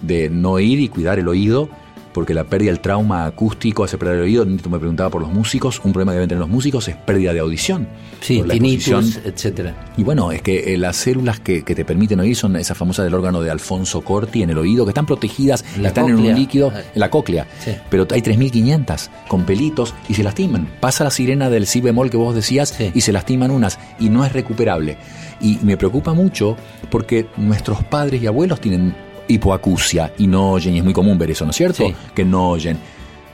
de 0.00 0.30
no 0.30 0.52
oír 0.52 0.80
y 0.80 0.88
cuidar 0.88 1.18
el 1.18 1.28
oído, 1.28 1.68
porque 2.12 2.34
la 2.34 2.42
pérdida 2.42 2.72
del 2.72 2.80
trauma 2.80 3.24
acústico 3.24 3.84
hace 3.84 3.96
perder 3.96 4.16
el 4.16 4.22
oído. 4.22 4.44
Nito 4.44 4.68
me 4.68 4.80
preguntaba 4.80 5.10
por 5.10 5.22
los 5.22 5.30
músicos, 5.32 5.80
un 5.84 5.92
problema 5.92 6.10
que 6.10 6.16
deben 6.16 6.28
tener 6.28 6.40
los 6.40 6.48
músicos 6.48 6.88
es 6.88 6.96
pérdida 6.96 7.32
de 7.32 7.38
audición. 7.38 7.86
Sí, 8.20 8.42
tinnitus, 8.50 9.20
etcétera. 9.24 9.92
Y 9.96 10.02
bueno, 10.02 10.32
es 10.32 10.42
que 10.42 10.74
eh, 10.74 10.76
las 10.76 10.96
células 10.96 11.38
que, 11.38 11.62
que 11.62 11.72
te 11.76 11.84
permiten 11.84 12.18
oír 12.18 12.34
son 12.34 12.56
esas 12.56 12.76
famosas 12.76 13.04
del 13.04 13.14
órgano 13.14 13.40
de 13.42 13.50
Alfonso 13.52 14.00
Corti 14.00 14.42
en 14.42 14.50
el 14.50 14.58
oído, 14.58 14.84
que 14.84 14.90
están 14.90 15.06
protegidas, 15.06 15.64
La 15.78 15.88
están 15.88 16.08
en 16.08 16.16
un 16.16 16.34
líquido, 16.34 16.72
en 16.74 17.00
la 17.00 17.10
cóclea. 17.10 17.46
Sí. 17.64 17.76
Pero 17.88 18.08
hay 18.10 18.22
3.500 18.22 19.08
con 19.28 19.44
pelitos 19.44 19.94
y 20.08 20.14
se 20.14 20.24
lastiman. 20.24 20.68
Pasa 20.80 21.04
la 21.04 21.10
sirena 21.10 21.48
del 21.48 21.66
si 21.68 21.80
bemol 21.80 22.10
que 22.10 22.16
vos 22.16 22.34
decías 22.34 22.70
Sí. 22.76 22.90
y 22.92 23.02
se 23.02 23.12
lastiman 23.12 23.52
unas 23.52 23.78
y 24.00 24.08
no 24.08 24.24
es 24.24 24.32
recuperable. 24.32 24.96
Y 25.40 25.58
me 25.62 25.76
preocupa 25.76 26.12
mucho 26.12 26.56
porque 26.90 27.26
nuestros 27.36 27.84
padres 27.84 28.20
y 28.20 28.26
abuelos 28.26 28.60
tienen 28.60 28.94
hipoacusia 29.30 30.12
y 30.18 30.26
no 30.26 30.52
oyen, 30.52 30.74
y 30.74 30.78
es 30.78 30.84
muy 30.84 30.92
común 30.92 31.18
ver 31.18 31.30
eso, 31.30 31.44
¿no 31.44 31.50
es 31.50 31.56
cierto? 31.56 31.86
Sí. 31.86 31.94
Que 32.14 32.24
no 32.24 32.50
oyen. 32.50 32.78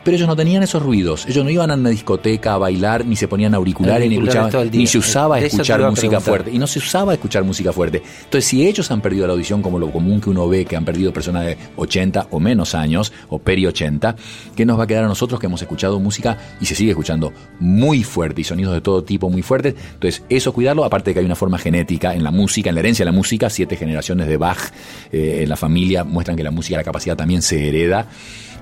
Pero 0.06 0.18
ellos 0.18 0.28
no 0.28 0.36
tenían 0.36 0.62
esos 0.62 0.80
ruidos, 0.80 1.26
ellos 1.26 1.42
no 1.42 1.50
iban 1.50 1.68
a 1.68 1.74
una 1.74 1.90
discoteca 1.90 2.54
a 2.54 2.58
bailar, 2.58 3.04
ni 3.04 3.16
se 3.16 3.26
ponían 3.26 3.54
auriculares, 3.54 4.08
ni, 4.08 4.14
escuchaban, 4.14 4.70
ni 4.70 4.86
se 4.86 4.98
usaba 4.98 5.40
De 5.40 5.46
escuchar 5.46 5.80
música 5.80 6.20
fuerte. 6.20 6.52
Y 6.52 6.60
no 6.60 6.68
se 6.68 6.78
usaba 6.78 7.12
escuchar 7.12 7.42
música 7.42 7.72
fuerte. 7.72 8.04
Entonces, 8.22 8.44
si 8.44 8.64
ellos 8.64 8.88
han 8.92 9.00
perdido 9.00 9.26
la 9.26 9.32
audición, 9.32 9.62
como 9.62 9.80
lo 9.80 9.90
común 9.90 10.20
que 10.20 10.30
uno 10.30 10.48
ve, 10.48 10.64
que 10.64 10.76
han 10.76 10.84
perdido 10.84 11.12
personas 11.12 11.44
de 11.46 11.58
80 11.74 12.28
o 12.30 12.38
menos 12.38 12.76
años, 12.76 13.12
o 13.30 13.40
peri 13.40 13.66
80, 13.66 14.14
¿qué 14.54 14.64
nos 14.64 14.78
va 14.78 14.84
a 14.84 14.86
quedar 14.86 15.02
a 15.02 15.08
nosotros 15.08 15.40
que 15.40 15.46
hemos 15.46 15.60
escuchado 15.60 15.98
música 15.98 16.38
y 16.60 16.66
se 16.66 16.76
sigue 16.76 16.90
escuchando 16.90 17.32
muy 17.58 18.04
fuerte 18.04 18.42
y 18.42 18.44
sonidos 18.44 18.74
de 18.74 18.82
todo 18.82 19.02
tipo 19.02 19.28
muy 19.28 19.42
fuertes? 19.42 19.74
Entonces, 19.94 20.22
eso 20.28 20.52
cuidarlo, 20.52 20.84
aparte 20.84 21.10
de 21.10 21.14
que 21.14 21.18
hay 21.18 21.26
una 21.26 21.34
forma 21.34 21.58
genética 21.58 22.14
en 22.14 22.22
la 22.22 22.30
música, 22.30 22.68
en 22.68 22.76
la 22.76 22.80
herencia 22.80 23.04
de 23.04 23.10
la 23.10 23.16
música, 23.16 23.50
siete 23.50 23.74
generaciones 23.74 24.28
de 24.28 24.36
Bach 24.36 24.70
eh, 25.10 25.40
en 25.42 25.48
la 25.48 25.56
familia 25.56 26.04
muestran 26.04 26.36
que 26.36 26.44
la 26.44 26.52
música, 26.52 26.76
la 26.76 26.84
capacidad 26.84 27.16
también 27.16 27.42
se 27.42 27.66
hereda. 27.66 28.06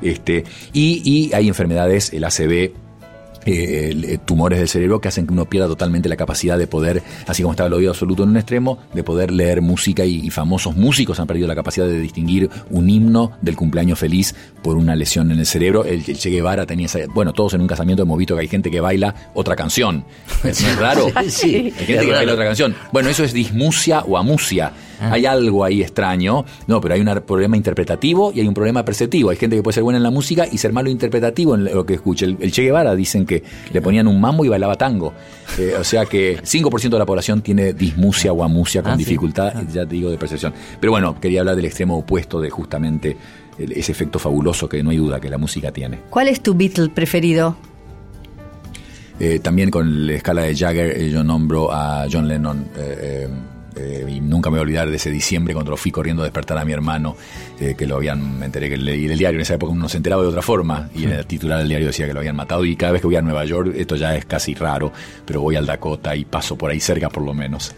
Este, 0.05 0.45
y, 0.73 1.03
y 1.05 1.35
hay 1.35 1.49
enfermedades, 1.49 2.13
el 2.13 2.23
ACV, 2.25 2.73
eh, 3.47 3.95
eh, 4.05 4.19
tumores 4.25 4.59
del 4.59 4.69
cerebro 4.69 5.03
que 5.03 5.09
hacen 5.09 5.27
que 5.27 5.33
uno 5.35 5.45
pierda 5.45 5.67
totalmente 5.69 6.09
la 6.09 6.17
capacidad 6.17 6.57
de 6.57 6.67
poder, 6.67 7.03
así 7.27 7.43
como 7.43 7.53
estaba 7.53 7.67
el 7.67 7.75
oído 7.75 7.91
absoluto 7.91 8.23
en 8.23 8.31
un 8.31 8.37
extremo, 8.39 8.79
de 8.95 9.05
poder 9.05 9.31
leer 9.31 9.61
música 9.61 10.05
y, 10.07 10.21
y 10.21 10.31
famosos 10.31 10.77
músicos 10.77 11.21
han 11.21 11.27
perdido 11.27 11.47
la 11.47 11.55
capacidad 11.55 11.87
de 11.87 11.99
distinguir 11.99 12.49
un 12.71 12.89
himno 12.89 13.33
del 13.43 13.55
cumpleaños 13.55 13.99
feliz 13.99 14.35
por 14.63 14.77
una 14.77 14.97
lesión 14.97 15.31
en 15.31 15.41
el 15.41 15.47
cerebro. 15.47 15.85
El, 15.85 16.03
el 16.07 16.17
Che 16.17 16.31
Guevara 16.31 16.65
tenía 16.65 16.87
esa, 16.87 17.01
bueno, 17.13 17.35
todos 17.35 17.53
en 17.53 17.61
un 17.61 17.67
casamiento 17.67 18.05
hemos 18.05 18.17
visto 18.17 18.35
que 18.35 18.43
hay 18.43 18.49
gente 18.49 18.71
que 18.71 18.81
baila 18.81 19.15
otra 19.35 19.55
canción. 19.57 20.07
¿No 20.43 20.51
es 20.51 20.79
raro? 20.79 21.09
Sí, 21.29 21.73
Hay 21.79 21.87
gente 21.87 22.07
que 22.07 22.13
baila 22.13 22.33
otra 22.33 22.47
canción. 22.47 22.75
Bueno, 22.93 23.11
eso 23.11 23.25
es 23.25 23.35
dismusia 23.35 24.01
o 24.01 24.17
amusia. 24.17 24.73
Ah. 25.05 25.13
hay 25.15 25.27
algo 25.27 25.65
ahí 25.65 25.83
extraño. 25.83 26.45
No, 26.67 26.81
pero 26.81 26.95
hay 26.95 27.01
un 27.01 27.21
problema 27.27 27.57
interpretativo 27.57 28.33
y 28.35 28.41
hay 28.41 28.49
un 28.49 28.55
problema 28.55 28.85
perceptivo. 28.85 29.31
Hay 29.31 29.37
gente 29.37 29.57
que 29.57 29.63
puede 29.63 29.75
ser 29.75 29.83
buena 29.83 29.97
en 29.99 30.03
la 30.03 30.11
música 30.11 30.47
y 30.51 30.59
ser 30.59 30.73
malo 30.73 30.91
interpretativo 30.91 31.55
en 31.55 31.65
lo 31.65 31.85
que 31.87 31.95
escuche. 31.95 32.25
El, 32.27 32.37
el 32.41 32.53
Che 32.53 32.63
Guevara 32.63 32.95
dicen 32.95 33.27
que 33.27 33.43
le 33.73 33.81
ponían 33.83 34.07
un 34.09 34.21
mambo 34.21 34.45
y 34.45 34.49
bailaba 34.49 34.77
tango. 34.77 35.13
Eh, 35.59 35.75
o 35.79 35.85
sea 35.85 36.07
que 36.07 36.39
5% 36.43 36.89
de 36.91 36.99
la 36.99 37.07
población 37.07 37.43
tiene 37.43 37.73
dismusia 37.73 38.33
o 38.33 38.43
amusia 38.43 38.83
con 38.83 38.93
Ah, 38.93 38.97
sí. 38.97 39.05
dificultad, 39.05 39.53
ya 39.73 39.87
te 39.87 39.95
digo, 39.95 40.11
de 40.11 40.19
percepción. 40.19 40.53
Pero 40.81 40.93
bueno, 40.93 41.21
quería 41.21 41.41
hablar 41.41 41.57
del 41.57 41.65
extremo 41.67 41.97
opuesto 41.99 42.41
de 42.41 42.51
justamente 42.51 43.17
ese 43.59 43.93
efecto 43.93 44.19
fabuloso 44.19 44.69
que 44.69 44.83
no 44.83 44.91
hay 44.91 44.97
duda 44.97 45.21
que 45.21 45.29
la 45.31 45.39
música 45.39 45.71
tiene. 45.71 46.01
¿Cuál 46.11 46.29
es 46.29 46.41
tu 46.41 46.55
Beatle 46.55 46.89
preferido? 46.89 47.57
Eh, 49.21 49.39
también 49.39 49.71
con 49.71 50.07
la 50.09 50.15
escala 50.15 50.43
de 50.43 50.57
Jagger 50.57 50.91
eh, 51.01 51.09
yo 51.09 51.23
nombro 51.23 51.73
a 51.73 52.07
John 52.11 52.27
Lennon 52.27 52.67
eh, 52.77 53.29
eh, 53.77 54.07
y 54.09 54.21
nunca 54.21 54.51
me 54.51 54.55
voy 54.55 54.61
a 54.61 54.63
olvidar 54.63 54.91
de 54.91 54.97
ese 54.97 55.11
diciembre 55.11 55.53
cuando 55.55 55.71
lo 55.71 55.77
fui 55.77 55.91
corriendo 55.91 56.23
a 56.23 56.27
despertar 56.27 56.59
a 56.59 56.65
mi 56.65 56.73
hermano 56.73 57.17
eh, 57.61 57.75
que 57.77 57.87
lo 57.87 57.97
habían, 57.97 58.39
me 58.39 58.47
enteré 58.47 58.69
que 58.69 58.77
leí 58.77 59.07
el 59.07 59.19
diario 59.19 59.39
en 59.39 59.43
esa 59.43 59.55
época 59.55 59.73
uno 59.73 59.89
se 59.89 59.97
enteraba 59.97 60.23
de 60.23 60.29
otra 60.29 60.43
forma 60.43 60.89
y 60.95 61.05
en 61.05 61.13
el 61.13 61.27
titular 61.27 61.59
del 61.59 61.69
diario 61.69 61.89
decía 61.89 62.07
que 62.07 62.13
lo 62.13 62.21
habían 62.21 62.37
matado 62.37 62.65
y 62.65 62.77
cada 62.77 62.93
vez 62.93 63.01
que 63.01 63.09
voy 63.09 63.17
a 63.17 63.23
Nueva 63.23 63.45
York 63.45 63.75
esto 63.77 63.97
ya 63.97 64.15
es 64.15 64.25
casi 64.25 64.55
raro 64.55 64.93
pero 65.25 65.41
voy 65.41 65.57
al 65.57 65.67
Dakota 65.67 66.15
y 66.15 66.25
paso 66.25 66.57
por 66.57 66.71
ahí 66.71 66.81
cerca 66.81 67.09
por 67.09 67.25
lo 67.25 67.35
menos 67.35 67.75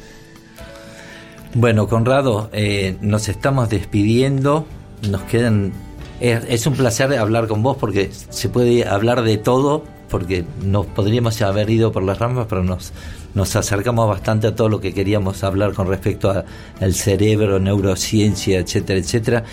Bueno, 1.54 1.88
Conrado, 1.88 2.50
eh, 2.52 2.98
nos 3.00 3.28
estamos 3.28 3.70
despidiendo. 3.70 4.66
Nos 5.08 5.22
quedan. 5.22 5.72
Es, 6.20 6.44
es 6.48 6.66
un 6.66 6.74
placer 6.74 7.14
hablar 7.14 7.46
con 7.46 7.62
vos 7.62 7.78
porque 7.78 8.10
se 8.12 8.48
puede 8.50 8.86
hablar 8.86 9.22
de 9.22 9.38
todo, 9.38 9.84
porque 10.10 10.44
nos 10.62 10.84
podríamos 10.84 11.40
haber 11.40 11.70
ido 11.70 11.92
por 11.92 12.02
las 12.02 12.18
ramas, 12.18 12.46
pero 12.48 12.62
nos, 12.62 12.92
nos 13.36 13.54
acercamos 13.54 14.08
bastante 14.08 14.48
a 14.48 14.54
todo 14.56 14.68
lo 14.68 14.80
que 14.80 14.92
queríamos 14.92 15.44
hablar 15.44 15.72
con 15.74 15.86
respecto 15.86 16.30
a- 16.30 16.44
al 16.80 16.94
cerebro, 16.94 17.60
neurociencia, 17.60 18.58
etcétera, 18.58 18.98
etcétera. 18.98 19.44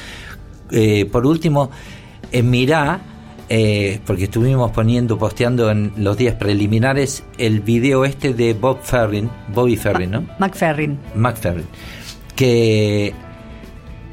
Eh, 0.71 1.05
por 1.05 1.27
último, 1.27 1.69
en 2.31 2.49
Mirá, 2.49 3.01
eh, 3.49 3.99
porque 4.07 4.23
estuvimos 4.23 4.71
poniendo, 4.71 5.17
posteando 5.19 5.69
en 5.69 5.91
los 5.97 6.17
días 6.17 6.35
preliminares 6.35 7.23
el 7.37 7.59
video 7.59 8.05
este 8.05 8.33
de 8.33 8.53
Bob 8.53 8.79
Ferrin, 8.81 9.29
Bobby 9.53 9.75
Ferrin, 9.75 10.09
¿no? 10.11 10.25
McFerrin. 10.39 10.97
McFerrin, 11.13 11.65
que, 12.35 13.13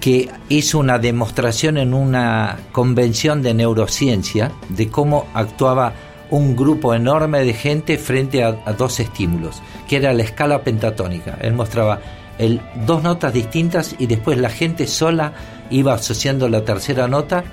que 0.01 0.28
hizo 0.48 0.78
una 0.80 0.98
demostración 0.98 1.78
en 1.78 1.94
una 1.94 2.59
convención 2.72 3.40
de 3.40 3.55
neurociencia 3.55 4.51
de 4.68 4.88
cómo 4.88 5.26
actuaba 5.32 5.92
un 6.31 6.55
grupo 6.57 6.94
enorme 6.94 7.44
de 7.44 7.52
gente 7.52 7.98
frente 7.98 8.43
a, 8.44 8.57
a 8.65 8.73
dos 8.73 9.01
estímulos, 9.01 9.61
que 9.89 9.97
era 9.97 10.12
la 10.12 10.23
escala 10.23 10.62
pentatónica. 10.62 11.36
Él 11.40 11.55
mostraba 11.55 12.01
el, 12.39 12.61
dos 12.86 13.02
notas 13.02 13.32
distintas 13.32 13.94
y 13.98 14.07
después 14.07 14.39
la 14.39 14.48
gente 14.51 14.86
sola 14.86 15.32
iba 15.70 15.94
asociando 15.94 16.48
la 16.48 16.65
tercera 16.65 17.07
nota, 17.09 17.44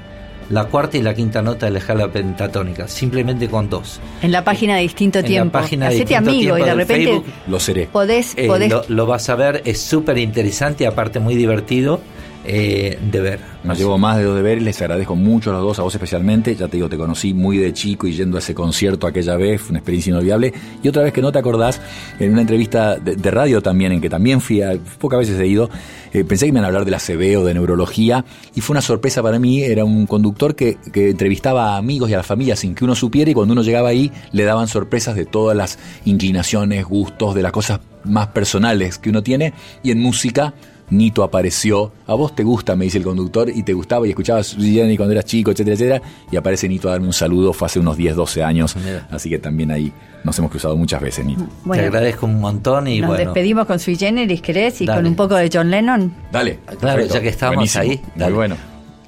la 0.49 0.63
cuarta 0.65 0.97
y 0.97 1.01
la 1.01 1.13
quinta 1.13 1.41
nota 1.41 1.65
de 1.65 1.73
la 1.73 1.79
escala 1.79 2.07
pentatónica, 2.09 2.87
simplemente 2.87 3.49
con 3.49 3.69
dos. 3.69 3.99
En 4.21 4.31
la 4.31 4.43
página 4.43 4.75
de 4.77 4.83
Distinto 4.83 5.19
En 5.19 5.23
la 5.25 5.27
Tiempo. 5.27 5.51
página 5.59 5.89
de 5.89 5.95
Distinto 5.95 6.17
amigo 6.17 6.33
y 6.33 6.39
Tiempo 6.39 6.55
de 6.55 6.69
del 6.69 6.77
repente 6.77 7.05
Facebook. 7.05 7.25
lo 7.47 7.59
seré 7.59 7.85
podés, 7.87 8.33
Eh, 8.37 8.47
podés 8.47 8.69
lo, 8.71 8.83
lo 8.87 9.05
vas 9.05 9.27
a 9.29 9.35
ver, 9.35 9.61
es 9.65 9.81
súper 9.81 10.17
interesante, 10.19 10.87
aparte 10.87 11.19
muy 11.19 11.35
divertido 11.35 11.99
eh, 12.47 12.97
de 13.11 13.19
ver. 13.19 13.39
Nos 13.65 13.77
llevo 13.77 13.97
más 13.97 14.17
de 14.17 14.23
dos 14.23 14.35
deberes, 14.35 14.63
les 14.63 14.81
agradezco 14.81 15.15
mucho 15.15 15.49
a 15.49 15.53
los 15.53 15.61
dos, 15.61 15.79
a 15.79 15.81
vos 15.81 15.93
especialmente. 15.93 16.55
Ya 16.55 16.69
te 16.69 16.77
digo, 16.77 16.87
te 16.87 16.95
conocí 16.95 17.33
muy 17.33 17.57
de 17.57 17.73
chico 17.73 18.07
y 18.07 18.13
yendo 18.13 18.37
a 18.37 18.39
ese 18.39 18.55
concierto 18.55 19.05
aquella 19.05 19.35
vez, 19.35 19.59
fue 19.59 19.71
una 19.71 19.79
experiencia 19.79 20.11
inolvidable. 20.11 20.53
Y 20.81 20.87
otra 20.87 21.03
vez 21.03 21.11
que 21.11 21.21
no 21.21 21.31
te 21.31 21.39
acordás, 21.39 21.81
en 22.19 22.31
una 22.31 22.41
entrevista 22.41 22.95
de, 22.95 23.17
de 23.17 23.31
radio 23.31 23.61
también, 23.61 23.91
en 23.91 23.99
que 23.99 24.09
también 24.09 24.39
fui, 24.39 24.61
a, 24.61 24.77
pocas 24.97 25.19
veces 25.19 25.37
he 25.39 25.45
ido, 25.45 25.69
eh, 26.13 26.23
pensé 26.23 26.45
que 26.45 26.53
me 26.53 26.59
iban 26.59 26.63
a 26.63 26.67
hablar 26.67 26.85
de 26.85 26.91
la 26.91 26.99
CB 26.99 27.37
o 27.37 27.43
de 27.43 27.53
neurología, 27.53 28.23
y 28.55 28.61
fue 28.61 28.73
una 28.73 28.81
sorpresa 28.81 29.21
para 29.21 29.39
mí. 29.39 29.63
Era 29.63 29.83
un 29.83 30.07
conductor 30.07 30.55
que, 30.55 30.77
que 30.93 31.09
entrevistaba 31.09 31.75
a 31.75 31.77
amigos 31.77 32.09
y 32.09 32.13
a 32.13 32.17
la 32.17 32.23
familia 32.23 32.55
sin 32.55 32.75
que 32.75 32.85
uno 32.85 32.95
supiera, 32.95 33.29
y 33.29 33.33
cuando 33.33 33.51
uno 33.51 33.61
llegaba 33.63 33.89
ahí, 33.89 34.11
le 34.31 34.45
daban 34.45 34.69
sorpresas 34.69 35.15
de 35.15 35.25
todas 35.25 35.57
las 35.57 35.79
inclinaciones, 36.05 36.85
gustos, 36.85 37.35
de 37.35 37.41
las 37.41 37.51
cosas 37.51 37.81
más 38.05 38.27
personales 38.27 38.97
que 38.97 39.09
uno 39.09 39.21
tiene, 39.21 39.53
y 39.83 39.91
en 39.91 39.99
música. 39.99 40.53
Nito 40.89 41.23
apareció, 41.23 41.91
a 42.05 42.13
vos 42.13 42.33
te 42.33 42.43
gusta, 42.43 42.75
me 42.75 42.85
dice 42.85 42.97
el 42.97 43.03
conductor, 43.03 43.49
y 43.49 43.63
te 43.63 43.73
gustaba 43.73 44.07
y 44.07 44.11
escuchabas 44.11 44.55
Jenny 44.57 44.95
cuando 44.95 45.13
eras 45.13 45.25
chico, 45.25 45.51
etcétera, 45.51 45.73
etcétera, 45.75 46.01
y 46.31 46.37
aparece 46.37 46.69
Nito 46.69 46.87
a 46.87 46.91
darme 46.91 47.07
un 47.07 47.13
saludo, 47.13 47.51
fue 47.51 47.65
hace 47.65 47.79
unos 47.79 47.97
10, 47.97 48.15
12 48.15 48.43
años, 48.43 48.75
así 49.11 49.29
que 49.29 49.39
también 49.39 49.71
ahí 49.71 49.91
nos 50.23 50.37
hemos 50.39 50.49
cruzado 50.49 50.77
muchas 50.77 51.01
veces, 51.01 51.25
Nito. 51.25 51.45
Bueno. 51.65 51.83
Te 51.83 51.87
agradezco 51.87 52.25
un 52.25 52.39
montón 52.39 52.87
y 52.87 53.01
nos 53.01 53.09
bueno. 53.09 53.25
despedimos 53.25 53.65
con 53.65 53.79
Sui 53.79 53.95
Generis, 53.97 54.41
¿querés? 54.41 54.79
Y 54.81 54.85
Dale. 54.85 54.99
con 54.99 55.07
un 55.07 55.15
poco 55.15 55.35
de 55.35 55.49
John 55.51 55.69
Lennon. 55.69 56.13
Dale. 56.31 56.59
Claro, 56.65 56.79
perfecto, 56.79 57.13
ya 57.15 57.21
que 57.21 57.29
estamos 57.29 57.55
buenísimo, 57.55 57.81
ahí. 57.83 58.01
Muy 58.15 58.31
bueno. 58.31 58.55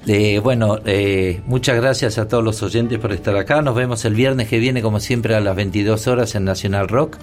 Eh, 0.06 0.40
bueno, 0.42 0.78
eh, 0.86 1.42
muchas 1.46 1.76
gracias 1.76 2.18
a 2.18 2.26
todos 2.26 2.42
los 2.42 2.62
oyentes 2.62 2.98
por 2.98 3.12
estar 3.12 3.36
acá. 3.36 3.60
Nos 3.62 3.74
vemos 3.74 4.04
el 4.04 4.14
viernes 4.14 4.48
que 4.48 4.58
viene, 4.58 4.80
como 4.82 4.98
siempre, 4.98 5.34
a 5.34 5.40
las 5.40 5.54
22 5.54 6.06
horas 6.06 6.34
en 6.34 6.44
Nacional 6.44 6.88
Rock. 6.88 7.18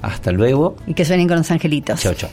Hasta 0.00 0.32
luego. 0.32 0.76
Y 0.86 0.94
que 0.94 1.04
suenen 1.04 1.28
con 1.28 1.38
los 1.38 1.50
angelitos. 1.50 2.00
Chao, 2.00 2.14
chao. 2.14 2.30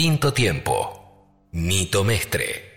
Distinto 0.00 0.32
tiempo. 0.32 1.48
Nito 1.50 2.02
Mestre. 2.04 2.69